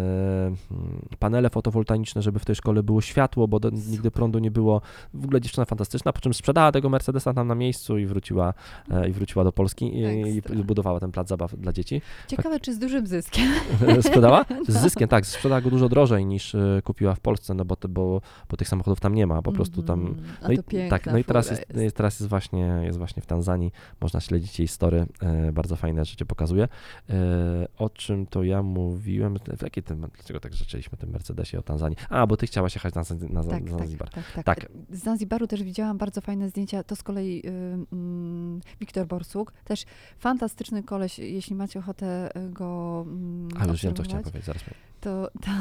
panele 1.20 1.50
fotowoltaiczne, 1.50 2.22
żeby 2.22 2.40
w 2.40 2.46
tej 2.46 2.56
szkole 2.56 2.84
było 2.84 3.02
światło, 3.02 3.48
bo 3.48 3.60
do, 3.60 3.70
nigdy 3.70 4.12
prądu 4.12 4.40
nie 4.40 4.52
było. 4.52 4.82
W 5.14 5.24
ogóle 5.24 5.42
dziewczyna 5.42 5.66
fantastyczna, 5.66 6.14
po 6.14 6.22
czym 6.22 6.34
sprzedała 6.34 6.72
tego 6.72 6.90
Mercedesa 6.90 7.34
tam 7.34 7.48
na 7.48 7.56
miejscu 7.56 7.98
i 7.98 8.06
wróciła, 8.06 8.54
e, 8.92 9.10
i 9.10 9.12
wróciła 9.12 9.44
do 9.44 9.52
Polski 9.52 9.98
i, 9.98 10.42
zbudowała 10.60 11.00
ten 11.00 11.12
plac 11.12 11.28
zabaw 11.28 11.56
dla 11.56 11.74
dzieci. 11.74 12.02
Ciekawe, 12.28 12.60
czy 12.60 12.74
z 12.74 12.80
dużym 12.80 13.08
zyskiem. 13.08 13.46
sprzedała? 14.02 14.46
Z 14.68 14.82
zyskiem, 14.82 15.08
tak, 15.08 15.26
sprzedała 15.26 15.62
go 15.62 15.70
dużo 15.70 15.90
drożej 15.90 16.26
niż 16.26 16.39
e, 16.56 16.82
kupiła 16.82 17.16
w 17.16 17.20
Polsce, 17.20 17.54
no 17.54 17.66
bo, 17.66 17.76
te, 17.76 17.88
bo, 17.88 18.22
bo 18.50 18.58
tych 18.58 18.68
samochodów 18.68 19.00
tam 19.00 19.16
nie 19.16 19.28
ma, 19.28 19.42
po 19.42 19.52
prostu 19.52 19.84
tam 19.84 20.00
Mhm. 20.00 20.38
No 20.42 20.52
i, 20.52 20.58
to 20.58 20.64
tak, 20.90 21.06
no 21.06 21.18
i 21.18 21.24
teraz 21.24 21.50
jest, 21.50 21.76
jest. 21.76 21.96
teraz 21.96 22.20
jest 22.20 22.30
właśnie, 22.30 22.82
jest 22.84 22.98
właśnie 22.98 23.22
w 23.22 23.26
Tanzanii, 23.26 23.72
można 24.02 24.20
śledzić 24.20 24.60
jej 24.60 24.68
story, 24.68 25.06
e, 25.22 25.52
bardzo 25.52 25.76
fajne 25.76 26.06
rzeczy 26.06 26.26
pokazuje. 26.26 26.68
E, 27.10 27.18
o 27.78 27.90
czym 27.90 28.26
to 28.26 28.44
ja 28.44 28.64
mówiłem, 28.64 29.38
w 29.58 29.62
jakiej 29.62 29.84
tym, 29.84 30.08
dlaczego 30.16 30.40
tak 30.40 30.56
zaczęliśmy 30.56 30.98
tym 30.98 31.10
Mercedesie, 31.10 31.60
o 31.60 31.62
Tanzanii? 31.62 31.98
A, 32.10 32.28
bo 32.28 32.38
ty 32.38 32.48
chciałaś 32.48 32.76
jechać 32.76 32.94
na, 32.94 33.02
na, 33.30 33.44
Tak, 33.44 33.64
na 33.64 33.70
tak, 33.70 33.80
Zanzibar. 33.80 34.10
tak, 34.10 34.24
tak, 34.36 34.46
Tak. 34.46 34.72
Z 34.90 35.04
Zanzibaru 35.04 35.48
też 35.48 35.64
widziałam 35.64 35.98
bardzo 35.98 36.22
fajne 36.22 36.50
zdjęcia. 36.50 36.84
To 36.84 36.96
z 36.96 37.04
kolei 37.04 37.42
y, 37.46 37.50
mm, 37.94 38.62
Wiktor 38.80 39.08
Borsuk, 39.08 39.52
też 39.64 39.86
fantastyczny 40.20 40.84
koleś, 40.84 41.20
jeśli 41.20 41.56
macie 41.56 41.80
ochotę 41.80 42.38
y, 42.38 42.50
go 42.50 43.02
mm, 43.08 43.50
A, 43.60 43.66
już 43.66 43.84
wiem, 43.84 43.94
co 43.94 44.04
chciałem 44.04 44.24
powiedzieć, 44.24 44.46
zaraz 44.46 44.64
powiem. 44.64 44.89
To, 45.00 45.30
to 45.42 45.52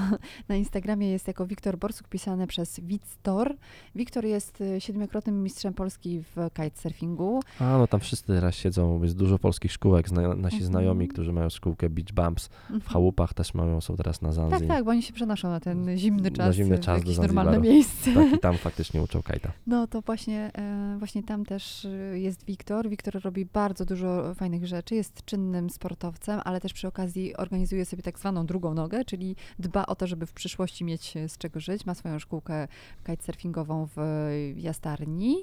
na 0.48 0.57
Instagramie 0.57 1.11
jest 1.11 1.29
jako 1.29 1.46
Wiktor 1.46 1.79
Borsuk 1.79 2.09
pisane 2.09 2.46
przez 2.46 2.81
Witstor. 2.81 3.57
Wiktor 3.94 4.24
jest 4.24 4.61
y, 4.61 4.81
siedmiokrotnym 4.81 5.42
mistrzem 5.42 5.74
Polski 5.74 6.20
w 6.22 6.37
kitesurfingu. 6.55 7.40
A, 7.61 7.79
no 7.79 7.87
tam 7.87 8.01
wszyscy 8.01 8.27
teraz 8.27 8.55
siedzą, 8.55 9.03
jest 9.03 9.16
dużo 9.16 9.38
polskich 9.38 9.72
szkółek, 9.72 10.09
zna, 10.09 10.22
nasi 10.22 10.57
Mhm. 10.57 10.62
znajomi, 10.64 11.09
którzy 11.09 11.33
mają 11.33 11.48
szkółkę 11.51 11.90
Beach 11.90 12.12
Bumps 12.12 12.48
w 12.81 12.88
chałupach 12.88 13.35
też 13.35 13.55
mają, 13.55 13.81
są 13.81 13.96
teraz 13.96 14.22
na 14.22 14.33
Zanzi. 14.33 14.51
Tak, 14.59 14.66
tak, 14.68 14.85
bo 14.85 14.90
oni 14.90 15.03
się 15.03 15.12
przenoszą 15.12 15.48
na 15.51 15.61
ten 15.61 15.96
zimny 15.96 16.31
Na 16.31 16.37
czas, 16.37 16.57
zimny 16.57 16.77
w 16.77 16.81
czas 16.81 17.03
do 17.03 17.11
jakieś 17.11 17.18
normalne 17.18 17.53
Zanzibaru. 17.53 17.74
miejsce. 17.74 18.12
Tak, 18.14 18.33
i 18.33 18.38
tam 18.38 18.57
faktycznie 18.68 19.03
uczą 19.03 19.22
kajta. 19.22 19.53
No 19.66 19.87
to 19.87 20.01
właśnie, 20.01 20.51
e, 20.55 20.96
właśnie 20.98 21.22
tam 21.22 21.44
też 21.44 21.85
e, 21.85 22.18
jest 22.18 22.44
Wiktor. 22.44 22.88
Wiktor 22.88 23.20
robi 23.24 23.44
bardzo 23.46 23.85
dużo 23.85 24.35
fajnych 24.35 24.66
rzeczy, 24.66 24.94
jest 24.94 25.24
czynnym 25.24 25.70
sportowcem, 25.70 26.40
ale 26.44 26.61
też 26.61 26.72
przy 26.72 26.88
okazji 26.88 27.37
organizuje 27.37 27.85
sobie 27.85 28.03
tak 28.03 28.18
zwaną 28.18 28.46
drugą 28.46 28.74
nogę, 28.74 29.05
czyli 29.05 29.28
dba 29.59 29.87
o 29.87 29.95
to, 29.95 30.07
żeby 30.07 30.27
w 30.27 30.33
przyszłości 30.33 30.85
mieć 30.85 31.17
e, 31.17 31.29
z 31.29 31.38
czego 31.38 31.61
żyć. 31.61 31.87
Ma 31.87 31.95
swoją 31.95 32.19
szkółkę 32.19 32.69
kitesurfingową 33.07 33.87
w 33.87 33.99
e, 33.99 34.61
Jastarni. 34.61 35.37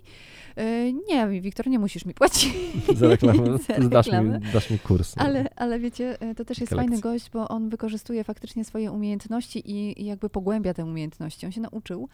E, 0.55 0.93
Nie, 0.93 1.41
Wiktor, 1.41 1.67
nie 1.67 1.79
musisz 1.79 2.05
mi 2.05 2.13
płacić. 2.13 2.53
Za 2.95 3.07
reklamę, 3.07 3.57
Za 3.79 3.89
dasz, 3.89 4.05
mi, 4.07 4.11
reklamę. 4.11 4.39
dasz 4.53 4.69
mi 4.69 4.79
kurs. 4.79 5.13
Ale, 5.17 5.45
ale 5.55 5.79
wiecie, 5.79 6.17
to 6.37 6.45
też 6.45 6.59
jest 6.59 6.73
fajny 6.73 6.99
gość, 6.99 7.29
bo 7.29 7.47
on 7.47 7.69
wykorzystuje 7.69 8.23
faktycznie 8.23 8.65
swoje 8.65 8.91
umiejętności 8.91 9.71
i, 9.71 10.01
i 10.01 10.05
jakby 10.05 10.29
pogłębia 10.29 10.73
te 10.73 10.85
umiejętności. 10.85 11.45
On 11.45 11.51
się 11.51 11.61
nauczył 11.61 12.09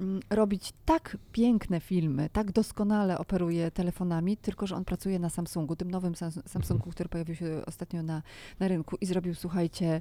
mm, 0.00 0.20
robić 0.30 0.72
tak 0.84 1.16
piękne 1.32 1.80
filmy, 1.80 2.28
tak 2.32 2.52
doskonale 2.52 3.18
operuje 3.18 3.70
telefonami, 3.70 4.36
tylko 4.36 4.66
że 4.66 4.76
on 4.76 4.84
pracuje 4.84 5.18
na 5.18 5.30
Samsungu, 5.30 5.76
tym 5.76 5.90
nowym 5.90 6.14
Sam- 6.14 6.42
Samsungu, 6.46 6.90
który 6.90 7.08
pojawił 7.08 7.34
się 7.34 7.62
ostatnio 7.66 8.02
na, 8.02 8.22
na 8.60 8.68
rynku 8.68 8.96
i 9.00 9.06
zrobił, 9.06 9.34
słuchajcie, 9.34 10.00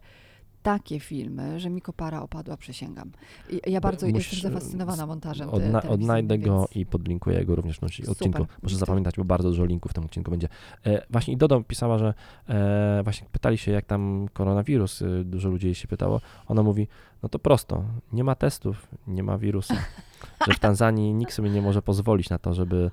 takie 0.68 1.00
filmy, 1.00 1.60
że 1.60 1.70
mi 1.70 1.82
kopara 1.82 2.22
opadła, 2.22 2.58
przysięgam. 2.58 3.12
I 3.50 3.72
ja 3.72 3.82
bardzo 3.82 4.08
Musisz, 4.08 4.34
jestem 4.34 4.54
zafascynowana 4.54 5.06
montażem 5.06 5.50
Odna, 5.50 5.82
odnajdę 5.82 6.38
go 6.38 6.60
więc- 6.60 6.76
i 6.76 6.86
podlinkuję 6.86 7.46
go 7.46 7.56
również 7.56 7.80
w 7.80 7.84
odcinku. 7.84 8.38
Super. 8.38 8.46
Muszę 8.64 8.76
zapamiętać, 8.76 9.16
bo 9.16 9.24
bardzo 9.24 9.50
dużo 9.50 9.66
linków 9.66 9.92
w 9.92 9.94
tym 9.94 10.06
odcinku 10.06 10.32
będzie. 10.32 10.48
E, 10.86 11.06
właśnie 11.10 11.34
i 11.34 11.38
Dodo 11.38 11.64
pisała, 11.64 11.98
że 11.98 12.14
e, 12.50 13.02
właśnie 13.04 13.28
pytali 13.32 13.58
się, 13.58 13.72
jak 13.72 13.86
tam 13.86 14.28
koronawirus, 14.34 15.02
e, 15.02 15.24
dużo 15.24 15.50
ludzi 15.50 15.66
jej 15.66 15.76
się 15.76 15.88
pytało. 15.88 16.22
Ona 16.48 16.64
mówi, 16.64 16.88
No 17.24 17.30
to 17.30 17.40
prosto, 17.40 17.84
nie 18.14 18.24
ma 18.24 18.36
testów, 18.36 18.88
nie 19.08 19.24
ma 19.24 19.38
wirusa. 19.38 19.76
Że 20.48 20.54
w 20.54 20.60
Tanzanii 20.60 21.14
nikt 21.14 21.34
sobie 21.34 21.50
nie 21.50 21.62
może 21.62 21.82
pozwolić 21.82 22.30
na 22.30 22.40
to, 22.40 22.54
żeby 22.54 22.92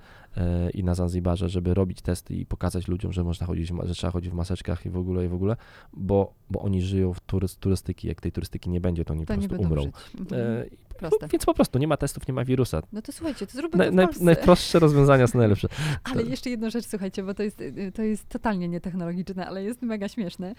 i 0.74 0.84
na 0.84 0.94
Zanzibarze, 0.94 1.48
żeby 1.48 1.74
robić 1.74 2.02
testy 2.02 2.34
i 2.34 2.46
pokazać 2.46 2.88
ludziom, 2.88 3.12
że 3.12 3.24
można 3.24 3.46
chodzić, 3.46 3.72
że 3.84 3.94
trzeba 3.94 4.10
chodzić 4.10 4.30
w 4.30 4.34
maseczkach 4.34 4.86
i 4.86 4.90
w 4.90 4.96
ogóle 4.96 5.24
i 5.24 5.28
w 5.28 5.34
ogóle, 5.34 5.56
bo, 5.92 6.34
bo 6.50 6.60
oni 6.60 6.82
żyją 6.82 7.14
w 7.14 7.20
turys, 7.20 7.56
turystyki. 7.56 8.08
Jak 8.08 8.20
tej 8.20 8.32
turystyki 8.32 8.70
nie 8.70 8.80
będzie, 8.80 9.04
to 9.04 9.14
oni 9.14 9.26
To 9.26 9.34
po 9.34 9.48
prostu 9.48 9.62
umrą. 9.62 9.82
Mhm. 10.20 10.66
Proste. 11.08 11.28
więc 11.28 11.44
po 11.44 11.54
prostu 11.54 11.78
nie 11.78 11.88
ma 11.88 11.96
testów, 11.96 12.28
nie 12.28 12.34
ma 12.34 12.44
wirusa. 12.44 12.82
No 12.92 13.02
to 13.02 13.12
słuchajcie, 13.12 13.46
to 13.46 13.52
zróbmy 13.52 13.78
Naj, 13.78 13.88
to 13.88 13.94
naj, 13.94 14.06
najprostsze 14.20 14.78
rozwiązania 14.78 15.26
są 15.26 15.38
najlepsze. 15.38 15.68
Ale 16.12 16.22
jeszcze 16.22 16.50
jedną 16.50 16.70
rzecz, 16.70 16.86
słuchajcie, 16.86 17.22
bo 17.22 17.34
to 17.34 17.42
jest, 17.42 17.60
y, 17.60 17.92
to 17.94 18.02
jest 18.02 18.28
totalnie 18.28 18.68
nietechnologiczne, 18.68 19.46
ale 19.46 19.64
jest 19.64 19.82
mega 19.82 20.08
śmieszne. 20.08 20.54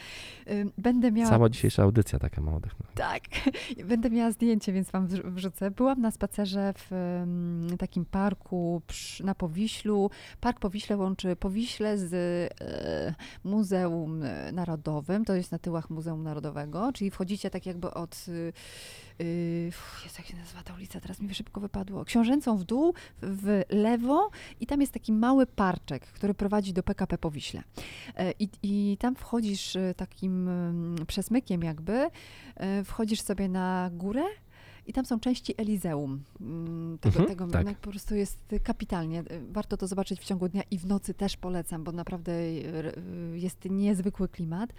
Będę 0.77 1.11
miała... 1.11 1.29
Sama 1.29 1.49
dzisiejsza 1.49 1.83
audycja 1.83 2.19
taka 2.19 2.41
mała 2.41 2.59
technologia. 2.59 2.95
Tak, 2.95 3.23
będę 3.91 4.09
miała 4.09 4.31
zdjęcie, 4.31 4.73
więc 4.73 4.91
wam 4.91 5.07
wrz- 5.07 5.31
wrzucę. 5.31 5.71
Byłam 5.71 6.01
na 6.01 6.11
spacerze 6.11 6.73
w 6.77 7.21
takim 7.79 8.05
parku 8.05 8.81
na 9.23 9.35
Powiślu. 9.35 10.09
Park 10.41 10.59
Powiśle 10.59 10.97
łączy 10.97 11.35
Powiśle 11.35 11.97
z 11.97 12.13
e, 12.61 13.15
Muzeum 13.43 14.23
Narodowym. 14.53 15.25
To 15.25 15.35
jest 15.35 15.51
na 15.51 15.59
tyłach 15.59 15.89
Muzeum 15.89 16.23
Narodowego, 16.23 16.91
czyli 16.93 17.11
wchodzicie 17.11 17.49
tak 17.49 17.65
jakby 17.65 17.93
od... 17.93 18.25
Y, 19.21 19.23
y, 19.23 19.71
Jezu, 20.03 20.15
jak 20.17 20.27
się 20.27 20.37
nazywa 20.37 20.63
ta 20.63 20.73
ulica? 20.73 20.99
Teraz 20.99 21.19
mi 21.19 21.35
szybko 21.35 21.61
wypadło. 21.61 22.05
Książęcą 22.05 22.57
w 22.57 22.63
dół, 22.63 22.93
w 23.21 23.61
lewo 23.69 24.29
i 24.59 24.67
tam 24.67 24.81
jest 24.81 24.93
taki 24.93 25.13
mały 25.13 25.45
parczek, 25.45 26.05
który 26.05 26.33
prowadzi 26.33 26.73
do 26.73 26.83
PKP 26.83 27.17
Powiśle. 27.17 27.63
E, 28.15 28.33
I, 28.39 28.49
I 28.63 28.97
tam 28.99 29.15
wchodzisz 29.15 29.75
e, 29.75 29.93
takim 29.93 30.49
mm, 30.49 31.05
przesmykiem 31.05 31.63
jakby, 31.63 32.09
e, 32.55 32.83
wchodzisz 32.83 33.21
sobie 33.21 33.49
na 33.49 33.89
górę 33.93 34.23
i 34.87 34.93
tam 34.93 35.05
są 35.05 35.19
części 35.19 35.53
Elizeum. 35.57 36.23
mm, 36.41 36.97
Tego, 36.97 37.19
Mhm, 37.19 37.29
tego 37.37 37.47
tak. 37.51 37.65
no, 37.65 37.73
po 37.81 37.89
prostu 37.89 38.15
jest 38.15 38.39
kapitalnie. 38.63 39.19
E, 39.19 39.23
Warto 39.51 39.77
to 39.77 39.87
zobaczyć 39.87 40.19
w 40.19 40.23
ciągu 40.25 40.49
dnia 40.49 40.61
i 40.71 40.77
w 40.77 40.85
nocy 40.85 41.13
też 41.13 41.37
polecam, 41.37 41.83
bo 41.83 41.91
naprawdę 41.91 42.31
r- 42.65 42.99
e, 43.33 43.37
jest 43.37 43.65
niezwykły 43.69 44.29
klimat. 44.29 44.73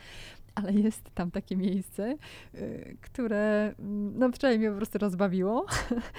Ale 0.54 0.72
jest 0.72 1.10
tam 1.14 1.30
takie 1.30 1.56
miejsce, 1.56 2.16
które 3.00 3.74
mm, 3.78 4.18
no, 4.18 4.32
wczoraj 4.32 4.58
mnie 4.58 4.70
po 4.70 4.76
prostu 4.76 4.98
rozbawiło, 4.98 5.66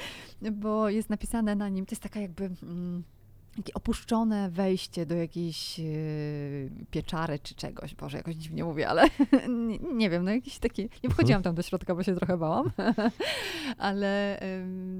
bo 0.61 0.89
jest 0.89 1.09
napisane 1.09 1.55
na 1.55 1.69
nim, 1.69 1.85
to 1.85 1.91
jest 1.91 2.03
taka 2.03 2.19
jakby 2.19 2.49
mm, 2.63 3.03
takie 3.57 3.73
opuszczone 3.73 4.49
wejście 4.49 5.05
do 5.05 5.15
jakiejś 5.15 5.79
e, 5.79 5.83
pieczary 6.91 7.39
czy 7.39 7.55
czegoś. 7.55 7.95
Boże, 7.95 8.17
jakoś 8.17 8.35
dziwnie 8.35 8.63
mówię, 8.63 8.89
ale 8.89 9.03
nie, 9.67 9.77
nie 9.77 10.09
wiem, 10.09 10.25
no 10.25 10.31
jakieś 10.31 10.59
takie... 10.59 10.89
Nie 11.03 11.09
wchodziłam 11.09 11.43
tam 11.43 11.55
do 11.55 11.61
środka, 11.61 11.95
bo 11.95 12.03
się 12.03 12.15
trochę 12.15 12.37
bałam, 12.37 12.71
ale 13.77 14.39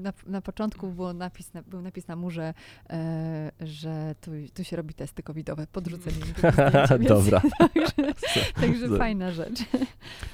na, 0.02 0.12
na 0.26 0.40
początku 0.40 0.88
było 0.88 1.12
napis 1.12 1.54
na, 1.54 1.62
był 1.62 1.82
napis 1.82 2.08
na 2.08 2.16
murze, 2.16 2.54
e, 2.90 3.50
że 3.60 4.14
tu, 4.20 4.30
tu 4.54 4.64
się 4.64 4.76
robi 4.76 4.94
testy 4.94 5.22
covidowe. 5.22 5.66
Podrzucę 5.66 6.10
więc- 6.90 7.08
Dobra. 7.08 7.42
Także, 7.58 8.12
także 8.60 8.98
fajna 8.98 9.32
rzecz. 9.32 9.58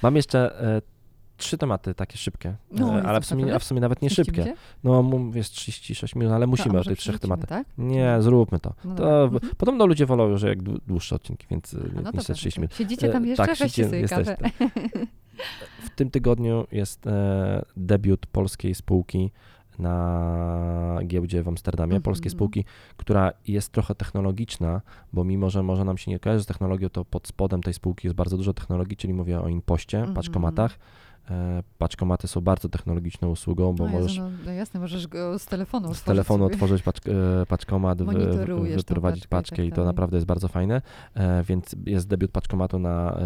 Mam 0.02 0.16
jeszcze 0.16 0.60
e, 0.60 0.93
trzy 1.36 1.58
tematy 1.58 1.94
takie 1.94 2.18
szybkie, 2.18 2.54
No, 2.70 2.98
e, 2.98 3.02
ale 3.02 3.20
w 3.20 3.26
sumie, 3.26 3.54
a 3.54 3.58
w 3.58 3.64
sumie 3.64 3.80
nawet 3.80 4.02
nie 4.02 4.10
szybkie. 4.10 4.44
się? 4.44 4.54
No, 4.84 5.04
jest 5.34 5.52
36 5.52 6.14
minut, 6.14 6.32
ale 6.32 6.46
musimy 6.46 6.70
o 6.74 6.76
może 6.78 6.90
tych 6.90 6.98
trzech 6.98 7.18
tematach. 7.18 7.48
Tak? 7.48 7.66
Nie, 7.78 8.16
zróbmy 8.20 8.60
to. 8.60 8.74
No 8.84 8.94
to 8.94 9.24
Mhm. 9.24 9.54
Podobno 9.56 9.86
ludzie 9.86 10.06
wolą, 10.06 10.36
że 10.36 10.48
jak 10.48 10.62
dłu- 10.62 10.78
dłuższe 10.86 11.16
odcinki, 11.16 11.46
więc 11.50 11.74
e, 11.74 11.78
A, 11.78 11.94
no 11.94 12.02
dobra, 12.02 12.22
30 12.22 12.48
okej. 12.48 12.60
minut. 12.62 12.74
Siedzicie 12.76 13.08
E, 13.08 13.12
tam 13.12 13.26
jeszcze? 13.26 13.46
tak, 13.46 13.56
siedzicie- 13.56 13.84
sobie 13.84 14.00
jesteś 14.00 14.26
kawę. 14.26 14.36
W 15.84 15.90
tym 15.96 16.10
tygodniu 16.10 16.66
jest 16.72 17.06
e, 17.06 17.62
debiut 17.76 18.26
polskiej 18.26 18.74
spółki 18.74 19.30
na 19.78 20.98
giełdzie 21.06 21.42
w 21.42 21.48
Amsterdamie, 21.48 21.90
Mhm. 21.90 22.02
polskiej 22.02 22.30
spółki, 22.30 22.64
która 22.96 23.32
jest 23.48 23.72
trochę 23.72 23.94
technologiczna, 23.94 24.80
bo 25.12 25.24
mimo, 25.24 25.50
że 25.50 25.62
może 25.62 25.84
nam 25.84 25.98
się 25.98 26.10
nie 26.10 26.18
kojarzy 26.18 26.44
z 26.44 26.46
technologią, 26.46 26.88
to 26.88 27.04
pod 27.04 27.28
spodem 27.28 27.62
tej 27.62 27.74
spółki 27.74 28.06
jest 28.06 28.16
bardzo 28.16 28.36
dużo 28.36 28.52
technologii, 28.54 28.96
czyli 28.96 29.14
mówię 29.14 29.40
o 29.40 29.48
impoście, 29.48 29.98
Mhm. 29.98 30.14
paczkomatach. 30.14 30.78
E, 31.30 31.62
Paczkomaty 31.78 32.28
są 32.28 32.40
bardzo 32.40 32.68
technologiczną 32.68 33.30
usługą, 33.30 33.72
bo 33.74 33.84
No 33.84 33.90
Jezu, 33.90 34.02
możesz 34.02 34.18
no, 34.18 34.30
no 34.46 34.52
jasne, 34.52 34.80
możesz 34.80 35.06
go 35.06 35.38
z 35.38 35.46
telefonu 35.46 35.94
z 35.94 36.02
telefonu 36.02 36.44
sobie. 36.44 36.54
otworzyć 36.54 36.82
paczk, 36.82 37.08
e, 37.08 37.12
paczkomat, 37.48 38.02
wy, 38.02 38.36
wyprowadzić 38.76 39.26
paczkę 39.26 39.56
i 39.56 39.58
tak 39.58 39.66
i 39.66 39.70
to 39.70 39.76
dalej. 39.76 39.86
naprawdę 39.86 40.16
jest 40.16 40.26
bardzo 40.26 40.48
fajne. 40.48 40.82
E, 41.14 41.42
Więc 41.42 41.76
jest 41.86 42.08
debiut 42.08 42.30
paczkomatu 42.30 42.78
na, 42.78 43.18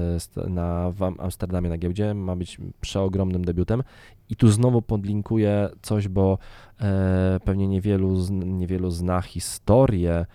na 0.49 0.91
w 0.91 1.03
Am- 1.03 1.17
Amsterdamie 1.21 1.69
na 1.69 1.79
giełdzie. 1.79 2.15
Ma 2.15 2.37
być 2.37 2.59
przeogromnym 2.81 3.45
debiutem. 3.45 3.83
I 4.31 4.37
tu 4.37 4.49
znowu 4.49 4.83
podlinkuję 4.83 5.69
coś, 5.83 6.09
bo 6.09 6.39
e, 6.81 7.41
pewnie 7.45 7.69
niewielu, 7.69 8.17
z, 8.17 8.31
niewielu 8.31 8.91
zna 8.91 9.21
historię 9.23 10.27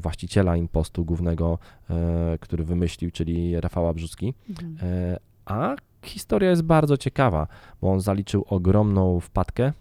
właściciela 0.00 0.56
impostu 0.56 1.04
głównego, 1.04 1.58
który 2.40 2.64
wymyślił, 2.64 3.10
czyli 3.10 3.60
Rafała 3.60 3.92
Brzuski. 3.94 4.34
Mhm. 4.50 4.76
A 5.46 5.76
historia 6.06 6.50
jest 6.50 6.62
bardzo 6.62 6.96
ciekawa, 6.96 7.46
bo 7.82 7.92
on 7.92 8.00
zaliczył 8.00 8.44
ogromną 8.48 9.20
wpadkę, 9.20 9.72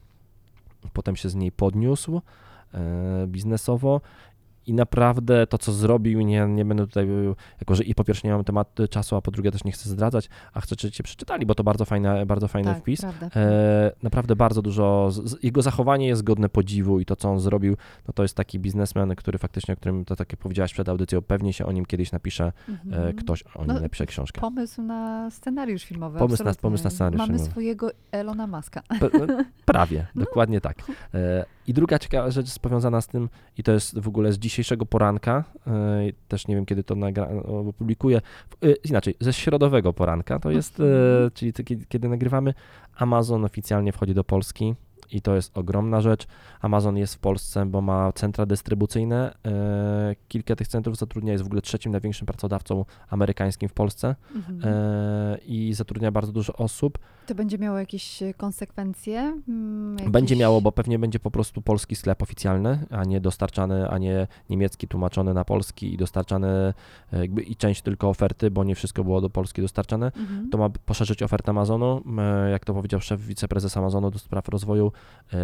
potem 0.93 1.15
się 1.15 1.29
z 1.29 1.35
niej 1.35 1.51
podniósł 1.51 2.21
e, 2.73 3.27
biznesowo 3.27 4.01
i 4.67 4.73
naprawdę 4.73 5.47
to, 5.47 5.57
co 5.57 5.71
zrobił, 5.71 6.21
nie, 6.21 6.45
nie 6.47 6.65
będę 6.65 6.87
tutaj, 6.87 7.03
e, 7.09 7.35
jako 7.61 7.75
że 7.75 7.83
i 7.83 7.95
po 7.95 8.03
pierwsze 8.03 8.27
nie 8.27 8.33
mam 8.33 8.43
temat 8.43 8.75
czasu, 8.89 9.15
a 9.15 9.21
po 9.21 9.31
drugie 9.31 9.51
też 9.51 9.63
nie 9.63 9.71
chcę 9.71 9.89
zdradzać, 9.89 10.29
a 10.53 10.61
chcę, 10.61 10.75
żebyście 10.79 11.03
przeczytali, 11.03 11.45
bo 11.45 11.55
to 11.55 11.63
bardzo 11.63 11.85
fajny, 11.85 12.25
bardzo 12.25 12.47
fajny 12.47 12.69
tak, 12.73 12.79
wpis. 12.81 13.03
E, 13.03 13.91
naprawdę 14.03 14.35
bardzo 14.35 14.61
dużo, 14.61 15.11
z, 15.11 15.29
z, 15.29 15.43
jego 15.43 15.61
zachowanie 15.61 16.07
jest 16.07 16.23
godne 16.23 16.49
podziwu 16.49 16.99
i 16.99 17.05
to, 17.05 17.15
co 17.15 17.29
on 17.29 17.39
zrobił, 17.39 17.75
no 18.07 18.13
to 18.13 18.23
jest 18.23 18.35
taki 18.37 18.59
biznesmen, 18.59 19.15
który 19.15 19.37
faktycznie, 19.37 19.73
o 19.73 19.77
którym, 19.77 20.05
to 20.05 20.15
tak 20.15 20.31
jak 20.31 20.39
powiedziałaś 20.39 20.73
przed 20.73 20.89
audycją, 20.89 21.21
pewnie 21.21 21.53
się 21.53 21.65
o 21.65 21.71
nim 21.71 21.85
kiedyś 21.85 22.11
napisze, 22.11 22.43
e, 22.69 22.71
Mhm. 22.85 23.15
ktoś 23.15 23.43
o 23.55 23.59
nim 23.65 23.67
No, 23.75 23.79
napisze 23.79 24.05
książkę. 24.05 24.41
Pomysł 24.41 24.81
na 24.81 25.31
scenariusz 25.31 25.83
filmowy. 25.83 26.19
Pomysł 26.19 26.43
na- 26.43 26.53
pomysł 26.53 26.83
na 26.83 26.89
scenariusz 26.89 27.17
Mamy 27.19 27.33
filmowy. 27.33 27.51
swojego 27.51 27.89
Elona 28.11 28.47
Muska. 28.47 28.81
Pe- 28.99 29.43
Prawie, 29.65 30.07
No. 30.15 30.23
dokładnie 30.25 30.61
tak. 30.61 30.77
E, 31.13 31.45
I 31.67 31.73
druga 31.73 31.99
ciekawa 31.99 32.31
rzecz 32.31 32.45
jest 32.45 32.59
powiązana 32.59 33.01
z 33.01 33.07
tym, 33.07 33.29
i 33.57 33.63
to 33.63 33.71
jest 33.71 33.99
w 33.99 34.07
ogóle 34.07 34.33
z 34.33 34.37
dzisiejszego 34.39 34.85
poranka, 34.85 35.43
e, 35.67 35.71
też 36.27 36.47
nie 36.47 36.55
wiem 36.55 36.65
kiedy 36.65 36.83
to 36.83 36.95
nagra- 36.95 37.43
opublikuję, 37.69 38.21
e, 38.61 38.71
inaczej, 38.89 39.15
ze 39.19 39.33
środowego 39.33 39.93
poranka, 39.93 40.39
to 40.39 40.51
jest, 40.51 40.79
e, 40.79 40.83
Mhm. 40.83 41.31
czyli 41.33 41.53
kiedy, 41.53 41.85
kiedy 41.85 42.09
nagrywamy, 42.09 42.53
Amazon 42.95 43.45
oficjalnie 43.45 43.91
wchodzi 43.91 44.13
do 44.13 44.23
Polski 44.23 44.75
i 45.13 45.21
to 45.21 45.35
jest 45.35 45.57
ogromna 45.57 46.01
rzecz. 46.01 46.27
Amazon 46.61 46.97
jest 46.97 47.15
w 47.15 47.19
Polsce, 47.19 47.65
bo 47.65 47.81
ma 47.81 48.11
centra 48.11 48.45
dystrybucyjne, 48.45 49.35
e, 49.45 50.15
kilka 50.27 50.55
tych 50.55 50.67
centrów 50.67 50.97
zatrudnia, 50.97 51.31
jest 51.31 51.43
w 51.43 51.47
ogóle 51.47 51.61
trzecim 51.61 51.91
największym 51.91 52.25
pracodawcą 52.27 52.85
amerykańskim 53.09 53.69
w 53.69 53.73
Polsce 53.73 54.15
Mhm. 54.35 54.61
e, 54.63 55.37
i 55.45 55.73
zatrudnia 55.73 56.11
bardzo 56.11 56.31
dużo 56.31 56.53
osób. 56.53 56.99
To 57.27 57.35
będzie 57.35 57.57
miało 57.57 57.79
jakieś 57.79 58.23
e, 58.23 58.33
konsekwencje? 58.33 59.41
Mm, 59.47 59.93
jakieś... 59.93 60.11
Będzie 60.11 60.35
miało, 60.35 60.61
bo 60.61 60.71
pewnie 60.71 60.99
będzie 60.99 61.19
po 61.19 61.31
prostu 61.31 61.61
polski 61.61 61.95
sklep 61.95 62.21
oficjalny, 62.23 62.85
a 62.89 63.03
nie 63.03 63.21
dostarczany, 63.21 63.89
a 63.89 63.97
nie 63.97 64.27
niemiecki 64.49 64.87
tłumaczony 64.87 65.33
na 65.33 65.45
polski 65.45 65.93
i 65.93 65.97
dostarczany 65.97 66.73
jakby 67.11 67.41
i 67.41 67.55
część 67.55 67.81
tylko 67.81 68.09
oferty, 68.09 68.51
bo 68.51 68.63
nie 68.63 68.75
wszystko 68.75 69.03
było 69.03 69.21
do 69.21 69.29
Polski 69.29 69.61
dostarczane. 69.61 70.05
Mhm. 70.05 70.49
To 70.49 70.57
ma 70.57 70.69
poszerzyć 70.69 71.23
ofertę 71.23 71.49
Amazonu. 71.49 72.03
Jak 72.51 72.65
to 72.65 72.73
powiedział 72.73 73.01
szef, 73.01 73.21
wiceprezes 73.21 73.77
Amazonu 73.77 74.11
do 74.11 74.19
spraw 74.19 74.49
rozwoju, 74.49 74.91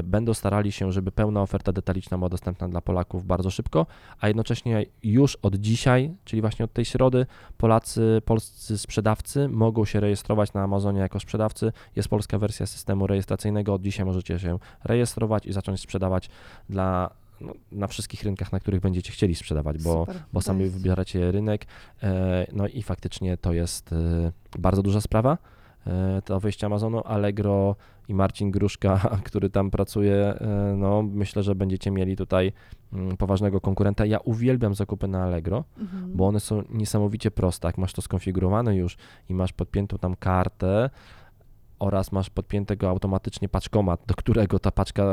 będą 0.03 0.33
starali 0.33 0.71
się, 0.71 0.91
żeby 0.91 1.11
pełna 1.11 1.41
oferta 1.41 1.71
detaliczna 1.71 2.17
była 2.17 2.29
dostępna 2.29 2.69
dla 2.69 2.81
Polaków 2.81 3.25
bardzo 3.25 3.51
szybko, 3.51 3.85
a 4.19 4.27
jednocześnie 4.27 4.85
już 5.03 5.35
od 5.35 5.55
dzisiaj, 5.55 6.13
czyli 6.25 6.41
właśnie 6.41 6.65
od 6.65 6.73
tej 6.73 6.85
środy, 6.85 7.25
Polacy, 7.57 8.21
polscy 8.25 8.77
sprzedawcy 8.77 9.47
mogą 9.49 9.85
się 9.85 9.99
rejestrować 9.99 10.53
na 10.53 10.63
Amazonie 10.63 10.99
jako 10.99 11.19
sprzedawcy. 11.19 11.71
Jest 11.95 12.09
polska 12.09 12.37
wersja 12.39 12.65
systemu 12.65 13.07
rejestracyjnego. 13.07 13.73
Od 13.73 13.81
dzisiaj 13.81 14.05
możecie 14.05 14.39
się 14.39 14.59
rejestrować 14.83 15.45
i 15.45 15.53
zacząć 15.53 15.79
sprzedawać 15.81 16.29
dla, 16.69 17.09
no, 17.41 17.53
na 17.71 17.87
wszystkich 17.87 18.23
rynkach, 18.23 18.51
na 18.51 18.59
których 18.59 18.81
będziecie 18.81 19.11
chcieli 19.11 19.35
sprzedawać, 19.35 19.83
bo 19.83 19.99
Super. 20.05 20.15
bo 20.33 20.41
sami 20.41 20.61
jest- 20.61 20.77
wybieracie 20.77 21.31
rynek. 21.31 21.65
e, 22.03 22.47
No 22.53 22.67
i 22.67 22.81
faktycznie 22.83 23.37
to 23.37 23.53
jest 23.53 23.93
e, 23.93 24.31
bardzo 24.59 24.81
duża 24.83 25.01
sprawa, 25.01 25.33
e, 25.33 25.58
to 26.25 26.39
wejście 26.39 26.65
Amazonu. 26.65 27.01
Allegro 27.05 27.75
i 28.07 28.13
Marcin 28.13 28.51
Gruszka, 28.51 28.99
który 29.27 29.49
tam 29.49 29.71
pracuje, 29.71 30.15
e, 30.15 30.75
no 30.77 31.01
myślę, 31.01 31.43
że 31.43 31.55
będziecie 31.55 31.91
mieli 31.91 32.15
tutaj 32.15 32.51
mm, 32.93 33.17
poważnego 33.17 33.61
konkurenta. 33.61 34.05
Ja 34.05 34.19
uwielbiam 34.19 34.75
zakupy 34.75 35.07
na 35.07 35.23
Allegro, 35.23 35.63
Mhm. 35.77 36.11
bo 36.17 36.27
one 36.27 36.39
są 36.39 36.63
niesamowicie 36.69 37.31
proste. 37.31 37.67
Jak 37.67 37.77
masz 37.77 37.93
to 37.93 38.01
skonfigurowane 38.01 38.75
już 38.75 38.97
i 39.29 39.33
masz 39.33 39.53
podpiętą 39.53 39.97
tam 39.97 40.15
kartę, 40.15 40.89
oraz 41.79 42.11
masz 42.11 42.29
podpiętego 42.29 42.89
automatycznie 42.89 43.49
paczkomat, 43.49 44.01
do 44.07 44.15
którego 44.15 44.59
ta 44.59 44.71
paczka 44.71 45.03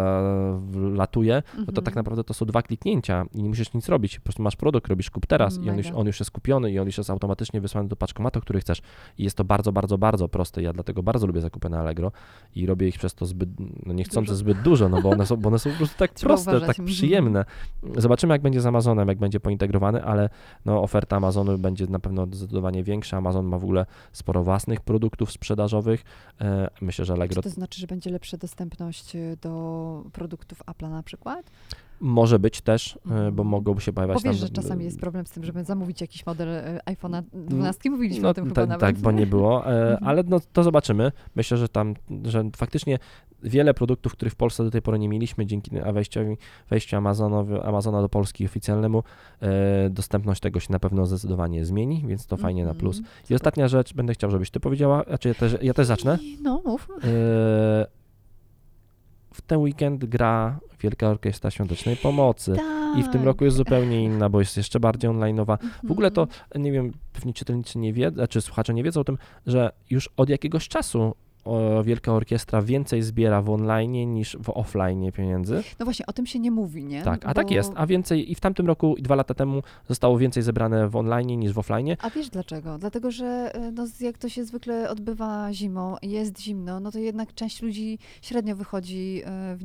latuje, 0.75 1.35
no 1.47 1.64
to 1.64 1.69
Mhm. 1.71 1.85
tak 1.85 1.95
naprawdę 1.95 2.25
to 2.25 2.35
są 2.35 2.47
dwa 2.47 2.62
kliknięcia 2.62 3.25
i 3.35 3.43
nie 3.43 3.49
musisz 3.49 3.75
nic 3.75 3.89
robić. 3.89 4.19
Po 4.19 4.25
prostu 4.25 4.43
masz 4.43 4.57
produkt, 4.57 4.89
robisz 4.89 5.11
kup 5.11 5.27
teraz 5.27 5.59
i 5.59 5.71
on 5.71 5.77
już, 5.77 5.87
Mega. 5.87 5.99
on 5.99 6.07
już 6.07 6.21
jest 6.21 6.31
kupiony 6.31 6.71
i 6.73 6.79
on 6.79 6.87
już 6.87 6.99
jest 6.99 7.11
automatycznie 7.11 7.61
wysłany 7.61 7.89
do 7.89 7.97
paczkomatu, 7.97 8.41
który 8.41 8.61
chcesz. 8.61 8.83
I 9.19 9.25
jest 9.25 9.37
to 9.37 9.45
bardzo, 9.45 9.73
bardzo, 9.73 9.99
bardzo 9.99 10.29
proste. 10.29 10.62
Ja 10.62 10.73
dlatego 10.73 11.03
bardzo 11.03 11.27
lubię 11.27 11.41
zakupy 11.41 11.69
na 11.69 11.79
Allegro 11.81 12.12
i 12.55 12.67
robię 12.67 12.89
ich 12.89 12.99
przez 12.99 13.14
to 13.14 13.27
zbyt, 13.27 13.49
no 13.87 13.93
nie 13.93 14.05
chcący 14.05 14.27
Dużo. 14.31 14.37
zbyt 14.39 14.62
dużo, 14.62 14.89
no 14.89 15.03
bo 15.03 15.11
one 15.11 15.27
są, 15.27 15.37
bo 15.37 15.49
one 15.49 15.59
są 15.59 15.71
po 15.71 15.77
prostu 15.77 15.99
tak 15.99 16.12
Trzeba 16.14 16.29
proste, 16.35 16.51
uważać. 16.51 16.67
tak 16.67 16.79
Mhm. 16.79 16.87
przyjemne. 16.97 17.45
Zobaczymy, 17.97 18.35
jak 18.35 18.43
będzie 18.43 18.61
z 18.61 18.67
Amazonem, 18.67 19.09
jak 19.09 19.19
będzie 19.19 19.41
pointegrowany, 19.41 20.05
ale 20.05 20.29
no, 20.64 20.83
oferta 20.83 21.17
Amazonu 21.17 21.59
będzie 21.59 21.87
na 21.87 21.99
pewno 21.99 22.27
zdecydowanie 22.27 22.85
większa. 22.85 23.17
Amazon 23.17 23.47
ma 23.47 23.59
w 23.59 23.64
ogóle 23.64 23.87
sporo 24.12 24.43
własnych 24.43 24.81
produktów 24.81 25.33
sprzedażowych. 25.33 26.05
E, 26.41 26.56
myślę, 26.81 27.05
że 27.05 27.13
Allegro 27.13 27.43
Czy 27.43 27.49
to 27.49 27.55
znaczy, 27.55 27.81
że 27.81 27.87
będzie 27.87 28.11
lepsza 28.11 28.37
dostępność 28.37 29.17
y, 29.17 29.37
do 29.43 30.05
produktów 30.13 30.63
Apple'a 30.67 30.91
na 30.91 31.03
przykład? 31.03 31.51
może 32.01 32.39
być 32.39 32.61
też, 32.61 32.97
e, 32.97 32.99
bo 33.09 33.15
Mhm. 33.17 33.49
mogą 33.49 33.81
się 33.81 33.93
pojawiać 33.93 34.15
Bo 34.15 34.21
wiesz, 34.31 34.41
tam... 34.41 34.49
że 34.49 34.55
czasami 34.55 34.85
jest 34.85 35.01
problem 35.01 35.27
z 35.27 35.31
tym, 35.31 35.45
żeby 35.45 35.65
zamówić 35.65 36.01
jakiś 36.01 36.27
model 36.27 36.49
y, 36.49 36.79
iPhone'a 36.87 37.23
12. 37.33 37.91
Mówiliśmy 37.91 38.23
No, 38.23 38.29
o 38.29 38.35
tym 38.35 38.45
chyba 38.45 38.55
tak, 38.55 38.69
nawet. 38.69 38.81
tak, 38.81 38.99
bo 38.99 39.13
nie 39.13 39.27
było, 39.27 39.67
e, 39.67 39.83
Mhm. 39.93 40.05
ale 40.09 40.23
no, 40.23 40.41
to 40.53 40.63
zobaczymy. 40.63 41.13
Myślę, 41.37 41.57
że 41.57 41.69
tam, 41.69 41.95
że 42.25 42.51
faktycznie 42.57 42.99
wiele 43.43 43.74
produktów, 43.74 44.12
których 44.12 44.32
w 44.32 44.37
Polsce 44.37 44.64
do 44.64 44.70
tej 44.70 44.82
pory 44.82 44.99
nie 44.99 45.09
mieliśmy, 45.09 45.47
dzięki 45.47 45.70
wejściowi, 45.93 46.37
wejściu 46.70 46.97
Amazonowi, 46.97 47.55
Amazona 47.55 48.01
do 48.03 48.09
Polski 48.09 48.45
oficjalnemu, 48.45 49.03
e, 49.41 49.91
dostępność 49.91 50.41
tego 50.41 50.61
się 50.61 50.72
na 50.72 50.78
pewno 50.78 51.07
zdecydowanie 51.07 51.64
zmieni, 51.64 52.05
więc 52.07 52.26
to 52.26 52.37
fajnie 52.37 52.64
na 52.64 52.74
plus. 52.74 52.99
Mhm. 52.99 53.14
I 53.30 53.34
ostatnia 53.34 53.68
rzecz, 53.68 53.95
będę 53.95 54.12
chciał, 54.14 54.30
żebyś 54.30 54.51
ty 54.51 54.61
powiedziała, 54.61 55.05
znaczy 55.09 55.28
ja 55.28 55.34
też, 55.34 55.57
ja 55.62 55.74
też 55.74 55.87
zacznę. 55.87 56.18
No, 56.43 56.62
mów. 56.64 56.89
E, 56.91 57.87
w 59.32 59.43
ten 59.47 59.59
weekend 59.59 60.05
gra 60.05 60.59
Wielka 60.80 61.09
Orkiestra 61.09 61.51
Świątecznej 61.51 61.97
Pomocy. 61.97 62.57
I 62.99 63.03
w 63.03 63.05
tym 63.05 63.12
Tak. 63.12 63.24
roku 63.24 63.45
jest 63.45 63.57
zupełnie 63.57 64.05
inna, 64.05 64.28
bo 64.28 64.41
jest 64.41 64.57
jeszcze 64.57 64.80
bardziej 64.80 65.11
online'owa. 65.11 65.59
W 65.84 65.91
ogóle 65.93 66.11
to, 66.11 66.22
Mhm. 66.22 66.62
nie 66.62 66.72
wiem, 66.72 66.93
pewnie 67.12 67.32
czytelnicy 67.32 67.78
nie 67.78 67.93
wiedzą, 67.93 68.26
czy 68.26 68.41
słuchacze 68.41 68.74
nie 68.74 68.82
wiedzą 68.82 69.01
o 69.01 69.05
tym, 69.05 69.18
że 69.47 69.72
już 69.91 70.11
od 70.16 70.28
jakiegoś 70.28 70.68
czasu 70.68 71.14
Wielka 71.84 72.12
Orkiestra 72.12 72.62
więcej 72.62 73.03
zbiera 73.03 73.42
w 73.42 73.51
online 73.51 74.14
niż 74.14 74.36
w 74.42 74.51
offline 74.51 75.12
pieniędzy. 75.12 75.62
No 75.78 75.84
właśnie, 75.84 76.07
o 76.07 76.12
tym 76.12 76.26
się 76.26 76.38
nie 76.38 76.51
mówi, 76.51 76.84
nie? 76.84 77.03
Tak, 77.03 77.24
a 77.24 77.28
Bo- 77.28 77.34
tak 77.34 77.51
jest. 77.51 77.72
A 77.74 77.86
więcej, 77.86 78.32
i 78.32 78.34
w 78.34 78.40
tamtym 78.40 78.66
roku, 78.66 78.97
i 78.97 79.03
dwa 79.03 79.14
lata 79.14 79.34
temu 79.34 79.62
zostało 79.88 80.18
więcej 80.18 80.42
zebrane 80.42 80.88
w 80.88 80.97
online 80.97 81.40
niż 81.40 81.53
w 81.53 81.59
offline. 81.59 81.97
A 81.99 82.11
wiesz 82.11 82.28
dlaczego? 82.28 82.78
Dlatego, 82.78 83.11
że 83.11 83.55
e, 83.55 83.72
no, 83.72 83.86
jak 84.01 84.18
to 84.18 84.28
się 84.28 84.44
zwykle 84.44 84.90
odbywa 84.90 85.53
zimą, 85.53 85.97
jest 86.03 86.40
zimno, 86.40 86.80
no 86.80 86.90
to 86.90 86.99
jednak 86.99 87.34
część 87.34 87.62
ludzi 87.62 87.99
średnio 88.22 88.57
wychodzi, 88.57 89.22
e, 89.26 89.57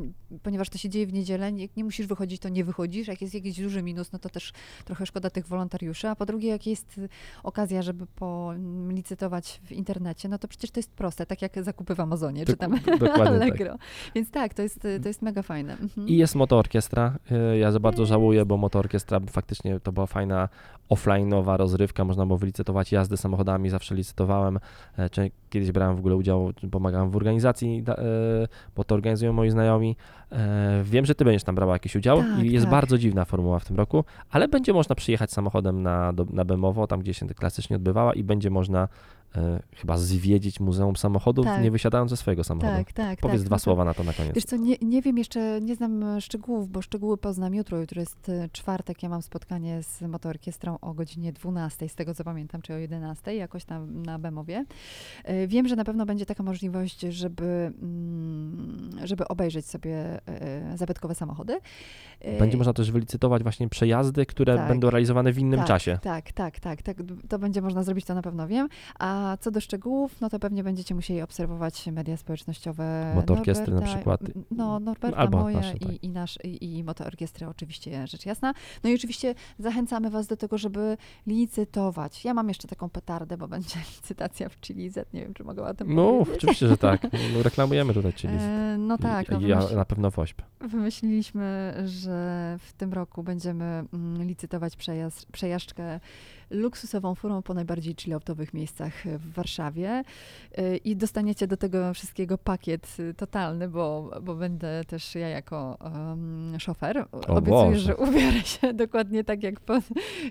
ponieważ 0.43 0.69
to 0.69 0.77
się 0.77 0.89
dzieje 0.89 1.07
w 1.07 1.13
niedzielę. 1.13 1.51
Jak 1.51 1.77
nie 1.77 1.83
musisz 1.83 2.07
wychodzić, 2.07 2.41
to 2.41 2.49
nie 2.49 2.63
wychodzisz. 2.63 3.07
Jak 3.07 3.21
jest 3.21 3.33
jakiś 3.33 3.61
duży 3.61 3.83
minus, 3.83 4.11
no 4.11 4.19
to 4.19 4.29
też 4.29 4.53
trochę 4.85 5.05
szkoda 5.05 5.29
tych 5.29 5.47
wolontariuszy. 5.47 6.09
A 6.09 6.15
po 6.15 6.25
drugie, 6.25 6.49
jak 6.49 6.67
jest 6.67 6.97
y, 6.97 7.09
okazja, 7.43 7.81
żeby 7.81 8.05
policytować 8.05 9.61
w 9.63 9.71
internecie, 9.71 10.29
no 10.29 10.37
to 10.37 10.47
przecież 10.47 10.71
to 10.71 10.79
jest 10.79 10.91
proste, 10.91 11.25
tak 11.25 11.41
jak 11.41 11.55
zakupy 11.71 11.95
w 11.95 11.99
Amazonie, 11.99 12.45
czy 12.45 12.57
tam 12.57 12.79
tak. 12.99 13.19
Allegro. 13.19 13.75
Więc 14.15 14.31
tak, 14.31 14.53
to 14.53 14.61
jest, 14.61 14.79
to 15.01 15.07
jest 15.07 15.21
mega 15.21 15.41
fajne. 15.41 15.73
Mhm. 15.73 16.07
I 16.07 16.17
jest 16.17 16.35
motoorkiestra. 16.35 17.17
Y, 17.53 17.57
Ja 17.57 17.71
za 17.71 17.79
bardzo 17.79 18.05
żałuję, 18.05 18.45
bo 18.45 18.57
motoorkiestra 18.57 19.19
faktycznie 19.31 19.79
to 19.79 19.91
była 19.91 20.05
fajna 20.05 20.49
offline'owa 20.89 21.57
rozrywka. 21.57 22.05
Można 22.05 22.25
było 22.25 22.37
wylicytować 22.37 22.91
jazdy 22.91 23.17
samochodami, 23.17 23.69
zawsze 23.69 23.95
licytowałem. 23.95 24.59
E, 24.97 25.09
Czy 25.09 25.31
kiedyś 25.49 25.71
brałem 25.71 25.95
w 25.95 25.99
ogóle 25.99 26.15
udział, 26.15 26.51
pomagałem 26.71 27.09
w 27.09 27.15
organizacji, 27.15 27.83
e, 27.87 27.95
bo 28.75 28.83
to 28.83 28.95
organizują 28.95 29.33
moi 29.33 29.49
znajomi. 29.49 29.95
E, 30.31 30.81
Wiem, 30.83 31.05
że 31.05 31.15
ty 31.15 31.25
będziesz 31.25 31.43
tam 31.43 31.55
brała 31.55 31.73
jakiś 31.73 31.95
udział 31.95 32.17
Tak, 32.17 32.43
i 32.43 32.51
jest 32.51 32.65
tak. 32.65 32.71
bardzo 32.71 32.97
dziwna 32.97 33.25
formuła 33.25 33.59
w 33.59 33.65
tym 33.65 33.77
roku, 33.77 34.03
ale 34.31 34.47
będzie 34.47 34.73
można 34.73 34.95
przyjechać 34.95 35.31
samochodem 35.31 35.83
na, 35.83 36.13
na 36.33 36.45
Bemowo, 36.45 36.87
tam 36.87 36.99
gdzie 36.99 37.13
się 37.13 37.27
klasycznie 37.27 37.75
odbywała 37.75 38.13
i 38.13 38.23
będzie 38.23 38.49
można 38.49 38.87
chyba 39.75 39.97
zwiedzić 39.97 40.59
Muzeum 40.59 40.95
Samochodów, 40.95 41.45
Tak. 41.45 41.63
nie 41.63 41.71
wysiadając 41.71 42.11
ze 42.11 42.17
swojego 42.17 42.43
samochodu. 42.43 42.73
tak, 42.77 42.93
tak. 42.93 43.19
Powiedz 43.19 43.39
tak, 43.41 43.45
dwa 43.47 43.55
to- 43.55 43.59
słowa 43.59 43.85
na 43.85 43.93
to 43.93 44.03
na 44.03 44.13
koniec. 44.13 44.35
Wiesz 44.35 44.43
co, 44.45 44.55
nie, 44.57 44.75
nie 44.81 45.01
wiem 45.01 45.17
jeszcze, 45.17 45.61
nie 45.61 45.75
znam 45.75 46.03
e, 46.03 46.21
szczegółów, 46.21 46.69
bo 46.69 46.81
szczegóły 46.81 47.17
poznam 47.17 47.55
jutro. 47.55 47.79
Jutro 47.79 47.99
jest 47.99 48.29
e, 48.29 48.49
czwartek, 48.51 49.03
ja 49.03 49.09
mam 49.09 49.21
spotkanie 49.21 49.83
z 49.83 50.01
motoorkiestrą 50.01 50.77
o 50.81 50.93
godzinie 50.93 51.33
12, 51.33 51.89
z 51.89 51.95
tego 51.95 52.13
co 52.15 52.23
pamiętam, 52.23 52.61
czy 52.61 52.73
o 52.73 52.77
11, 52.77 53.35
jakoś 53.35 53.65
tam 53.65 54.03
na 54.03 54.19
Bemowie. 54.19 54.65
E, 55.23 55.47
Wiem, 55.47 55.67
że 55.67 55.75
na 55.75 55.83
pewno 55.83 56.05
będzie 56.05 56.25
taka 56.25 56.43
możliwość, 56.43 56.99
żeby, 57.01 57.71
mm, 57.81 58.91
żeby 59.03 59.27
obejrzeć 59.27 59.65
sobie 59.65 60.21
e, 60.27 60.77
zabytkowe 60.77 61.15
samochody. 61.15 61.59
E, 62.19 62.39
Będzie 62.39 62.57
można 62.57 62.73
też 62.73 62.91
wylicytować 62.91 63.43
właśnie 63.43 63.69
przejazdy, 63.69 64.25
które 64.25 64.55
Tak. 64.55 64.67
będą 64.67 64.89
realizowane 64.89 65.31
w 65.33 65.39
innym 65.39 65.59
tak, 65.59 65.67
czasie. 65.67 65.99
Tak, 66.01 66.31
tak, 66.31 66.59
tak, 66.59 66.81
tak. 66.81 66.97
To 67.29 67.39
będzie 67.39 67.61
można 67.61 67.83
zrobić, 67.83 68.05
to 68.05 68.15
na 68.15 68.21
pewno 68.21 68.47
wiem. 68.47 68.69
A 68.99 69.20
co 69.39 69.51
do 69.51 69.61
szczegółów, 69.61 70.21
no 70.21 70.29
to 70.29 70.39
pewnie 70.39 70.63
będziecie 70.63 70.95
musieli 70.95 71.21
obserwować 71.21 71.87
media 71.87 72.17
społecznościowe. 72.17 73.11
Motoorkiestry 73.15 73.73
na 73.73 73.81
przykład. 73.81 74.21
No, 74.51 74.79
Norberta, 74.79 75.17
Albo 75.17 75.37
moje 75.37 75.55
nasze, 75.55 75.73
tak. 75.73 75.91
i, 75.91 76.05
i, 76.05 76.09
nasz, 76.09 76.39
i, 76.43 76.77
i 76.77 76.83
motoorkiestry 76.83 77.47
oczywiście, 77.47 78.07
rzecz 78.07 78.25
jasna. 78.25 78.53
No 78.83 78.89
i 78.89 78.95
oczywiście 78.95 79.35
zachęcamy 79.59 80.09
was 80.09 80.27
do 80.27 80.37
tego, 80.37 80.57
żeby 80.57 80.97
licytować. 81.27 82.25
Ja 82.25 82.33
mam 82.33 82.47
jeszcze 82.47 82.67
taką 82.67 82.89
petardę, 82.89 83.37
bo 83.37 83.47
będzie 83.47 83.79
licytacja 83.95 84.49
w 84.49 84.59
Chili 84.61 84.89
Z. 84.89 85.13
Nie 85.13 85.21
wiem, 85.21 85.33
czy 85.33 85.43
mogę 85.43 85.63
o 85.63 85.73
tym 85.73 85.95
No, 85.95 86.11
powiedzieć. 86.11 86.35
oczywiście, 86.35 86.67
że 86.67 86.77
tak. 86.77 87.03
No, 87.03 87.43
reklamujemy 87.43 87.93
tutaj 87.93 88.13
Chili. 88.13 88.33
E, 88.39 88.75
no 88.79 88.97
tak, 88.97 89.29
no 89.29 89.39
I, 89.39 89.47
ja 89.47 89.59
wymyśl- 89.59 89.75
na 89.75 89.85
pewno 89.85 90.11
WOŚP. 90.11 90.41
Wymyśliliśmy, 90.59 91.73
że 91.85 92.57
w 92.59 92.73
tym 92.73 92.93
roku 92.93 93.23
będziemy 93.23 93.83
mm, 93.93 94.23
licytować 94.27 94.75
przejazd, 94.75 95.25
przejażdżkę 95.31 95.99
luksusową 96.51 97.15
furą 97.15 97.41
po 97.41 97.53
najbardziej 97.53 97.95
chilloutowych 97.99 98.53
miejscach 98.53 98.93
w 99.05 99.33
Warszawie 99.33 100.03
Y, 100.59 100.77
i 100.77 100.95
dostaniecie 100.95 101.47
do 101.47 101.57
tego 101.57 101.93
wszystkiego 101.93 102.37
pakiet 102.37 102.97
totalny, 103.17 103.69
bo, 103.69 104.11
bo 104.21 104.35
będę 104.35 104.83
też 104.87 105.15
ja 105.15 105.29
jako 105.29 105.77
um, 105.83 106.59
szofer. 106.59 107.05
Obiecuję, 107.11 107.41
Boże. 107.41 107.79
że 107.79 107.95
ubiorę 107.95 108.41
się 108.43 108.73
dokładnie 108.83 109.23
tak, 109.23 109.43
jak 109.43 109.59
po, 109.59 109.79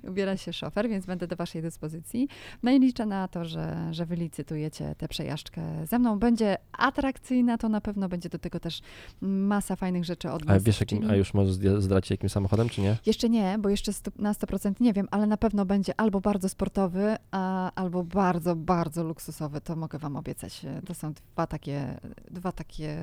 ubiera 0.09 0.37
się 0.37 0.53
szofer, 0.53 0.89
więc 0.89 1.07
będę 1.07 1.27
do 1.27 1.37
waszej 1.37 1.63
dyspozycji. 1.63 2.29
No 2.63 2.71
i 2.71 2.81
liczę 2.81 3.07
na 3.07 3.29
to, 3.29 3.45
że, 3.45 3.89
że 3.91 4.07
wy 4.07 4.17
licytujecie 4.17 4.95
tę 4.99 5.09
przejażdżkę 5.09 5.63
ze 5.87 5.99
mną. 5.99 6.19
Będzie 6.19 6.57
atrakcyjna, 6.73 7.59
to 7.59 7.69
na 7.69 7.81
pewno 7.81 8.09
będzie 8.09 8.29
do 8.29 8.39
tego 8.39 8.61
też 8.61 8.81
masa 9.21 9.77
fajnych 9.77 10.05
rzeczy 10.05 10.31
od 10.31 10.43
A 10.43 10.55
nas. 10.55 10.63
wiesz, 10.63 10.81
jakim, 10.81 11.11
a 11.11 11.17
już 11.17 11.35
możesz 11.35 11.55
zdradzić 11.79 12.11
jakim 12.11 12.29
samochodem, 12.29 12.69
czy 12.69 12.81
nie? 12.81 12.97
jeszcze 13.07 13.29
nie, 13.29 13.57
bo 13.59 13.69
jeszcze 13.69 13.93
stu, 13.93 14.11
na 14.19 14.33
100% 14.33 14.73
nie 14.81 14.93
wiem, 14.93 15.09
ale 15.11 15.27
na 15.27 15.37
pewno 15.37 15.67
będzie 15.67 16.01
albo 16.01 16.10
bardzo 16.21 16.49
sportowy, 16.49 17.17
a, 17.31 17.73
albo 17.75 18.05
bardzo, 18.05 18.57
bardzo 18.57 19.05
luksusowy. 19.05 19.61
To 19.61 19.77
mogę 19.77 19.99
wam 19.99 20.17
obiecać. 20.17 20.67
To 20.87 20.95
są 20.95 21.13
dwa 21.13 21.47
takie, 21.47 22.01
dwa 22.31 22.53
takie 22.53 22.97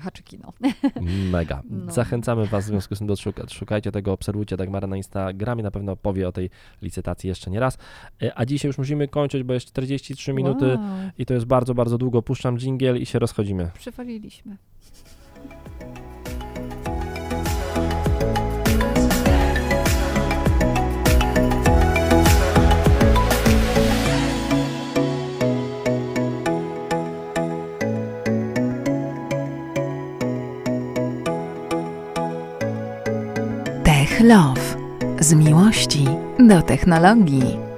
haczyki, 0.00 0.38
no. 0.38 0.52
Mega. 1.32 1.62
No. 1.70 1.92
Zachęcamy 1.92 2.46
Was 2.46 2.64
w 2.64 2.68
związku 2.68 2.94
z 2.94 2.98
tym 2.98 3.06
do 3.06 3.16
szuka, 3.16 3.42
szukajcie 3.48 3.92
tego, 3.92 4.12
obserwujcie 4.12 4.56
Dagmara 4.56 4.86
na 4.86 4.96
Instagramie, 4.96 5.62
na 5.62 5.70
pewno 5.70 5.96
powie 5.96 6.28
o 6.28 6.32
tej 6.32 6.50
licytacji 6.82 7.28
jeszcze 7.28 7.50
nie 7.50 7.60
raz. 7.60 7.78
E, 8.22 8.38
A 8.38 8.46
dzisiaj 8.46 8.68
już 8.68 8.78
musimy 8.78 9.08
kończyć, 9.08 9.42
bo 9.42 9.54
jest 9.54 9.66
43 9.66 10.32
minuty 10.32 10.66
Wow, 10.66 10.78
i 11.18 11.26
to 11.26 11.34
jest 11.34 11.46
bardzo, 11.46 11.74
bardzo 11.74 11.98
długo. 11.98 12.22
Puszczam 12.22 12.58
dżingiel 12.58 13.02
i 13.02 13.06
się 13.06 13.18
rozchodzimy. 13.18 13.70
przywaliliśmy. 13.74 14.56
Tech 34.20 34.28
Love. 34.28 34.76
Z 35.20 35.32
miłości 35.32 36.04
do 36.38 36.62
technologii. 36.62 37.69